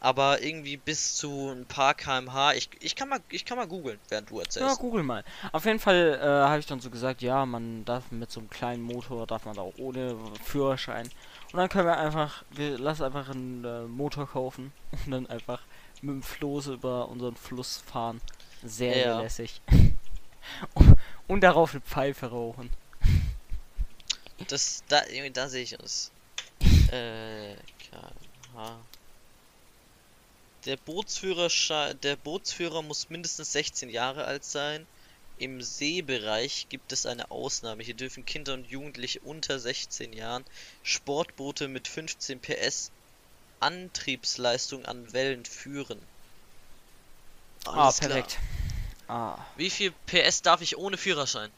Aber 0.00 0.42
irgendwie 0.42 0.76
bis 0.76 1.14
zu 1.14 1.50
ein 1.50 1.64
paar 1.66 1.94
kmh, 1.94 2.54
ich, 2.54 2.68
ich 2.80 2.96
kann 2.96 3.08
mal, 3.08 3.20
ich 3.30 3.44
kann 3.44 3.56
mal 3.56 3.68
googeln, 3.68 4.00
während 4.08 4.28
du 4.30 4.34
Ja, 4.34 4.42
erzählst. 4.42 4.80
google 4.80 5.04
mal. 5.04 5.22
Auf 5.52 5.64
jeden 5.64 5.78
Fall 5.78 6.18
äh, 6.20 6.26
habe 6.26 6.58
ich 6.58 6.66
dann 6.66 6.80
so 6.80 6.90
gesagt, 6.90 7.22
ja, 7.22 7.46
man 7.46 7.84
darf 7.84 8.10
mit 8.10 8.30
so 8.32 8.40
einem 8.40 8.50
kleinen 8.50 8.82
Motor, 8.82 9.28
darf 9.28 9.44
man 9.44 9.54
da 9.54 9.62
auch 9.62 9.74
ohne 9.78 10.16
Führerschein. 10.42 11.08
Und 11.52 11.56
dann 11.58 11.68
können 11.68 11.86
wir 11.86 11.96
einfach, 11.98 12.42
wir 12.50 12.78
lassen 12.78 13.04
einfach 13.04 13.28
einen 13.28 13.64
äh, 13.64 13.82
Motor 13.82 14.26
kaufen 14.28 14.72
und 15.06 15.10
dann 15.12 15.26
einfach 15.28 15.60
mit 16.00 16.14
dem 16.14 16.22
Floß 16.24 16.66
über 16.68 17.08
unseren 17.08 17.36
Fluss 17.36 17.76
fahren. 17.76 18.20
Sehr, 18.64 18.96
Ja. 19.06 19.20
lässig. 19.20 19.60
und, 20.74 20.96
Und 21.28 21.40
darauf 21.42 21.70
eine 21.72 21.80
Pfeife 21.80 22.26
rauchen. 22.26 22.70
Das, 24.48 24.82
da, 24.88 25.02
da 25.32 25.48
sehe 25.48 25.62
ich 25.62 25.78
uns. 25.78 26.10
Äh, 26.90 27.54
KMH. 27.90 28.78
Der 30.64 30.76
Bootsführer, 30.76 31.48
der 31.94 32.16
Bootsführer 32.16 32.82
muss 32.82 33.10
mindestens 33.10 33.52
16 33.52 33.88
Jahre 33.88 34.24
alt 34.24 34.44
sein. 34.44 34.86
Im 35.38 35.60
Seebereich 35.60 36.66
gibt 36.68 36.92
es 36.92 37.04
eine 37.04 37.30
Ausnahme. 37.30 37.82
Hier 37.82 37.94
dürfen 37.94 38.24
Kinder 38.24 38.54
und 38.54 38.70
Jugendliche 38.70 39.20
unter 39.20 39.58
16 39.58 40.12
Jahren 40.12 40.44
Sportboote 40.84 41.66
mit 41.66 41.88
15 41.88 42.38
PS 42.40 42.92
Antriebsleistung 43.58 44.84
an 44.84 45.12
Wellen 45.12 45.44
führen. 45.44 46.00
Ah, 47.64 47.86
Alles 47.86 47.98
ah, 47.98 48.06
perfekt. 48.06 48.38
Ah. 49.08 49.38
Wie 49.56 49.70
viel 49.70 49.92
PS 50.06 50.42
darf 50.42 50.60
ich 50.60 50.76
ohne 50.76 50.96
Führerschein? 50.96 51.50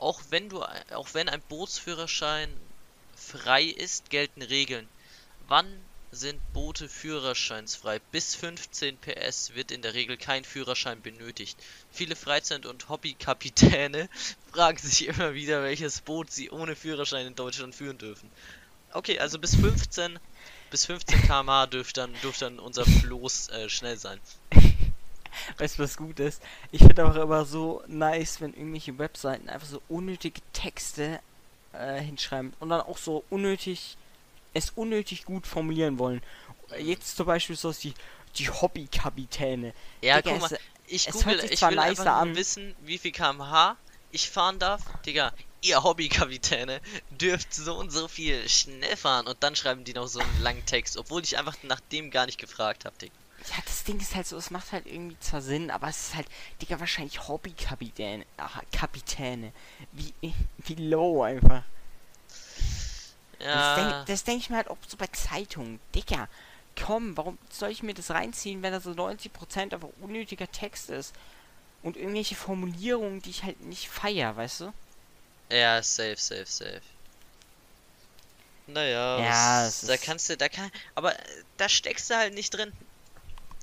Auch 0.00 0.22
wenn 0.30 0.48
du, 0.48 0.62
auch 0.94 1.08
wenn 1.12 1.28
ein 1.28 1.42
Bootsführerschein 1.42 2.48
frei 3.14 3.64
ist, 3.64 4.08
gelten 4.08 4.40
Regeln. 4.40 4.88
Wann 5.46 5.66
sind 6.12 6.40
Boote 6.52 6.88
führerscheinsfrei. 6.88 8.00
Bis 8.10 8.34
15 8.34 8.96
PS 8.98 9.54
wird 9.54 9.70
in 9.70 9.82
der 9.82 9.94
Regel 9.94 10.16
kein 10.16 10.42
Führerschein 10.42 11.02
benötigt. 11.02 11.56
Viele 11.92 12.16
Freizeit- 12.16 12.66
und 12.66 12.88
Hobbykapitäne 12.88 14.08
fragen 14.52 14.78
sich 14.78 15.06
immer 15.06 15.34
wieder, 15.34 15.62
welches 15.62 16.00
Boot 16.00 16.30
sie 16.30 16.50
ohne 16.50 16.74
Führerschein 16.74 17.26
in 17.26 17.36
Deutschland 17.36 17.74
führen 17.74 17.98
dürfen. 17.98 18.30
Okay, 18.92 19.20
also 19.20 19.38
bis 19.38 19.54
15 19.54 20.18
bis 20.70 20.86
15 20.86 21.22
km/h 21.22 21.66
dürfte 21.66 22.00
dann, 22.00 22.14
dürfte 22.22 22.46
dann 22.46 22.58
unser 22.58 22.86
Floß 22.86 23.50
äh, 23.50 23.68
schnell 23.68 23.98
sein. 23.98 24.18
Weißt 25.58 25.78
du, 25.78 25.82
was 25.82 25.96
gut 25.96 26.20
ist? 26.20 26.42
Ich 26.70 26.80
finde 26.80 27.06
auch 27.06 27.14
immer 27.14 27.44
so 27.44 27.82
nice, 27.86 28.40
wenn 28.40 28.54
irgendwelche 28.54 28.98
Webseiten 28.98 29.48
einfach 29.48 29.66
so 29.66 29.82
unnötige 29.88 30.40
Texte 30.52 31.20
äh, 31.72 32.00
hinschreiben 32.00 32.52
und 32.60 32.68
dann 32.70 32.80
auch 32.80 32.98
so 32.98 33.24
unnötig 33.30 33.96
es 34.54 34.70
unnötig 34.70 35.24
gut 35.24 35.46
formulieren 35.46 35.98
wollen. 35.98 36.22
Jetzt 36.78 37.16
zum 37.16 37.26
Beispiel 37.26 37.56
so 37.56 37.72
die, 37.72 37.94
die 38.36 38.48
Hobbykapitäne. 38.48 39.74
Ja, 40.00 40.20
Digga, 40.20 40.38
guck 40.38 40.50
mal, 40.50 40.58
ich 40.86 41.08
es 41.08 41.14
google, 41.14 41.44
ich 41.48 41.62
will 41.62 41.78
einfach 41.78 42.06
an. 42.06 42.36
wissen, 42.36 42.74
wie 42.82 42.98
viel 42.98 43.12
kmh 43.12 43.76
ich 44.12 44.28
fahren 44.28 44.58
darf. 44.58 44.82
Digga, 45.06 45.32
ihr 45.62 45.82
Hobbykapitäne 45.82 46.80
dürft 47.10 47.54
so 47.54 47.76
und 47.76 47.90
so 47.90 48.08
viel 48.08 48.48
schnell 48.48 48.96
fahren 48.96 49.26
und 49.26 49.42
dann 49.42 49.54
schreiben 49.54 49.84
die 49.84 49.92
noch 49.92 50.08
so 50.08 50.20
einen 50.20 50.42
langen 50.42 50.66
Text, 50.66 50.96
obwohl 50.96 51.22
ich 51.22 51.38
einfach 51.38 51.56
nach 51.62 51.80
dem 51.92 52.10
gar 52.10 52.26
nicht 52.26 52.38
gefragt 52.38 52.84
habe, 52.84 52.96
Digga. 52.98 53.14
Ja, 53.48 53.56
das 53.64 53.84
Ding 53.84 53.98
ist 53.98 54.14
halt 54.14 54.26
so, 54.26 54.36
es 54.36 54.50
macht 54.50 54.72
halt 54.72 54.86
irgendwie 54.86 55.18
zwar 55.20 55.40
Sinn, 55.40 55.70
aber 55.70 55.88
es 55.88 56.08
ist 56.08 56.14
halt, 56.14 56.26
Digga, 56.60 56.78
wahrscheinlich 56.78 57.26
Hobbykapitäne. 57.26 58.26
Kapitäne. 58.72 59.52
Wie, 59.92 60.12
wie 60.58 60.74
low 60.74 61.22
einfach. 61.22 61.62
Ja. 63.38 64.04
Das 64.04 64.04
denke 64.04 64.24
denk 64.24 64.40
ich 64.42 64.50
mir 64.50 64.56
halt 64.56 64.68
auch 64.68 64.76
so 64.86 64.96
bei 64.96 65.06
Zeitungen. 65.06 65.80
Dicker, 65.94 66.28
komm, 66.78 67.16
warum 67.16 67.38
soll 67.50 67.70
ich 67.70 67.82
mir 67.82 67.94
das 67.94 68.10
reinziehen, 68.10 68.62
wenn 68.62 68.72
da 68.72 68.80
so 68.80 68.90
90% 68.90 69.72
einfach 69.72 69.88
unnötiger 70.00 70.50
Text 70.50 70.90
ist? 70.90 71.14
Und 71.82 71.96
irgendwelche 71.96 72.34
Formulierungen, 72.34 73.22
die 73.22 73.30
ich 73.30 73.42
halt 73.42 73.62
nicht 73.62 73.88
feier, 73.88 74.36
weißt 74.36 74.60
du? 74.60 74.72
Ja, 75.50 75.82
safe, 75.82 76.16
safe, 76.18 76.46
safe. 76.46 76.82
Naja, 78.66 79.18
ja, 79.18 79.66
was, 79.66 79.80
da 79.80 79.96
kannst 79.96 80.28
du, 80.28 80.36
da 80.36 80.48
kann, 80.48 80.70
aber 80.94 81.18
äh, 81.18 81.42
da 81.56 81.68
steckst 81.68 82.10
du 82.10 82.14
halt 82.16 82.34
nicht 82.34 82.50
drin. 82.50 82.72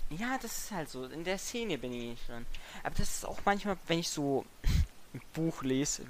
Ja, 0.09 0.37
das 0.41 0.57
ist 0.57 0.71
halt 0.71 0.89
so. 0.89 1.05
In 1.05 1.23
der 1.23 1.37
Szene 1.37 1.77
bin 1.77 1.91
ich 1.93 2.09
nicht 2.11 2.29
drin. 2.29 2.45
Aber 2.83 2.95
das 2.95 3.09
ist 3.09 3.25
auch 3.25 3.39
manchmal, 3.45 3.77
wenn 3.87 3.99
ich 3.99 4.09
so 4.09 4.45
ein 5.13 5.21
Buch 5.33 5.63
lese, 5.63 6.03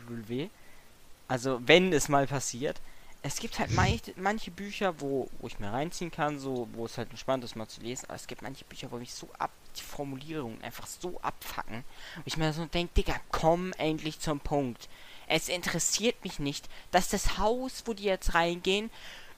also 1.27 1.59
wenn 1.65 1.91
es 1.93 2.09
mal 2.09 2.27
passiert, 2.27 2.79
es 3.23 3.39
gibt 3.39 3.59
halt 3.59 3.71
manche, 3.71 4.13
manche 4.15 4.51
Bücher, 4.51 5.01
wo, 5.01 5.29
wo 5.39 5.47
ich 5.47 5.59
mir 5.59 5.73
reinziehen 5.73 6.11
kann, 6.11 6.39
so, 6.39 6.69
wo 6.73 6.85
es 6.85 6.97
halt 6.97 7.09
entspannt 7.09 7.43
ist, 7.43 7.55
mal 7.55 7.67
zu 7.67 7.81
lesen, 7.81 8.05
aber 8.05 8.15
es 8.15 8.27
gibt 8.27 8.41
manche 8.41 8.63
Bücher, 8.65 8.91
wo 8.91 8.97
mich 8.97 9.13
so 9.13 9.27
ab, 9.37 9.51
die 9.75 9.81
Formulierungen 9.81 10.61
einfach 10.61 10.87
so 10.87 11.19
abfacken. 11.21 11.83
Und 12.15 12.23
ich 12.25 12.37
mir 12.37 12.53
so 12.53 12.65
denke, 12.65 12.93
Digga, 12.95 13.19
komm 13.31 13.73
endlich 13.73 14.19
zum 14.19 14.39
Punkt. 14.39 14.87
Es 15.27 15.49
interessiert 15.49 16.23
mich 16.23 16.39
nicht, 16.39 16.69
dass 16.91 17.09
das 17.09 17.37
Haus, 17.37 17.83
wo 17.85 17.93
die 17.93 18.03
jetzt 18.03 18.33
reingehen, 18.33 18.89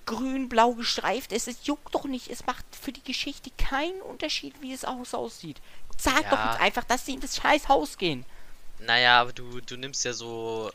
grün-blau 0.09 0.73
gestreift 0.73 1.31
ist. 1.31 1.47
Es 1.47 1.65
juckt 1.65 1.93
doch 1.93 2.05
nicht. 2.05 2.29
Es 2.29 2.45
macht 2.45 2.65
für 2.71 2.91
die 2.91 3.03
Geschichte 3.03 3.51
keinen 3.57 4.01
Unterschied, 4.01 4.53
wie 4.61 4.71
das 4.71 4.83
Haus 4.83 5.13
aussieht. 5.13 5.61
Sag 5.97 6.23
ja. 6.23 6.29
doch 6.29 6.51
jetzt 6.51 6.61
einfach, 6.61 6.83
dass 6.83 7.05
sie 7.05 7.13
in 7.13 7.19
das 7.19 7.37
scheiß 7.37 7.69
Haus 7.69 7.97
gehen. 7.97 8.25
Naja, 8.79 9.21
aber 9.21 9.33
du, 9.33 9.61
du 9.61 9.77
nimmst 9.77 10.05
ja 10.05 10.13
so 10.13 10.71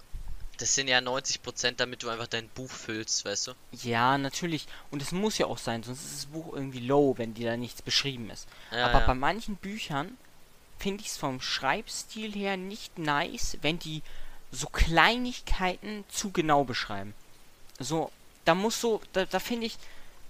das 0.58 0.74
sind 0.74 0.88
ja 0.88 0.98
90%, 0.98 1.74
damit 1.76 2.02
du 2.02 2.08
einfach 2.08 2.26
dein 2.26 2.48
Buch 2.48 2.70
füllst, 2.70 3.24
weißt 3.24 3.48
du? 3.48 3.52
Ja, 3.72 4.18
natürlich. 4.18 4.66
Und 4.90 5.02
es 5.02 5.12
muss 5.12 5.38
ja 5.38 5.46
auch 5.46 5.58
sein, 5.58 5.82
sonst 5.82 6.04
ist 6.04 6.14
das 6.14 6.26
Buch 6.26 6.54
irgendwie 6.54 6.80
low, 6.80 7.14
wenn 7.18 7.34
dir 7.34 7.50
da 7.50 7.56
nichts 7.56 7.82
beschrieben 7.82 8.30
ist. 8.30 8.46
Ja, 8.70 8.86
Aber 8.86 9.00
ja. 9.00 9.06
bei 9.06 9.14
manchen 9.14 9.56
Büchern 9.56 10.16
finde 10.78 11.02
ich 11.02 11.08
es 11.08 11.16
vom 11.16 11.40
Schreibstil 11.40 12.32
her 12.32 12.56
nicht 12.56 12.98
nice, 12.98 13.58
wenn 13.62 13.78
die 13.78 14.02
so 14.52 14.68
Kleinigkeiten 14.68 16.04
zu 16.08 16.30
genau 16.30 16.64
beschreiben. 16.64 17.14
So, 17.80 18.12
da 18.44 18.54
muss 18.54 18.80
so, 18.80 19.00
da, 19.12 19.24
da 19.24 19.38
finde 19.38 19.66
ich, 19.66 19.76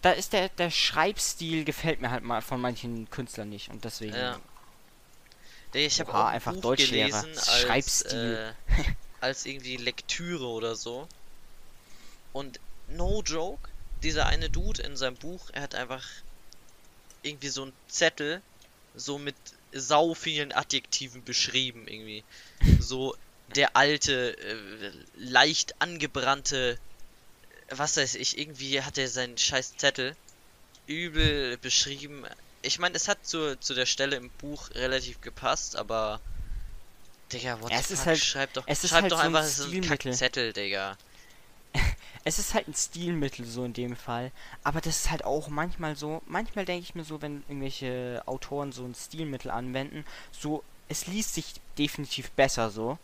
da 0.03 0.13
ist 0.13 0.33
der, 0.33 0.49
der 0.51 0.71
Schreibstil 0.71 1.65
gefällt 1.65 2.01
mir 2.01 2.11
halt 2.11 2.25
mal 2.25 2.43
von 2.43 2.61
manchen 2.61 3.09
Künstlern 3.11 3.49
nicht 3.49 3.71
und 3.71 3.85
deswegen. 3.85 4.15
Ja. 4.15 4.41
Ich 5.73 5.99
habe 5.99 6.15
auch 6.15 6.27
ein 6.27 6.35
einfach 6.35 6.53
Buch 6.53 6.61
Deutschlehrer. 6.63 7.23
Gelesen 7.23 7.39
als, 7.39 7.61
Schreibstil. 7.61 8.55
Äh, 8.69 8.83
als 9.21 9.45
irgendwie 9.47 9.77
Lektüre 9.77 10.47
oder 10.47 10.77
so. 10.77 11.09
Und 12.33 12.61
no 12.89 13.23
joke, 13.23 13.69
dieser 14.03 14.27
eine 14.27 14.51
Dude 14.51 14.83
in 14.83 14.97
seinem 14.97 15.17
Buch, 15.17 15.51
er 15.53 15.63
hat 15.63 15.75
einfach 15.75 16.05
irgendwie 17.23 17.49
so 17.49 17.63
einen 17.63 17.73
Zettel 17.89 18.43
so 18.95 19.19
mit 19.19 19.35
sau 19.73 20.15
vielen 20.15 20.53
Adjektiven 20.53 21.25
beschrieben 21.25 21.89
irgendwie. 21.89 22.23
So 22.79 23.17
der 23.57 23.77
alte, 23.77 24.37
äh, 24.39 24.93
leicht 25.17 25.81
angebrannte, 25.81 26.79
was 27.71 27.97
weiß 27.97 28.15
ich, 28.17 28.39
irgendwie 28.39 28.83
hat 28.83 28.99
er 28.99 29.09
seinen 29.09 29.39
scheiß 29.39 29.77
Zettel 29.77 30.17
übel 30.87 31.57
beschrieben. 31.59 32.25
Ich 32.63 32.79
meine, 32.79 32.95
es 32.95 33.09
hat 33.09 33.27
zu, 33.27 33.59
zu 33.59 33.75
der 33.75 33.87
Stelle 33.87 34.17
im 34.17 34.31
Buch 34.31 34.71
relativ 34.75 35.21
gepasst, 35.21 35.77
aber 35.77 36.21
Digga, 37.33 37.61
what 37.61 37.73
es 37.73 37.91
ist 37.91 38.07
halt, 38.07 38.19
schreib 38.19 38.53
doch, 38.53 38.65
es 38.67 38.85
ist 38.85 38.91
schreib 38.91 39.03
halt 39.03 39.13
doch 39.13 39.19
so 39.19 39.25
einfach 39.25 39.43
ein 39.43 39.49
so 39.49 39.65
einen 39.65 40.13
Zettel, 40.15 40.53
Digga. 40.53 40.97
es 42.25 42.39
ist 42.39 42.55
halt 42.55 42.69
ein 42.69 42.75
Stilmittel 42.75 43.45
so 43.47 43.65
in 43.65 43.73
dem 43.73 43.97
Fall, 43.97 44.31
aber 44.63 44.81
das 44.81 44.97
ist 44.97 45.11
halt 45.11 45.25
auch 45.25 45.49
manchmal 45.49 45.97
so, 45.97 46.23
manchmal 46.27 46.65
denke 46.65 46.85
ich 46.85 46.95
mir 46.95 47.05
so, 47.05 47.23
wenn 47.23 47.43
irgendwelche 47.49 48.23
Autoren 48.27 48.73
so 48.73 48.85
ein 48.85 48.95
Stilmittel 48.95 49.51
anwenden, 49.51 50.05
so, 50.33 50.63
es 50.89 51.07
liest 51.07 51.35
sich 51.35 51.55
definitiv 51.79 52.31
besser 52.33 52.71
so. 52.71 52.99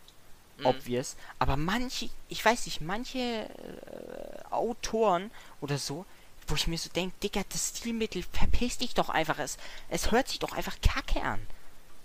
Obvious, 0.64 1.16
aber 1.38 1.56
manche, 1.56 2.10
ich 2.28 2.44
weiß 2.44 2.66
nicht, 2.66 2.80
manche 2.80 3.18
äh, 3.18 4.44
Autoren 4.50 5.30
oder 5.60 5.78
so, 5.78 6.04
wo 6.46 6.54
ich 6.54 6.66
mir 6.66 6.78
so 6.78 6.90
denke, 6.90 7.14
Digga, 7.22 7.42
das 7.48 7.68
Stilmittel, 7.76 8.24
verpiss 8.32 8.78
dich 8.78 8.94
doch 8.94 9.08
einfach, 9.08 9.38
es, 9.38 9.58
es 9.88 10.10
hört 10.10 10.28
sich 10.28 10.38
doch 10.38 10.52
einfach 10.52 10.76
kacke 10.80 11.22
an. 11.22 11.40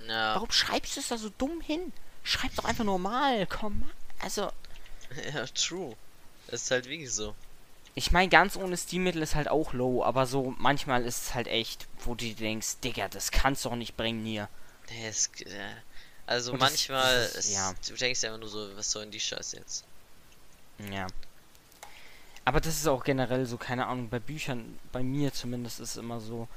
Ja. 0.08 0.36
Warum 0.36 0.51
schreibst 0.51 0.95
du 0.95 0.99
es 0.99 1.08
da 1.08 1.18
so 1.18 1.30
dumm 1.30 1.62
hin? 1.62 1.91
Schreib 2.24 2.56
doch 2.56 2.66
einfach 2.66 2.84
normal, 2.84 3.47
komm. 3.47 3.89
Also. 4.22 4.51
Ja, 5.34 5.45
true. 5.45 5.95
Das 6.47 6.64
ist 6.64 6.72
halt 6.72 6.86
wirklich 6.86 7.14
so. 7.14 7.36
Ich 7.93 8.12
meine, 8.12 8.28
ganz 8.28 8.58
ohne 8.58 8.76
Stilmittel 8.76 9.22
ist 9.22 9.36
halt 9.36 9.47
auch 9.47 9.72
low, 9.72 10.03
aber 10.03 10.26
so 10.26 10.53
manchmal 10.58 11.06
ist 11.06 11.28
es 11.28 11.34
halt 11.36 11.47
echt, 11.47 11.88
wo 11.99 12.16
du 12.16 12.34
denkst, 12.34 12.80
Digga, 12.84 13.08
das 13.08 13.32
kannst 13.32 13.64
du 13.64 13.70
auch 13.70 13.76
nicht 13.76 13.95
bringen 13.95 14.26
hier. 14.26 14.49
Es, 15.08 15.28
äh, 15.41 15.70
also 16.28 16.53
Und 16.53 16.59
manchmal, 16.59 17.23
das, 17.23 17.36
ist, 17.36 17.53
ja. 17.53 17.73
du 17.88 17.93
denkst 17.95 18.23
ja 18.23 18.30
immer 18.30 18.39
nur 18.39 18.49
so, 18.49 18.76
was 18.76 18.89
soll 18.91 19.03
denn 19.03 19.11
die 19.11 19.19
Scheiße 19.19 19.57
jetzt? 19.57 19.84
Ja. 20.91 21.07
Aber 22.43 22.61
das 22.61 22.76
ist 22.76 22.88
auch 22.88 23.03
generell 23.03 23.45
so, 23.45 23.57
keine 23.57 23.88
Ahnung, 23.88 24.09
bei 24.09 24.19
Büchern, 24.19 24.80
bei 24.91 25.03
mir 25.03 25.34
zumindest 25.34 25.80
ist 25.80 25.91
es 25.91 25.97
immer 25.97 26.19
so, 26.19 26.47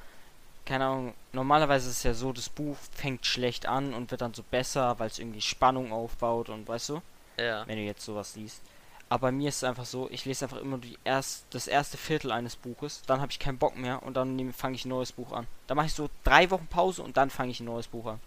keine 0.65 0.87
Ahnung, 0.87 1.15
normalerweise 1.33 1.89
ist 1.89 1.99
es 1.99 2.03
ja 2.03 2.15
so, 2.15 2.33
das 2.33 2.49
Buch 2.49 2.77
fängt 2.93 3.25
schlecht 3.25 3.67
an 3.67 3.95
und 3.95 4.11
wird 4.11 4.21
dann 4.21 4.35
so 4.35 4.43
besser, 4.43 4.99
weil 4.99 5.09
es 5.09 5.19
irgendwie 5.19 5.41
Spannung 5.41 5.93
aufbaut 5.93 6.51
und 6.51 6.69
weißt 6.69 6.91
du? 6.91 7.03
Ja. 7.39 7.67
Wenn 7.67 7.77
du 7.77 7.85
jetzt 7.85 8.05
sowas 8.05 8.37
liest. 8.37 8.61
Aber 9.09 9.29
bei 9.29 9.33
mir 9.33 9.49
ist 9.49 9.57
es 9.57 9.65
einfach 9.65 9.87
so, 9.87 10.11
ich 10.11 10.27
lese 10.27 10.45
einfach 10.45 10.59
immer 10.59 10.77
die 10.77 10.99
erst, 11.05 11.47
das 11.51 11.67
erste 11.67 11.97
Viertel 11.97 12.31
eines 12.31 12.57
Buches, 12.57 13.03
dann 13.07 13.23
habe 13.23 13.33
ich 13.33 13.39
keinen 13.39 13.57
Bock 13.57 13.77
mehr 13.77 14.03
und 14.03 14.15
dann 14.15 14.53
fange 14.53 14.75
ich 14.75 14.85
ein 14.85 14.91
neues 14.91 15.13
Buch 15.13 15.33
an. 15.33 15.47
Da 15.67 15.75
mache 15.75 15.87
ich 15.87 15.95
so 15.95 16.11
drei 16.25 16.51
Wochen 16.51 16.67
Pause 16.67 17.03
und 17.03 17.17
dann 17.17 17.31
fange 17.31 17.51
ich 17.51 17.61
ein 17.61 17.65
neues 17.65 17.87
Buch 17.87 18.05
an. 18.07 18.21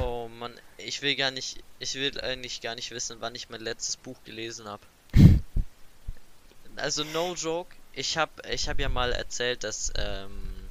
Oh 0.00 0.28
Mann, 0.28 0.58
ich 0.78 1.02
will 1.02 1.16
gar 1.16 1.30
nicht, 1.30 1.62
ich 1.78 1.94
will 1.94 2.20
eigentlich 2.20 2.60
gar 2.60 2.74
nicht 2.74 2.90
wissen, 2.90 3.20
wann 3.20 3.34
ich 3.34 3.48
mein 3.48 3.60
letztes 3.60 3.96
Buch 3.96 4.16
gelesen 4.24 4.66
habe. 4.66 4.82
Also 6.76 7.04
no 7.04 7.34
joke, 7.34 7.74
ich 7.92 8.16
habe 8.16 8.32
ich 8.48 8.68
hab 8.68 8.78
ja 8.78 8.88
mal 8.88 9.12
erzählt, 9.12 9.64
dass 9.64 9.92
ähm, 9.96 10.70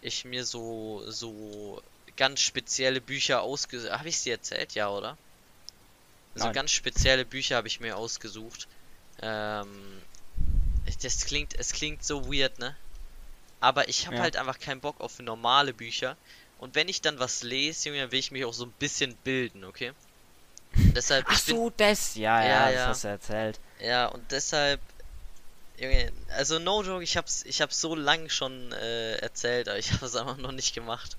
ich 0.00 0.24
mir 0.24 0.44
so 0.44 1.04
so 1.10 1.82
ganz 2.16 2.40
spezielle 2.40 3.00
Bücher 3.00 3.42
ausge... 3.42 3.90
Habe 3.90 4.08
ich 4.08 4.18
sie 4.18 4.30
erzählt? 4.30 4.74
Ja, 4.74 4.90
oder? 4.90 5.16
So 6.34 6.44
Nein. 6.44 6.52
ganz 6.54 6.70
spezielle 6.70 7.24
Bücher 7.24 7.56
habe 7.56 7.68
ich 7.68 7.80
mir 7.80 7.96
ausgesucht. 7.96 8.68
Ähm, 9.20 10.02
das 11.02 11.24
klingt, 11.24 11.58
es 11.58 11.72
klingt 11.72 12.04
so 12.04 12.26
weird, 12.32 12.58
ne? 12.58 12.76
Aber 13.60 13.88
ich 13.88 14.06
habe 14.06 14.16
Ja. 14.16 14.22
halt 14.22 14.36
einfach 14.36 14.58
keinen 14.58 14.80
Bock 14.80 15.00
auf 15.00 15.18
normale 15.20 15.72
Bücher. 15.72 16.16
Und 16.62 16.76
wenn 16.76 16.88
ich 16.88 17.00
dann 17.02 17.18
was 17.18 17.42
lese, 17.42 17.88
Junge, 17.88 18.00
dann 18.02 18.12
will 18.12 18.20
ich 18.20 18.30
mich 18.30 18.44
auch 18.44 18.52
so 18.54 18.64
ein 18.66 18.72
bisschen 18.78 19.16
bilden, 19.24 19.64
okay? 19.64 19.92
Deshalb, 20.94 21.26
Ach 21.28 21.32
ich 21.32 21.44
bin, 21.44 21.56
so, 21.56 21.70
das, 21.70 22.14
ja, 22.14 22.42
ja, 22.44 22.48
Ja, 22.48 22.66
das 22.70 22.74
ja. 22.74 22.86
hast 22.86 23.04
du 23.04 23.08
erzählt. 23.08 23.60
ja, 23.80 24.06
und 24.06 24.30
deshalb, 24.30 24.80
Junge, 25.76 26.12
also 26.28 26.58
no 26.58 26.82
joke, 26.82 27.02
ich 27.02 27.16
hab's, 27.16 27.42
ich 27.44 27.60
hab's 27.60 27.80
so 27.80 27.94
lang 27.94 28.28
schon 28.28 28.72
äh, 28.72 29.16
erzählt, 29.16 29.68
aber 29.68 29.78
ich 29.78 29.92
habe 29.92 30.06
es 30.06 30.16
einfach 30.16 30.36
noch 30.36 30.52
nicht 30.52 30.74
gemacht. 30.74 31.16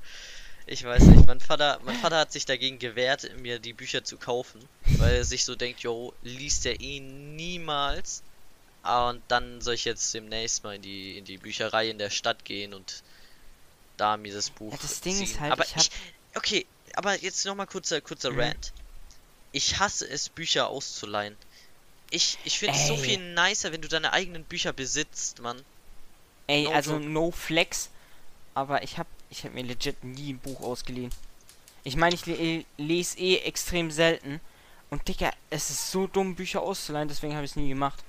Ich 0.66 0.84
weiß 0.86 1.04
nicht, 1.04 1.28
mein 1.28 1.42
Vater, 1.42 1.80
mein 1.84 1.98
Vater 1.98 2.18
hat 2.20 2.32
sich 2.32 2.46
dagegen 2.46 2.80
gewehrt, 2.80 3.30
mir 3.38 3.60
die 3.60 3.74
Bücher 3.74 4.04
zu 4.06 4.18
kaufen, 4.18 4.70
weil 4.98 5.16
er 5.18 5.26
sich 5.26 5.44
so 5.46 5.56
denkt, 5.56 5.82
yo, 5.82 6.14
liest 6.24 6.66
er 6.66 6.80
eh 6.80 7.02
niemals. 7.02 8.24
Ah, 8.82 9.10
Und 9.10 9.22
dann 9.28 9.62
soll 9.62 9.76
ich 9.76 9.86
jetzt 9.86 10.14
demnächst 10.14 10.64
mal 10.64 10.76
in 10.76 10.82
die, 10.82 11.18
in 11.18 11.26
die 11.26 11.38
Bücherei 11.38 11.90
in 11.90 11.98
der 11.98 12.10
Stadt 12.10 12.46
gehen 12.46 12.74
und 12.74 13.04
da 13.98 14.18
das 14.18 14.50
Buch 14.50 14.72
Ja, 14.72 14.78
das 14.82 15.02
Ding 15.02 15.16
ziehen. 15.16 15.24
ist 15.24 15.40
halt, 15.40 15.52
aber 15.52 15.64
ich 15.66 15.76
hab- 15.76 15.86
okay, 16.36 16.66
aber 16.96 17.20
jetzt 17.22 17.46
nochmal 17.46 17.68
kurzer, 17.68 18.02
kurzer 18.02 18.32
Mhm. 18.32 18.40
Rant. 18.40 18.74
Ich 19.52 19.80
hasse 19.80 20.08
es, 20.10 20.30
Bücher 20.30 20.68
auszuleihen. 20.68 21.38
Ich, 22.10 22.38
ich 22.44 22.60
finde 22.60 22.76
es 22.76 22.88
so 22.88 22.98
viel 22.98 23.18
nicer, 23.34 23.72
wenn 23.72 23.82
du 23.82 23.88
deine 23.88 24.14
eigenen 24.14 24.44
Bücher 24.44 24.74
besitzt, 24.74 25.42
Mann. 25.42 25.64
Ey, 26.48 26.64
No 26.66 26.72
also 26.72 26.94
joke. 26.94 27.06
no 27.06 27.32
flex, 27.32 27.90
aber 28.54 28.84
ich 28.84 28.98
hab, 28.98 29.08
ich 29.30 29.44
hab 29.46 29.54
mir 29.54 29.64
legit 29.64 30.04
nie 30.04 30.34
ein 30.34 30.40
Buch 30.40 30.62
ausgeliehen. 30.62 31.12
Ich 31.84 31.96
meine, 31.96 32.16
ich 32.16 32.26
le 32.26 32.66
lese 32.78 33.18
eh 33.18 33.38
extrem 33.40 33.92
selten. 33.92 34.40
Und 34.90 35.08
Digga, 35.08 35.32
es 35.50 35.70
ist 35.72 35.92
so 35.92 36.06
dumm, 36.08 36.36
Bücher 36.36 36.62
auszuleihen, 36.62 37.08
deswegen 37.08 37.34
habe 37.36 37.46
ich 37.46 37.52
es 37.52 37.56
nie 37.56 37.70
gemacht. 37.70 38.04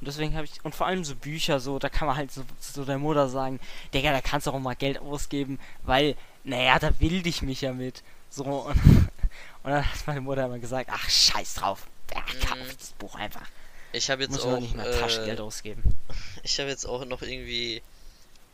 Und 0.00 0.08
deswegen 0.08 0.34
habe 0.34 0.44
ich, 0.44 0.62
und 0.64 0.74
vor 0.74 0.86
allem 0.86 1.04
so 1.04 1.14
Bücher, 1.14 1.58
so, 1.58 1.78
da 1.78 1.88
kann 1.88 2.06
man 2.06 2.16
halt 2.16 2.30
so, 2.30 2.44
so 2.60 2.84
der 2.84 2.98
Mutter 2.98 3.28
sagen, 3.28 3.60
Digga, 3.94 4.12
da 4.12 4.20
kannst 4.20 4.46
du 4.46 4.50
auch 4.50 4.58
mal 4.58 4.76
Geld 4.76 4.98
ausgeben, 4.98 5.58
weil, 5.84 6.16
naja, 6.44 6.78
da 6.78 6.98
will 7.00 7.22
dich 7.22 7.40
mich 7.42 7.62
ja 7.62 7.72
mit. 7.72 8.02
So, 8.28 8.44
und, 8.44 8.76
und 9.62 9.70
dann 9.70 9.84
hat 9.90 10.06
meine 10.06 10.20
Mutter 10.20 10.44
immer 10.44 10.58
gesagt, 10.58 10.90
ach, 10.92 11.08
scheiß 11.08 11.54
drauf, 11.54 11.86
ja, 12.14 12.20
kauf 12.46 12.58
Mhm. 12.58 12.76
das 12.78 12.90
Buch 12.98 13.14
einfach. 13.14 13.46
Ich 13.92 14.10
habe 14.10 14.22
jetzt 14.22 14.32
Muss 14.32 14.44
auch, 14.44 14.58
nicht 14.60 14.76
mal 14.76 14.90
Taschengeld 14.90 15.38
äh, 15.38 15.42
ausgeben. 15.42 15.82
ich 16.42 16.58
habe 16.60 16.68
jetzt 16.68 16.84
auch 16.84 17.04
noch 17.06 17.22
irgendwie, 17.22 17.82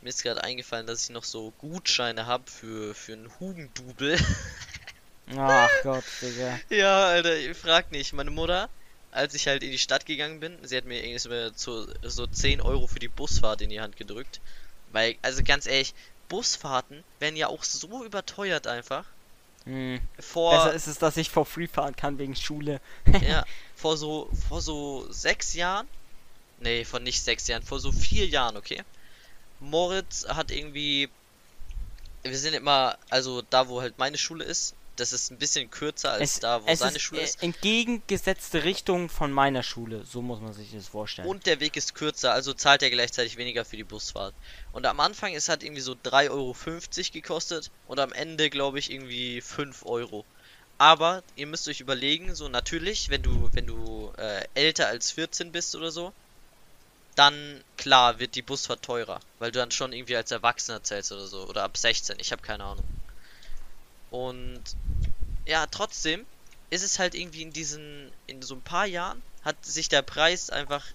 mir 0.01 0.09
ist 0.09 0.23
gerade 0.23 0.41
eingefallen, 0.43 0.87
dass 0.87 1.03
ich 1.03 1.09
noch 1.09 1.25
so 1.25 1.51
Gutscheine 1.57 2.25
habe 2.25 2.49
für, 2.49 2.95
für 2.95 3.13
einen 3.13 3.29
Hugendubel. 3.39 4.17
Ach 5.37 5.69
Gott, 5.83 6.03
Digga. 6.21 6.59
Ja, 6.69 7.07
Alter, 7.07 7.35
ich 7.35 7.57
frag 7.57 7.91
nicht. 7.91 8.13
Meine 8.13 8.31
Mutter, 8.31 8.69
als 9.13 9.33
ich 9.33 9.47
halt 9.47 9.63
in 9.63 9.71
die 9.71 9.79
Stadt 9.79 10.05
gegangen 10.05 10.39
bin, 10.39 10.57
sie 10.63 10.75
hat 10.75 10.85
mir 10.85 11.03
irgendwie 11.03 11.19
so- 11.19 11.51
so, 11.55 11.87
so 12.01 12.27
10 12.27 12.61
Euro 12.61 12.87
für 12.87 12.99
die 12.99 13.07
Busfahrt 13.07 13.61
in 13.61 13.69
die 13.69 13.79
Hand 13.79 13.95
gedrückt. 13.97 14.41
Weil, 14.91 15.15
also 15.21 15.43
ganz 15.43 15.65
ehrlich, 15.65 15.93
Busfahrten 16.29 17.03
werden 17.19 17.35
ja 17.35 17.47
auch 17.47 17.63
so 17.63 18.03
überteuert 18.03 18.67
einfach. 18.67 19.05
Hm. 19.65 19.99
Vor, 20.19 20.51
Besser 20.51 20.73
ist 20.73 20.87
es, 20.87 20.97
dass 20.99 21.17
ich 21.17 21.29
for 21.29 21.45
free 21.45 21.67
fahren 21.67 21.95
kann 21.95 22.17
wegen 22.17 22.35
Schule. 22.35 22.81
ja, 23.27 23.45
vor 23.75 23.97
so, 23.97 24.29
vor 24.49 24.61
so 24.61 25.07
sechs 25.11 25.53
Jahren, 25.53 25.87
nee, 26.59 26.83
vor 26.83 26.99
nicht 26.99 27.23
sechs 27.23 27.47
Jahren, 27.47 27.63
vor 27.63 27.79
so 27.79 27.91
vier 27.91 28.27
Jahren, 28.27 28.57
okay. 28.57 28.81
Moritz 29.59 30.25
hat 30.27 30.51
irgendwie, 30.51 31.09
wir 32.23 32.37
sind 32.37 32.53
immer, 32.53 32.97
also 33.09 33.41
da 33.41 33.67
wo 33.69 33.81
halt 33.81 33.97
meine 33.97 34.17
Schule 34.17 34.43
ist, 34.43 34.75
das 34.95 35.13
ist 35.13 35.31
ein 35.31 35.37
bisschen 35.37 35.71
kürzer 35.71 36.11
als 36.11 36.35
Es, 36.35 36.39
da 36.39 36.63
wo 36.63 36.75
seine 36.75 36.97
ist 36.97 37.01
Schule 37.01 37.21
äh, 37.21 37.23
ist. 37.23 37.41
entgegengesetzte 37.41 38.63
Richtung 38.63 39.09
von 39.09 39.31
meiner 39.31 39.63
Schule. 39.63 40.05
So 40.05 40.21
muss 40.21 40.39
man 40.39 40.53
sich 40.53 40.71
das 40.71 40.87
vorstellen. 40.87 41.27
Und 41.27 41.45
der 41.45 41.59
Weg 41.59 41.75
ist 41.75 41.95
kürzer, 41.95 42.33
also 42.33 42.53
zahlt 42.53 42.83
er 42.83 42.89
gleichzeitig 42.89 43.37
weniger 43.37 43.65
für 43.65 43.77
die 43.77 43.83
Busfahrt. 43.83 44.33
Und 44.71 44.85
am 44.85 44.99
Anfang 44.99 45.33
ist 45.33 45.49
halt 45.49 45.63
irgendwie 45.63 45.81
so 45.81 45.93
3,50 45.93 46.29
Euro 46.29 46.55
gekostet 47.13 47.71
und 47.87 47.99
am 47.99 48.13
Ende 48.13 48.49
glaube 48.49 48.79
ich 48.79 48.91
irgendwie 48.91 49.41
5 49.41 49.85
Euro. 49.85 50.25
Aber 50.77 51.23
ihr 51.35 51.47
müsst 51.47 51.67
euch 51.67 51.79
überlegen, 51.79 52.35
so 52.35 52.49
natürlich, 52.49 53.09
wenn 53.09 53.21
du, 53.21 53.49
wenn 53.53 53.67
du 53.67 54.11
äh, 54.17 54.45
älter 54.53 54.87
als 54.87 55.11
14 55.11 55.51
bist 55.51 55.75
oder 55.75 55.91
so, 55.91 56.13
dann 57.15 57.63
klar 57.77 58.19
wird 58.19 58.35
die 58.35 58.41
Busfahrt 58.41 58.81
teurer, 58.81 59.19
weil 59.39 59.51
du 59.51 59.59
dann 59.59 59.71
schon 59.71 59.93
irgendwie 59.93 60.15
als 60.15 60.31
Erwachsener 60.31 60.83
zählst 60.83 61.11
oder 61.11 61.27
so. 61.27 61.47
Oder 61.47 61.63
ab 61.63 61.77
16, 61.77 62.17
ich 62.19 62.31
habe 62.31 62.41
keine 62.41 62.63
Ahnung. 62.63 62.83
Und 64.13 64.61
ja, 65.47 65.65
trotzdem 65.65 66.23
ist 66.69 66.83
es 66.83 66.99
halt 66.99 67.15
irgendwie 67.15 67.41
in 67.41 67.51
diesen, 67.51 68.11
in 68.27 68.43
so 68.43 68.53
ein 68.53 68.61
paar 68.61 68.85
Jahren 68.85 69.23
hat 69.43 69.65
sich 69.65 69.89
der 69.89 70.03
Preis 70.03 70.51
einfach, 70.51 70.85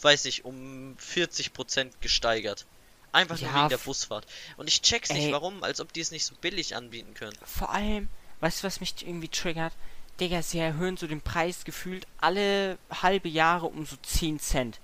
weiß 0.00 0.24
ich, 0.24 0.46
um 0.46 0.96
40% 0.98 1.90
gesteigert. 2.00 2.64
Einfach 3.12 3.38
nur 3.38 3.50
Ja, 3.50 3.56
wegen 3.58 3.68
der 3.68 3.78
Busfahrt. 3.78 4.26
Und 4.56 4.66
ich 4.66 4.80
check's 4.80 5.10
nicht, 5.10 5.26
Ey. 5.26 5.32
warum, 5.32 5.62
als 5.62 5.78
ob 5.78 5.92
die 5.92 6.00
es 6.00 6.10
nicht 6.10 6.24
so 6.24 6.34
billig 6.40 6.74
anbieten 6.74 7.12
können. 7.12 7.36
Vor 7.44 7.70
allem, 7.70 8.08
weißt 8.40 8.62
du, 8.62 8.66
was 8.66 8.80
mich 8.80 8.94
irgendwie 9.02 9.28
triggert? 9.28 9.74
Digga, 10.18 10.40
sie 10.42 10.58
erhöhen 10.58 10.96
so 10.96 11.06
den 11.06 11.20
Preis 11.20 11.64
gefühlt 11.66 12.06
alle 12.18 12.78
halbe 12.90 13.28
Jahre 13.28 13.66
um 13.66 13.84
so 13.84 13.96
10 13.96 14.40
Cent. 14.40 14.78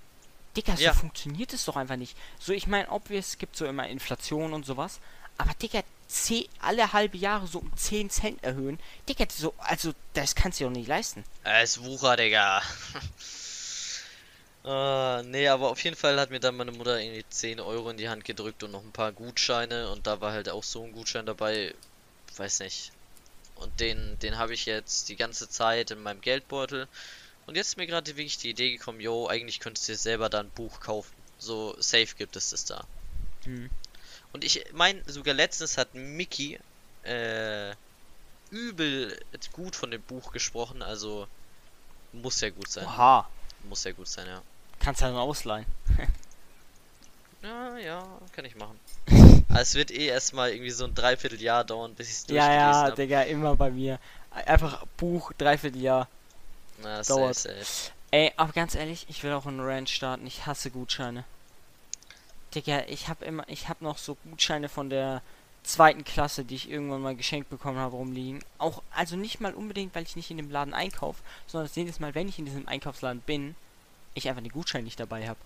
Digga, 0.55 0.75
so 0.77 0.83
Ja. 0.83 0.93
funktioniert 0.93 1.51
es 1.51 1.65
doch 1.65 1.77
einfach 1.77 1.95
nicht. 1.95 2.15
So, 2.39 2.53
ich 2.53 2.67
meine, 2.67 2.91
obvious, 2.91 3.29
es 3.29 3.37
gibt 3.39 3.55
so 3.55 3.65
immer 3.65 3.87
Inflation 3.87 4.53
und 4.53 4.67
sowas. 4.67 4.99
Aber 5.39 5.51
Digga, 5.55 5.81
zeh- 6.13 6.49
alle 6.59 6.93
halbe 6.93 7.17
Jahre 7.17 7.47
so 7.47 7.59
um 7.59 7.75
10 7.75 8.09
Cent 8.09 8.43
erhöhen. 8.43 8.79
Digga, 9.09 9.25
so, 9.29 9.53
also, 9.57 9.93
das 10.13 10.35
kannst 10.35 10.59
du 10.59 10.65
dir 10.65 10.69
doch 10.69 10.77
nicht 10.77 10.87
leisten. 10.87 11.23
Es 11.43 11.81
Wucher, 11.83 12.15
Digga. 12.15 12.61
äh, 14.65 15.23
nee, 15.23 15.47
aber 15.47 15.69
auf 15.69 15.83
jeden 15.83 15.95
Fall 15.95 16.19
hat 16.19 16.29
mir 16.29 16.39
dann 16.39 16.55
meine 16.55 16.71
Mutter 16.71 16.99
irgendwie 16.99 17.25
10 17.29 17.59
Euro 17.59 17.89
in 17.89 17.97
die 17.97 18.09
Hand 18.09 18.25
gedrückt 18.25 18.63
und 18.63 18.71
noch 18.71 18.83
ein 18.83 18.91
paar 18.91 19.11
Gutscheine 19.11 19.89
und 19.91 20.07
da 20.07 20.21
war 20.21 20.31
halt 20.31 20.49
auch 20.49 20.63
so 20.63 20.83
ein 20.83 20.93
Gutschein 20.93 21.25
dabei, 21.25 21.73
weiß 22.37 22.59
nicht. 22.59 22.91
Und 23.55 23.79
den, 23.79 24.17
den 24.19 24.37
habe 24.37 24.53
ich 24.53 24.65
jetzt 24.65 25.09
die 25.09 25.15
ganze 25.15 25.49
Zeit 25.49 25.91
in 25.91 26.01
meinem 26.01 26.21
Geldbeutel. 26.21 26.87
Und 27.45 27.55
jetzt 27.55 27.69
ist 27.69 27.77
mir 27.77 27.87
gerade 27.87 28.07
wirklich 28.15 28.37
die 28.37 28.49
Idee 28.49 28.71
gekommen, 28.71 28.99
yo, 28.99 29.27
eigentlich 29.27 29.59
könntest 29.59 29.87
du 29.87 29.93
dir 29.93 29.97
selber 29.97 30.29
da 30.29 30.39
ein 30.39 30.49
Buch 30.49 30.79
kaufen. 30.79 31.13
So 31.37 31.75
safe 31.79 32.15
gibt 32.17 32.35
es 32.35 32.49
das 32.51 32.65
da. 32.65 32.85
Hm. 33.43 33.69
Und 34.33 34.43
ich 34.43 34.65
meine, 34.73 35.01
sogar 35.05 35.33
letztens 35.33 35.77
hat 35.77 35.93
Mickey 35.93 36.59
äh, 37.03 37.71
übel 38.49 39.19
gut 39.51 39.75
von 39.75 39.91
dem 39.91 40.01
Buch 40.01 40.31
gesprochen, 40.31 40.81
also 40.81 41.27
muss 42.11 42.41
ja 42.41 42.49
gut 42.49 42.69
sein. 42.69 42.85
Oha, 42.85 43.29
Muss 43.63 43.83
ja 43.83 43.91
gut 43.91 44.07
sein, 44.07 44.27
ja. 44.27 44.41
kannst 44.79 45.01
du 45.01 45.05
ja 45.05 45.11
dann 45.11 45.19
ausleihen. 45.19 45.65
Ja, 47.43 47.77
ja, 47.77 48.07
kann 48.31 48.45
ich 48.45 48.55
machen. 48.55 48.79
Aber 49.49 49.59
es 49.61 49.75
wird 49.75 49.91
eh 49.91 50.05
erstmal 50.05 50.51
irgendwie 50.51 50.71
so 50.71 50.85
ein 50.85 50.95
Dreivierteljahr 50.95 51.65
dauern, 51.65 51.93
bis 51.93 52.07
ich 52.07 52.13
es 52.13 52.21
Ja, 52.29 52.45
durchgelesen 52.45 52.57
ja, 52.57 52.73
habe. 52.83 52.95
Digga, 52.95 53.21
immer 53.23 53.55
bei 53.57 53.69
mir. 53.69 53.99
Einfach 54.31 54.85
Buch, 54.95 55.33
Dreivierteljahr. 55.33 56.07
Na, 56.81 57.01
dauert. 57.01 57.35
safe, 57.35 57.61
safe. 57.61 57.91
Ey, 58.11 58.31
aber 58.37 58.53
ganz 58.53 58.75
ehrlich, 58.75 59.07
ich 59.09 59.23
will 59.23 59.33
auch 59.33 59.45
einen 59.45 59.59
Rant 59.59 59.89
starten. 59.89 60.25
Ich 60.25 60.45
hasse 60.45 60.71
Gutscheine. 60.71 61.25
Digga, 62.55 62.85
ich 62.87 63.07
hab 63.09 63.21
immer, 63.21 63.47
ich 63.49 63.67
hab 63.69 63.81
noch 63.81 63.97
so 63.97 64.15
Gutscheine 64.15 64.69
von 64.69 64.89
der 64.89 65.21
zweiten 65.63 66.03
Klasse, 66.03 66.45
die 66.45 66.55
ich 66.55 66.69
irgendwann 66.69 67.01
mal 67.01 67.15
geschenkt 67.15 67.49
bekommen 67.49 67.77
habe, 67.77 67.95
rumliegen. 67.95 68.43
Auch, 68.57 68.83
also 68.91 69.15
nicht 69.15 69.39
mal 69.41 69.53
unbedingt, 69.53 69.95
weil 69.95 70.03
ich 70.03 70.15
nicht 70.15 70.29
in 70.31 70.37
dem 70.37 70.49
Laden 70.49 70.73
einkaufe, 70.73 71.23
sondern 71.47 71.67
dass 71.67 71.75
jedes 71.75 71.99
Mal, 71.99 72.15
wenn 72.15 72.27
ich 72.29 72.39
in 72.39 72.45
diesem 72.45 72.67
Einkaufsladen 72.67 73.21
bin, 73.21 73.55
ich 74.15 74.29
einfach 74.29 74.43
den 74.43 74.51
Gutschein 74.51 74.83
nicht 74.83 74.99
dabei 74.99 75.27
habe. 75.27 75.39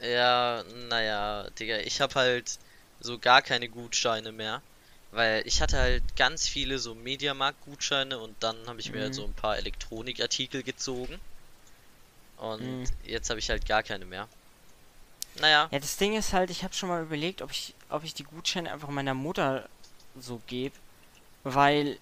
Ja, 0.00 0.62
naja, 0.88 1.50
Digga, 1.50 1.78
ich 1.80 2.00
habe 2.00 2.14
halt 2.14 2.58
so 2.98 3.18
gar 3.18 3.42
keine 3.42 3.68
Gutscheine 3.68 4.32
mehr. 4.32 4.62
Weil 5.10 5.46
ich 5.46 5.60
hatte 5.62 5.78
halt 5.78 6.16
ganz 6.16 6.48
viele 6.48 6.78
so 6.78 6.94
Mediamarkt-Gutscheine 6.94 8.18
und 8.18 8.42
dann 8.42 8.66
habe 8.68 8.80
ich 8.80 8.92
mir 8.92 9.02
halt 9.02 9.14
so 9.14 9.24
ein 9.24 9.34
paar 9.34 9.56
Elektronikartikel 9.58 10.62
gezogen. 10.62 11.22
Und 12.36 12.78
Mhm. 12.78 12.90
jetzt 13.02 13.30
habe 13.30 13.40
ich 13.40 13.50
halt 13.50 13.66
gar 13.66 13.82
keine 13.82 14.06
mehr. 14.06 14.28
Naja, 15.40 15.68
Ja, 15.70 15.78
das 15.78 15.96
Ding 15.96 16.14
ist 16.16 16.32
halt, 16.32 16.50
ich 16.50 16.64
habe 16.64 16.74
schon 16.74 16.88
mal 16.88 17.02
überlegt, 17.02 17.42
ob 17.42 17.50
ich, 17.50 17.74
ob 17.90 18.04
ich 18.04 18.14
die 18.14 18.24
Gutscheine 18.24 18.72
einfach 18.72 18.88
meiner 18.88 19.14
Mutter 19.14 19.68
so 20.18 20.40
gebe, 20.46 20.74
weil, 21.44 21.98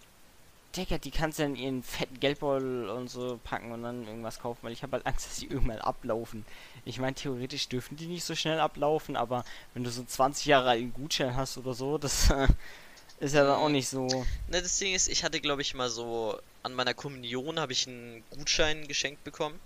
Digga, 0.77 0.99
die 0.99 1.11
kannst 1.11 1.39
du 1.39 1.45
in 1.45 1.57
ihren 1.57 1.83
fetten 1.83 2.19
Geldbeutel 2.21 2.89
und 2.89 3.09
so 3.09 3.39
packen 3.45 3.73
und 3.73 3.83
dann 3.83 4.07
irgendwas 4.07 4.41
kaufen, 4.41 4.61
weil 4.63 4.73
ich 4.73 4.83
habe 4.83 4.93
halt 4.95 5.07
Angst, 5.07 5.27
dass 5.27 5.37
die 5.37 5.47
irgendwann 5.47 5.79
ablaufen. 5.79 6.45
Ich 6.85 6.99
meine, 6.99 7.15
theoretisch 7.15 7.69
dürfen 7.69 7.97
die 7.97 8.07
nicht 8.07 8.25
so 8.25 8.35
schnell 8.35 8.61
ablaufen, 8.61 9.17
aber 9.17 9.45
wenn 9.75 9.85
du 9.85 9.91
so 9.91 10.05
20 10.05 10.47
Jahre 10.47 10.71
alten 10.71 10.93
Gutschein 10.93 11.37
hast 11.37 11.59
oder 11.59 11.75
so, 11.75 11.99
das 11.99 12.31
äh, 12.31 12.49
ist 13.21 13.35
ja 13.35 13.45
dann 13.45 13.57
auch 13.57 13.69
nicht 13.69 13.89
so. 13.89 14.07
ne, 14.49 14.63
das 14.63 14.79
Ding 14.79 14.95
ist, 14.95 15.09
ich 15.09 15.25
hatte 15.25 15.41
glaube 15.41 15.63
ich 15.63 15.75
mal 15.75 15.89
so, 15.91 16.39
an 16.63 16.75
meiner 16.75 16.95
Kommunion 16.95 17.61
habe 17.61 17.73
ich 17.73 17.87
einen 17.87 18.23
Gutschein 18.31 18.87
geschenkt 18.89 19.23
bekommen. 19.25 19.59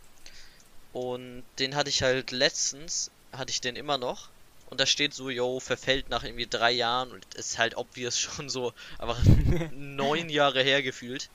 Und 0.93 1.45
den 1.59 1.77
hatte 1.77 1.91
ich 1.91 2.03
halt 2.03 2.31
letztens, 2.33 3.11
hatte 3.33 3.51
ich 3.51 3.61
den 3.61 3.77
immer 3.77 3.99
noch. 3.99 4.29
Und 4.71 4.81
da 4.81 4.87
steht 4.87 5.15
so, 5.15 5.31
yo, 5.31 5.61
verfällt 5.61 6.11
nach 6.11 6.25
irgendwie 6.25 6.47
drei 6.47 6.73
Jahren 6.73 7.11
und 7.11 7.35
ist 7.35 7.59
halt 7.59 7.77
obvious 7.77 8.19
schon 8.21 8.49
so 8.49 8.73
einfach 8.99 9.19
neun 9.73 10.29
Jahre 10.29 10.63
her 10.63 10.83
gefühlt. 10.83 11.31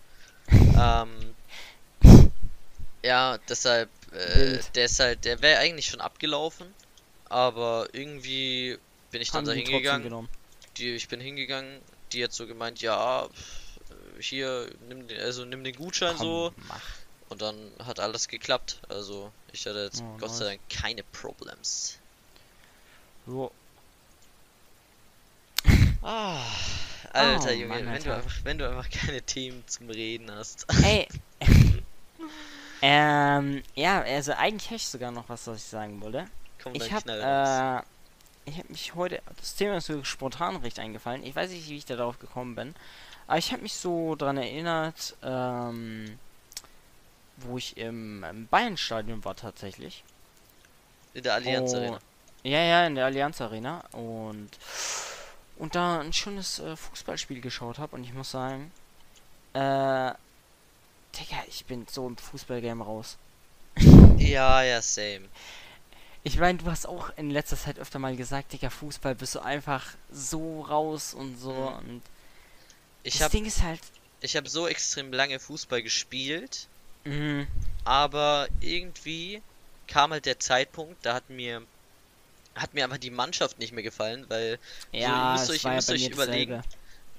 ähm, 0.51 1.35
ja, 3.03 3.37
deshalb, 3.49 3.89
äh, 4.11 4.59
der 4.75 4.85
ist 4.85 4.99
halt, 4.99 5.25
der 5.25 5.41
wäre 5.41 5.59
eigentlich 5.59 5.87
schon 5.87 6.01
abgelaufen, 6.01 6.73
aber 7.25 7.87
irgendwie 7.93 8.77
bin 9.11 9.21
ich 9.21 9.31
dann 9.31 9.39
Haben 9.39 9.45
da 9.45 9.51
hingegangen. 9.53 10.03
genommen. 10.03 10.29
Die, 10.77 10.91
ich 10.91 11.07
bin 11.07 11.19
hingegangen, 11.19 11.81
die 12.11 12.23
hat 12.23 12.33
so 12.33 12.47
gemeint, 12.47 12.81
ja, 12.81 13.29
hier, 14.19 14.69
nimm 14.87 15.07
den, 15.07 15.19
also 15.19 15.45
nimm 15.45 15.63
den 15.63 15.75
Gutschein 15.75 16.15
Komm, 16.17 16.25
so. 16.25 16.53
Mach. 16.67 16.81
Und 17.29 17.41
dann 17.41 17.55
hat 17.83 17.99
alles 17.99 18.27
geklappt. 18.27 18.79
Also 18.89 19.31
ich 19.51 19.65
hatte 19.65 19.79
jetzt 19.83 20.01
Oh, 20.03 20.17
Gott 20.19 20.31
sei. 20.35 20.45
Dank 20.45 20.61
keine 20.69 21.03
Problems. 21.03 21.97
Jo. 23.27 23.51
Ah, 26.05 26.41
Alter 27.13 27.49
Oh, 27.51 27.53
Junge, 27.53 27.67
Mann, 27.67 27.85
wenn 27.93 28.03
du 28.03 28.13
einfach, 28.13 28.35
wenn 28.43 28.57
du 28.57 28.67
einfach 28.69 28.89
keine 28.89 29.21
Themen 29.21 29.63
zum 29.67 29.89
Reden 29.89 30.29
hast. 30.29 30.65
Ey. 30.83 31.07
ähm, 32.81 33.63
ja, 33.75 34.01
also 34.01 34.33
eigentlich 34.33 34.65
hätte 34.65 34.75
ich 34.75 34.87
sogar 34.89 35.11
noch 35.11 35.29
was, 35.29 35.47
was 35.47 35.57
ich 35.57 35.63
sagen 35.63 36.01
wollte. 36.01 36.25
Komm 36.61 36.75
Ich 36.75 36.91
raus. 36.91 37.03
äh, 37.07 37.81
ich 38.45 38.57
habe 38.57 38.67
mich 38.67 38.93
heute, 38.95 39.21
das 39.37 39.55
Thema 39.55 39.77
ist 39.77 39.85
so 39.87 40.03
spontan 40.03 40.57
recht 40.57 40.77
eingefallen. 40.79 41.23
Ich 41.23 41.33
weiß 41.35 41.51
nicht, 41.51 41.69
wie 41.69 41.77
ich 41.77 41.85
da 41.85 41.95
drauf 41.95 42.19
gekommen 42.19 42.55
bin, 42.55 42.75
aber 43.27 43.37
ich 43.37 43.53
habe 43.53 43.61
mich 43.61 43.73
so 43.75 44.15
dran 44.15 44.35
erinnert, 44.35 45.15
ähm, 45.23 46.19
wo 47.45 47.57
ich 47.57 47.77
im, 47.77 48.23
im 48.23 48.47
Bayern-Stadion 48.47 49.23
war 49.25 49.35
tatsächlich. 49.35 50.03
In 51.13 51.23
der 51.23 51.33
Allianz 51.35 51.73
Oh, 51.73 51.77
Arena. 51.77 51.99
Ja, 52.43 52.59
ja, 52.59 52.87
in 52.87 52.95
der 52.95 53.05
Allianz 53.05 53.41
Arena 53.41 53.83
und 53.91 54.49
und 55.55 55.75
da 55.75 55.99
ein 56.01 56.13
schönes 56.13 56.59
äh, 56.59 56.75
Fußballspiel 56.75 57.39
geschaut 57.41 57.77
habe 57.79 57.95
und 57.95 58.03
ich 58.03 58.13
muss 58.13 58.31
sagen, 58.31 58.71
äh, 59.53 60.11
Digga, 61.15 61.43
ich 61.47 61.65
bin 61.65 61.85
so 61.89 62.07
im 62.07 62.17
Fußballgame 62.17 62.83
raus. 62.83 63.17
Ja, 64.17 64.61
ja, 64.63 64.81
same. 64.81 65.29
Ich 66.23 66.37
meine, 66.39 66.57
du 66.59 66.65
hast 66.71 66.85
auch 66.87 67.11
in 67.17 67.29
letzter 67.29 67.57
Zeit 67.57 67.79
öfter 67.79 67.99
mal 67.99 68.15
gesagt, 68.15 68.53
Digga, 68.53 68.69
Fußball 68.69 69.15
bist 69.15 69.35
du 69.35 69.39
einfach 69.39 69.85
so 70.11 70.61
raus 70.61 71.13
und 71.13 71.37
so 71.37 71.51
Mhm. 71.53 71.77
und 71.79 72.01
Ich 73.03 73.13
das 73.15 73.23
habe 73.23 73.31
Ding 73.31 73.45
ist 73.45 73.61
halt, 73.61 73.81
ich 74.21 74.35
hab 74.35 74.47
so 74.47 74.67
extrem 74.67 75.11
lange 75.13 75.39
Fußball 75.39 75.81
gespielt, 75.83 76.67
mh, 77.05 77.47
aber 77.85 78.47
irgendwie 78.61 79.41
kam 79.87 80.11
halt 80.11 80.25
der 80.25 80.39
Zeitpunkt, 80.39 81.05
da 81.05 81.13
hat 81.15 81.29
mir 81.29 81.61
hat 82.55 82.73
mir 82.75 82.83
aber 82.85 82.99
die 82.99 83.09
Mannschaft 83.09 83.57
nicht 83.57 83.73
mehr 83.73 83.81
gefallen, 83.83 84.25
weil 84.29 84.59
ja, 84.91 85.33
müsst 85.33 85.45
es 85.45 85.49
euch- 85.49 85.63
war 85.63 85.71
ja 85.71 85.75
müsst 85.77 85.87
bei 85.87 85.93
euch 85.95 86.09
überlegen. 86.09 86.63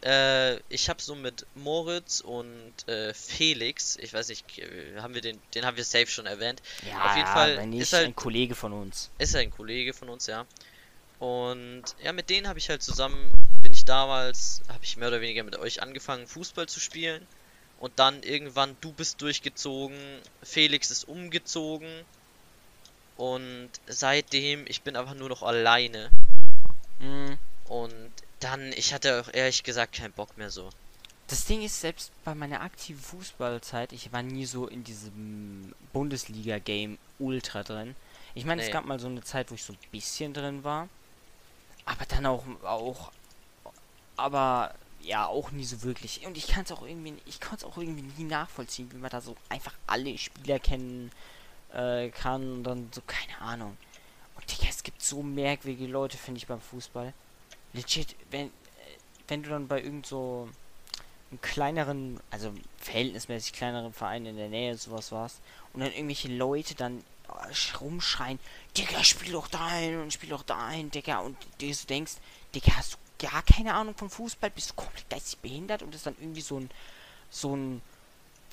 Äh, 0.04 0.56
ich 0.68 0.88
habe 0.90 1.00
so 1.02 1.14
mit 1.14 1.46
Moritz 1.54 2.20
und 2.20 2.72
äh, 2.88 3.14
Felix, 3.14 3.96
ich 3.96 4.12
weiß 4.12 4.28
nicht, 4.28 4.58
äh, 4.58 5.00
haben 5.00 5.14
wir 5.14 5.22
den, 5.22 5.40
den 5.54 5.64
haben 5.64 5.76
wir 5.78 5.84
safe 5.84 6.06
schon 6.06 6.26
erwähnt, 6.26 6.60
Ja, 6.86 7.04
auf 7.06 7.16
jeden 7.16 7.26
ja, 7.26 7.32
Fall 7.32 7.66
nicht, 7.66 7.80
ist 7.82 7.92
halt- 7.94 8.06
ein 8.06 8.14
Kollege 8.14 8.54
von 8.54 8.72
uns. 8.72 9.10
ist 9.18 9.34
ein 9.34 9.50
Kollege 9.50 9.92
von 9.94 10.08
uns, 10.10 10.26
ja. 10.26 10.44
Und 11.18 11.84
ja, 12.02 12.12
mit 12.12 12.28
denen 12.28 12.48
habe 12.48 12.58
ich 12.58 12.68
halt 12.68 12.82
zusammen, 12.82 13.32
bin 13.62 13.72
ich 13.72 13.84
damals, 13.86 14.60
habe 14.68 14.84
ich 14.84 14.96
mehr 14.98 15.08
oder 15.08 15.20
weniger 15.22 15.42
mit 15.42 15.56
euch 15.56 15.82
angefangen, 15.82 16.26
Fußball 16.26 16.66
zu 16.68 16.80
spielen. 16.80 17.26
Und 17.84 17.98
dann 17.98 18.22
irgendwann, 18.22 18.78
du 18.80 18.92
bist 18.92 19.20
durchgezogen, 19.20 19.98
Felix 20.42 20.90
ist 20.90 21.06
umgezogen. 21.06 21.86
Und 23.18 23.68
seitdem, 23.86 24.64
ich 24.66 24.80
bin 24.80 24.96
einfach 24.96 25.12
nur 25.12 25.28
noch 25.28 25.42
alleine. 25.42 26.08
Mhm. 26.98 27.36
Und 27.68 28.10
dann, 28.40 28.72
ich 28.72 28.94
hatte 28.94 29.20
auch 29.20 29.28
ehrlich 29.34 29.64
gesagt 29.64 29.96
keinen 29.96 30.14
Bock 30.14 30.38
mehr 30.38 30.50
so. 30.50 30.70
Das 31.26 31.44
Ding 31.44 31.60
ist, 31.60 31.78
selbst 31.78 32.10
bei 32.24 32.34
meiner 32.34 32.62
aktiven 32.62 33.02
Fußballzeit, 33.02 33.92
ich 33.92 34.10
war 34.14 34.22
nie 34.22 34.46
so 34.46 34.66
in 34.66 34.82
diesem 34.82 35.74
Bundesliga-Game 35.92 36.96
ultra 37.18 37.64
drin. 37.64 37.94
Ich 38.34 38.46
meine, 38.46 38.62
Nee. 38.62 38.68
es 38.68 38.72
gab 38.72 38.86
mal 38.86 38.98
so 38.98 39.08
eine 39.08 39.22
Zeit, 39.24 39.50
wo 39.50 39.56
ich 39.56 39.62
so 39.62 39.74
ein 39.74 39.78
bisschen 39.92 40.32
drin 40.32 40.64
war. 40.64 40.88
Aber 41.84 42.06
dann 42.06 42.24
auch, 42.24 42.46
auch, 42.62 43.12
aber 44.16 44.74
ja, 45.04 45.26
auch 45.26 45.50
nie 45.50 45.64
so 45.64 45.82
wirklich. 45.82 46.26
Und 46.26 46.36
ich 46.36 46.46
kann 46.48 46.64
es 46.64 46.72
auch 46.72 46.82
irgendwie, 46.82 47.14
ich 47.26 47.40
konnte 47.40 47.56
es 47.56 47.64
auch 47.64 47.76
irgendwie 47.78 48.02
nie 48.02 48.28
nachvollziehen, 48.28 48.90
wie 48.92 48.96
man 48.96 49.10
da 49.10 49.20
so 49.20 49.36
einfach 49.48 49.74
alle 49.86 50.16
Spieler 50.18 50.58
kennen 50.58 51.10
äh, 51.72 52.08
kann 52.10 52.52
und 52.52 52.64
dann 52.64 52.88
so, 52.92 53.02
keine 53.06 53.38
Ahnung. 53.40 53.76
Und 54.36 54.50
Digga, 54.50 54.68
es 54.70 54.82
gibt 54.82 55.02
so 55.02 55.22
merkwürdige 55.22 55.86
Leute, 55.86 56.16
finde 56.18 56.38
ich, 56.38 56.46
beim 56.46 56.60
Fußball. 56.60 57.12
Legit, 57.72 58.16
wenn, 58.30 58.46
äh, 58.48 58.50
wenn 59.28 59.42
du 59.42 59.50
dann 59.50 59.68
bei 59.68 59.82
irgend 59.82 60.06
so 60.06 60.48
einem 61.30 61.40
kleineren, 61.40 62.20
also 62.30 62.52
verhältnismäßig 62.78 63.52
kleineren 63.52 63.92
Verein 63.92 64.26
in 64.26 64.36
der 64.36 64.48
Nähe 64.48 64.76
sowas 64.76 65.10
warst 65.12 65.40
und 65.72 65.80
dann 65.80 65.92
irgendwelche 65.92 66.28
Leute 66.28 66.74
dann 66.74 66.98
äh, 67.28 67.52
sch- 67.52 67.78
rumschreien, 67.78 68.38
Digga, 68.76 69.02
spiel 69.02 69.32
doch 69.32 69.48
dahin 69.48 70.00
und 70.00 70.12
spiel 70.12 70.30
doch 70.30 70.42
dahin, 70.44 70.90
Digga, 70.90 71.18
und 71.18 71.36
du 71.58 71.72
denkst, 71.88 72.14
Digga, 72.54 72.76
hast 72.76 72.94
du 72.94 72.96
gar 73.18 73.42
keine 73.42 73.74
Ahnung 73.74 73.94
von 73.96 74.10
Fußball, 74.10 74.50
bist 74.50 74.70
du 74.70 74.74
komplett 74.74 75.08
geistig 75.10 75.38
behindert 75.38 75.82
und 75.82 75.94
ist 75.94 76.06
dann 76.06 76.16
irgendwie 76.18 76.40
so 76.40 76.60
ein, 76.60 76.70
so 77.30 77.54
ein 77.54 77.82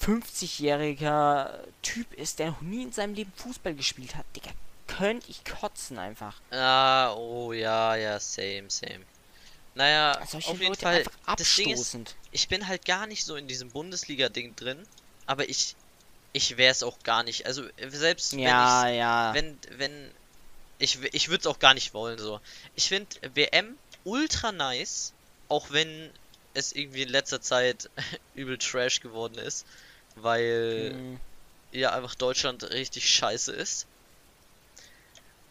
50-jähriger 0.01 1.59
Typ 1.81 2.13
ist, 2.13 2.39
der 2.39 2.47
noch 2.47 2.61
nie 2.61 2.83
in 2.83 2.91
seinem 2.91 3.13
Leben 3.13 3.31
Fußball 3.35 3.73
gespielt 3.75 4.15
hat, 4.15 4.25
Digga, 4.35 4.51
könnte 4.87 5.29
ich 5.29 5.43
kotzen 5.45 5.97
einfach. 5.97 6.39
Ah, 6.51 7.13
oh 7.13 7.53
ja, 7.53 7.95
ja, 7.95 8.19
same, 8.19 8.69
same. 8.69 9.01
Naja, 9.73 10.19
Solche 10.27 10.49
auf 10.49 10.59
jeden 10.59 10.69
Leute 10.69 10.81
Fall, 10.81 11.03
das 11.37 11.55
Ding 11.55 11.69
ist, 11.69 11.79
abstoßend. 11.79 12.15
ich 12.31 12.47
bin 12.49 12.67
halt 12.67 12.85
gar 12.85 13.07
nicht 13.07 13.23
so 13.23 13.35
in 13.35 13.47
diesem 13.47 13.69
Bundesliga-Ding 13.69 14.55
drin, 14.55 14.85
aber 15.27 15.47
ich, 15.47 15.75
ich 16.33 16.57
wäre 16.57 16.71
es 16.71 16.83
auch 16.83 16.99
gar 17.03 17.23
nicht. 17.23 17.45
Also 17.45 17.63
selbst 17.87 18.33
Ja, 18.33 18.89
ja. 18.89 19.33
wenn 19.33 19.57
ich, 19.61 19.69
wenn, 19.69 19.79
wenn, 19.79 20.11
ich, 20.79 20.99
ich 21.13 21.29
würde 21.29 21.41
es 21.41 21.47
auch 21.47 21.59
gar 21.59 21.73
nicht 21.73 21.93
wollen 21.93 22.17
so. 22.17 22.41
Ich 22.75 22.89
finde 22.89 23.07
WM 23.33 23.77
ultra 24.03 24.51
nice, 24.51 25.15
auch 25.47 25.71
wenn 25.71 26.13
es 26.53 26.71
irgendwie 26.71 27.03
in 27.03 27.09
letzter 27.09 27.41
Zeit 27.41 27.89
übel 28.33 28.57
Trash 28.57 28.99
geworden 28.99 29.37
ist, 29.37 29.65
weil 30.15 31.01
Hm, 31.01 31.21
ja 31.71 31.93
einfach 31.93 32.15
Deutschland 32.15 32.63
richtig 32.71 33.09
scheiße 33.09 33.53
ist. 33.53 33.87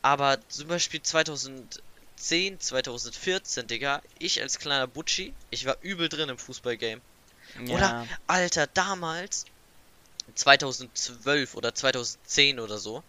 Aber 0.02 0.46
zum 0.48 0.68
Beispiel 0.68 1.00
2010, 1.02 2.60
2014, 2.60 3.66
Digga, 3.66 4.02
ich 4.18 4.40
als 4.42 4.58
kleiner 4.58 4.86
Butschi, 4.86 5.36
ich 5.50 5.64
war 5.66 5.78
übel 5.80 6.08
drin 6.10 6.28
im 6.28 6.38
Fußballgame. 6.38 7.02
ja. 7.54 7.66
Oder, 7.66 7.96
Alter, 8.26 8.66
damals, 8.68 9.44
2012 10.34 11.54
oder 11.54 11.74
2010 11.74 12.60
oder 12.60 12.78
so, 12.78 13.04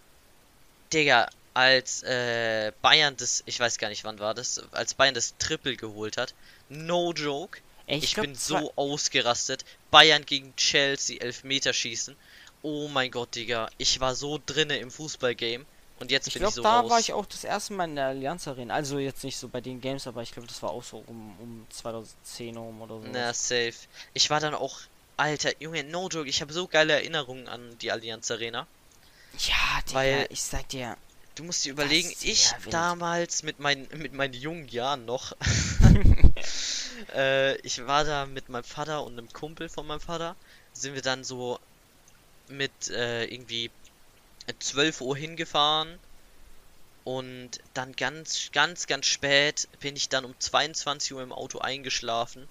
Digga, 0.94 1.28
als 1.54 2.04
äh, 2.04 2.72
Bayern 2.82 3.16
das, 3.18 3.44
ich 3.46 3.60
weiß 3.60 3.78
gar 3.78 3.90
nicht 3.90 4.04
wann 4.04 4.20
war 4.20 4.34
das, 4.34 4.62
als 4.72 4.94
Bayern 4.94 5.14
das 5.14 5.36
Triple 5.38 5.76
geholt 5.76 6.18
hat, 6.18 6.34
no 6.70 7.12
joke, 7.14 7.60
Ey, 7.88 7.98
ich, 7.98 8.14
glaub, 8.14 8.26
bin 8.26 8.36
so 8.36 8.72
ausgerastet. 8.76 9.66
Bayern 9.90 10.26
gegen 10.26 10.56
Chelsea, 10.56 11.20
Elfmeterschießen. 11.20 12.16
Oh 12.62 12.88
mein 12.88 13.12
Gott, 13.12 13.36
Digga. 13.36 13.70
Ich 13.78 14.00
war 14.00 14.16
so 14.16 14.40
drinne 14.46 14.78
im 14.78 14.92
Fußballgame. 14.92 15.66
Und 16.00 16.10
jetzt 16.10 16.28
Ich 16.28 16.34
bin 16.34 16.42
glaube, 16.42 16.52
ich 16.52 16.56
so 16.56 16.62
da 16.64 16.80
raus. 16.80 16.90
war 16.90 17.00
ich 17.00 17.12
auch 17.14 17.26
das 17.26 17.44
erste 17.44 17.74
Mal 17.74 17.86
in 17.86 17.96
der 17.96 18.06
Allianz 18.08 18.48
Arena. 18.48 18.74
Also 18.76 18.98
jetzt 19.00 19.24
nicht 19.24 19.36
so 19.38 19.48
bei 19.50 19.62
den 19.62 19.82
Games, 19.82 20.08
aber 20.08 20.22
ich 20.22 20.32
glaube, 20.32 20.48
das 20.48 20.62
war 20.64 20.70
auch 20.70 20.84
so 20.84 21.04
um, 21.08 21.36
um 21.40 21.68
2010 21.70 22.56
rum 22.56 22.82
oder 22.82 22.96
so. 23.02 23.08
Na, 23.12 23.34
safe. 23.34 23.74
Ich 24.14 24.30
war 24.30 24.40
dann 24.40 24.54
auch. 24.56 24.80
Alter, 25.18 25.52
Junge, 25.60 25.84
no 25.84 26.08
joke. 26.08 26.30
Ich 26.30 26.42
habe 26.42 26.54
so 26.54 26.68
geile 26.68 26.94
Erinnerungen 26.94 27.48
an 27.48 27.78
die 27.80 27.92
Allianz 27.92 28.32
Arena. 28.32 28.66
Ja, 29.40 29.82
Digga, 29.88 29.96
Weil- 30.00 30.28
ich 30.30 30.42
sag 30.42 30.70
dir. 30.70 30.96
Du 31.36 31.44
musst 31.44 31.64
dir 31.64 31.72
überlegen, 31.72 32.10
ist 32.10 32.24
ich 32.24 32.52
damals 32.70 33.44
mit 33.44 33.60
meinen, 33.60 33.88
mit 33.98 34.14
meinen 34.14 34.34
jungen 34.34 34.68
Jahren 34.68 35.06
noch. 35.06 35.32
äh, 37.16 37.56
ich 37.62 37.86
war 37.88 38.04
da 38.04 38.26
mit 38.26 38.50
meinem 38.50 38.66
Vater 38.66 39.04
und 39.04 39.14
einem 39.14 39.32
Kumpel 39.32 39.70
von 39.70 39.88
meinem 39.88 40.02
Vater. 40.02 40.36
Sind 40.74 40.94
wir 40.94 41.02
dann 41.02 41.24
so 41.24 41.60
mit 42.48 42.90
äh, 42.90 43.26
irgendwie 43.26 43.72
12 44.60 45.02
Uhr 45.02 45.16
hingefahren. 45.16 46.00
Und 47.04 47.60
dann 47.74 47.96
ganz, 47.96 48.52
ganz, 48.52 48.86
ganz 48.86 49.08
spät 49.08 49.68
bin 49.80 49.96
ich 49.96 50.10
dann 50.10 50.26
um 50.26 50.36
22 50.38 51.14
Uhr 51.14 51.24
im 51.24 51.32
Auto 51.32 51.60
eingeschlafen. 51.60 52.48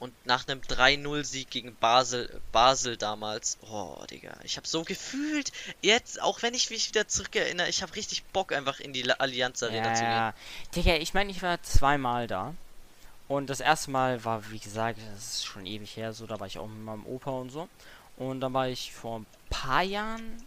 Und 0.00 0.14
nach 0.26 0.48
einem 0.48 0.60
3-0-Sieg 0.62 1.50
gegen 1.50 1.76
Basel, 1.76 2.40
Basel 2.52 2.96
damals, 2.96 3.58
oh, 3.70 3.96
Digga, 4.10 4.32
ich 4.44 4.56
habe 4.56 4.66
so 4.66 4.82
gefühlt, 4.82 5.52
jetzt, 5.82 6.20
auch 6.22 6.40
wenn 6.42 6.54
ich 6.54 6.70
mich 6.70 6.88
wieder 6.88 7.06
zurückerinnere, 7.06 7.68
ich 7.68 7.82
habe 7.82 7.94
richtig 7.94 8.24
Bock, 8.24 8.52
einfach 8.52 8.80
in 8.80 8.92
die 8.94 9.08
Allianz 9.12 9.62
Arena 9.62 9.88
Ja, 9.88 9.94
zu 9.94 10.00
gehen. 10.02 10.10
ja. 10.10 10.34
Digga, 10.74 10.94
ich 10.96 11.12
meine, 11.14 11.30
ich 11.30 11.42
war 11.42 11.62
zweimal 11.62 12.26
da. 12.26 12.54
Und 13.28 13.48
das 13.50 13.60
erste 13.60 13.90
Mal 13.92 14.24
war, 14.24 14.50
wie 14.50 14.58
gesagt, 14.58 14.98
das 15.14 15.34
ist 15.34 15.44
schon 15.44 15.66
ewig 15.66 15.96
her, 15.96 16.14
so, 16.14 16.26
da 16.26 16.40
war 16.40 16.46
ich 16.46 16.58
auch 16.58 16.66
mit 16.66 16.82
meinem 16.82 17.04
Opa 17.06 17.30
und 17.30 17.50
so. 17.50 17.68
Und 18.16 18.40
dann 18.40 18.52
war 18.54 18.68
ich 18.68 18.92
vor 18.92 19.20
ein 19.20 19.26
paar 19.50 19.82
Jahren 19.82 20.42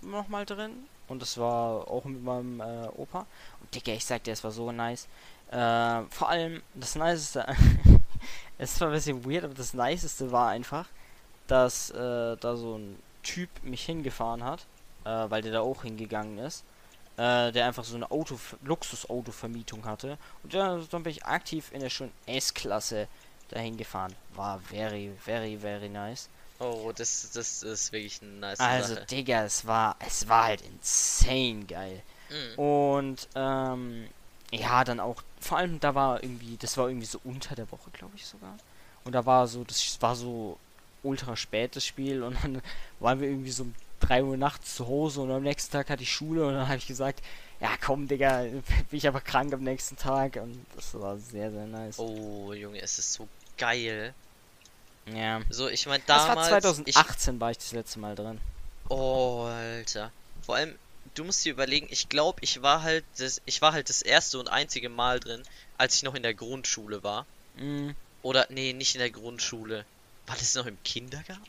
nochmal 0.00 0.46
drin. 0.46 0.72
Und 1.08 1.20
das 1.22 1.38
war 1.38 1.88
auch 1.90 2.04
mit 2.04 2.22
meinem 2.22 2.60
äh, 2.60 2.86
Opa. 2.96 3.26
Und 3.60 3.74
Digga, 3.74 3.92
ich 3.92 4.04
sag 4.04 4.22
dir, 4.24 4.32
es 4.32 4.44
war 4.44 4.50
so 4.52 4.70
nice. 4.72 5.08
Äh, 5.50 6.02
vor 6.10 6.28
allem, 6.28 6.62
das 6.74 6.94
Niceste, 6.96 7.46
es 8.58 8.80
war 8.80 8.88
ein 8.88 8.94
bisschen 8.94 9.24
weird, 9.24 9.44
aber 9.44 9.54
das 9.54 9.74
Niceste 9.74 10.32
war 10.32 10.48
einfach, 10.48 10.86
dass 11.46 11.90
äh, 11.90 12.36
da 12.36 12.56
so 12.56 12.76
ein 12.78 12.98
Typ 13.22 13.50
mich 13.62 13.84
hingefahren 13.84 14.44
hat, 14.44 14.66
äh, 15.04 15.08
weil 15.30 15.42
der 15.42 15.52
da 15.52 15.60
auch 15.60 15.82
hingegangen 15.82 16.38
ist, 16.38 16.64
äh, 17.16 17.52
der 17.52 17.66
einfach 17.66 17.84
so 17.84 17.96
eine 17.96 18.10
Auto 18.10 18.38
Luxusautovermietung 18.64 19.84
hatte. 19.84 20.18
Und 20.42 20.52
ja, 20.52 20.78
dann 20.90 21.02
bin 21.02 21.10
ich 21.10 21.24
aktiv 21.24 21.70
in 21.72 21.80
der 21.80 21.90
schon 21.90 22.10
S-Klasse 22.26 23.08
dahin 23.48 23.76
gefahren. 23.76 24.14
War 24.34 24.58
very, 24.60 25.12
very, 25.24 25.56
very 25.58 25.88
nice. 25.88 26.28
Oh, 26.58 26.90
das, 26.96 27.30
das 27.32 27.62
ist 27.62 27.92
wirklich 27.92 28.22
eine 28.22 28.30
nice 28.32 28.60
Also, 28.60 28.94
Sache. 28.94 29.06
Digga, 29.06 29.44
es 29.44 29.66
war, 29.66 29.96
es 30.06 30.26
war 30.28 30.44
halt 30.44 30.62
insane 30.62 31.64
geil. 31.66 32.02
Mhm. 32.30 32.58
Und 32.58 33.28
ähm, 33.34 34.08
ja, 34.50 34.82
dann 34.84 35.00
auch, 35.00 35.22
vor 35.46 35.58
allem 35.58 35.80
da 35.80 35.94
war 35.94 36.22
irgendwie, 36.22 36.56
das 36.56 36.76
war 36.76 36.88
irgendwie 36.88 37.06
so 37.06 37.20
unter 37.24 37.54
der 37.54 37.70
Woche, 37.70 37.90
glaube 37.92 38.14
ich 38.16 38.26
sogar. 38.26 38.56
Und 39.04 39.12
da 39.12 39.24
war 39.24 39.46
so, 39.46 39.64
das 39.64 40.00
war 40.00 40.16
so 40.16 40.58
ultra 41.02 41.36
spätes 41.36 41.84
Spiel 41.86 42.22
und 42.22 42.36
dann 42.42 42.60
waren 42.98 43.20
wir 43.20 43.28
irgendwie 43.28 43.50
so 43.52 43.62
um 43.64 43.74
3 44.00 44.24
Uhr 44.24 44.36
nachts 44.36 44.74
zu 44.74 44.86
Hause 44.86 45.22
und 45.22 45.30
am 45.30 45.42
nächsten 45.42 45.72
Tag 45.72 45.88
hatte 45.88 46.02
ich 46.02 46.12
Schule 46.12 46.46
und 46.46 46.54
dann 46.54 46.68
habe 46.68 46.78
ich 46.78 46.86
gesagt, 46.86 47.22
ja 47.60 47.70
komm, 47.80 48.08
Digga, 48.08 48.42
bin 48.42 48.62
ich 48.90 49.08
aber 49.08 49.20
krank 49.20 49.52
am 49.54 49.62
nächsten 49.62 49.96
Tag 49.96 50.36
und 50.36 50.66
das 50.74 50.94
war 50.94 51.16
sehr, 51.18 51.50
sehr 51.50 51.66
nice. 51.66 51.98
Oh, 51.98 52.52
Junge, 52.52 52.80
es 52.80 52.98
ist 52.98 53.14
so 53.14 53.28
geil. 53.56 54.12
Ja. 55.06 55.40
So, 55.50 55.68
ich 55.68 55.86
meine, 55.86 56.02
Das 56.06 56.22
war 56.22 56.34
damals. 56.34 56.48
2018 56.48 57.40
war 57.40 57.52
ich 57.52 57.58
das 57.58 57.72
letzte 57.72 58.00
Mal 58.00 58.16
drin. 58.16 58.40
Ich, 58.84 58.90
oh, 58.90 59.44
Alter. 59.44 60.10
Vor 60.42 60.56
allem, 60.56 60.74
du 61.16 61.24
musst 61.24 61.44
dir 61.44 61.52
überlegen, 61.52 61.88
ich 61.90 62.08
glaube, 62.08 62.38
ich 62.42 62.62
war 62.62 62.82
halt 62.82 63.04
das, 63.18 63.40
ich 63.46 63.60
war 63.62 63.72
halt 63.72 63.88
das 63.88 64.02
erste 64.02 64.38
und 64.38 64.48
einzige 64.48 64.88
Mal 64.88 65.18
drin, 65.20 65.42
als 65.78 65.96
ich 65.96 66.02
noch 66.04 66.14
in 66.14 66.22
der 66.22 66.34
Grundschule 66.34 67.02
war. 67.02 67.26
Mhm. 67.54 67.94
Oder, 68.22 68.46
nee, 68.50 68.72
nicht 68.72 68.94
in 68.94 69.00
der 69.00 69.10
Grundschule. 69.10 69.84
War 70.26 70.36
das 70.36 70.54
noch 70.54 70.66
im 70.66 70.78
Kindergarten? 70.84 71.44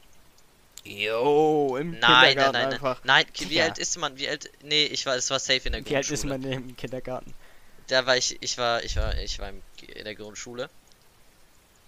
Jo, 0.85 1.75
im 1.79 1.91
Nein, 1.91 1.99
nein, 1.99 2.27
Kindergarten 2.37 2.53
nein, 2.53 2.63
nein. 2.63 2.73
einfach. 2.73 3.03
Nein, 3.03 3.25
ki- 3.33 3.45
wie 3.45 3.47
Sicher. 3.55 3.63
alt 3.63 3.77
ist 3.77 3.97
man? 3.97 4.17
Wie 4.17 4.29
alt? 4.29 4.49
Nee, 4.63 4.85
ich 4.85 5.05
war, 5.05 5.15
es 5.15 5.29
war 5.29 5.39
safe 5.39 5.61
in 5.65 5.73
der 5.73 5.85
Wie 5.85 5.95
alt 5.95 6.09
ist 6.09 6.23
Grundschule. 6.23 6.37
man 6.49 6.51
im 6.69 6.75
Kindergarten? 6.77 7.33
Da 7.87 8.05
war 8.05 8.15
ich, 8.17 8.41
ich 8.41 8.57
war, 8.57 8.83
ich 8.83 8.95
war, 8.95 9.17
ich 9.17 9.39
war 9.39 9.49
im, 9.49 9.61
in 9.81 10.05
der 10.05 10.15
Grundschule. 10.15 10.69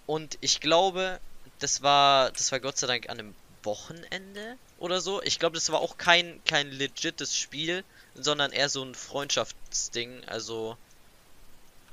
Und 0.06 0.36
ich 0.40 0.60
glaube, 0.60 1.20
das 1.60 1.82
war, 1.82 2.30
das 2.32 2.50
war 2.52 2.60
Gott 2.60 2.76
sei 2.78 2.86
Dank 2.88 3.08
an 3.08 3.18
einem 3.20 3.34
Wochenende 3.62 4.56
oder 4.78 5.00
so. 5.00 5.22
Ich 5.22 5.38
glaube, 5.38 5.54
das 5.54 5.70
war 5.70 5.80
auch 5.80 5.98
kein, 5.98 6.42
kein 6.44 6.70
legites 6.70 7.36
Spiel, 7.36 7.84
sondern 8.14 8.52
eher 8.52 8.68
so 8.68 8.82
ein 8.82 8.94
Freundschaftsding. 8.94 10.24
Also, 10.26 10.76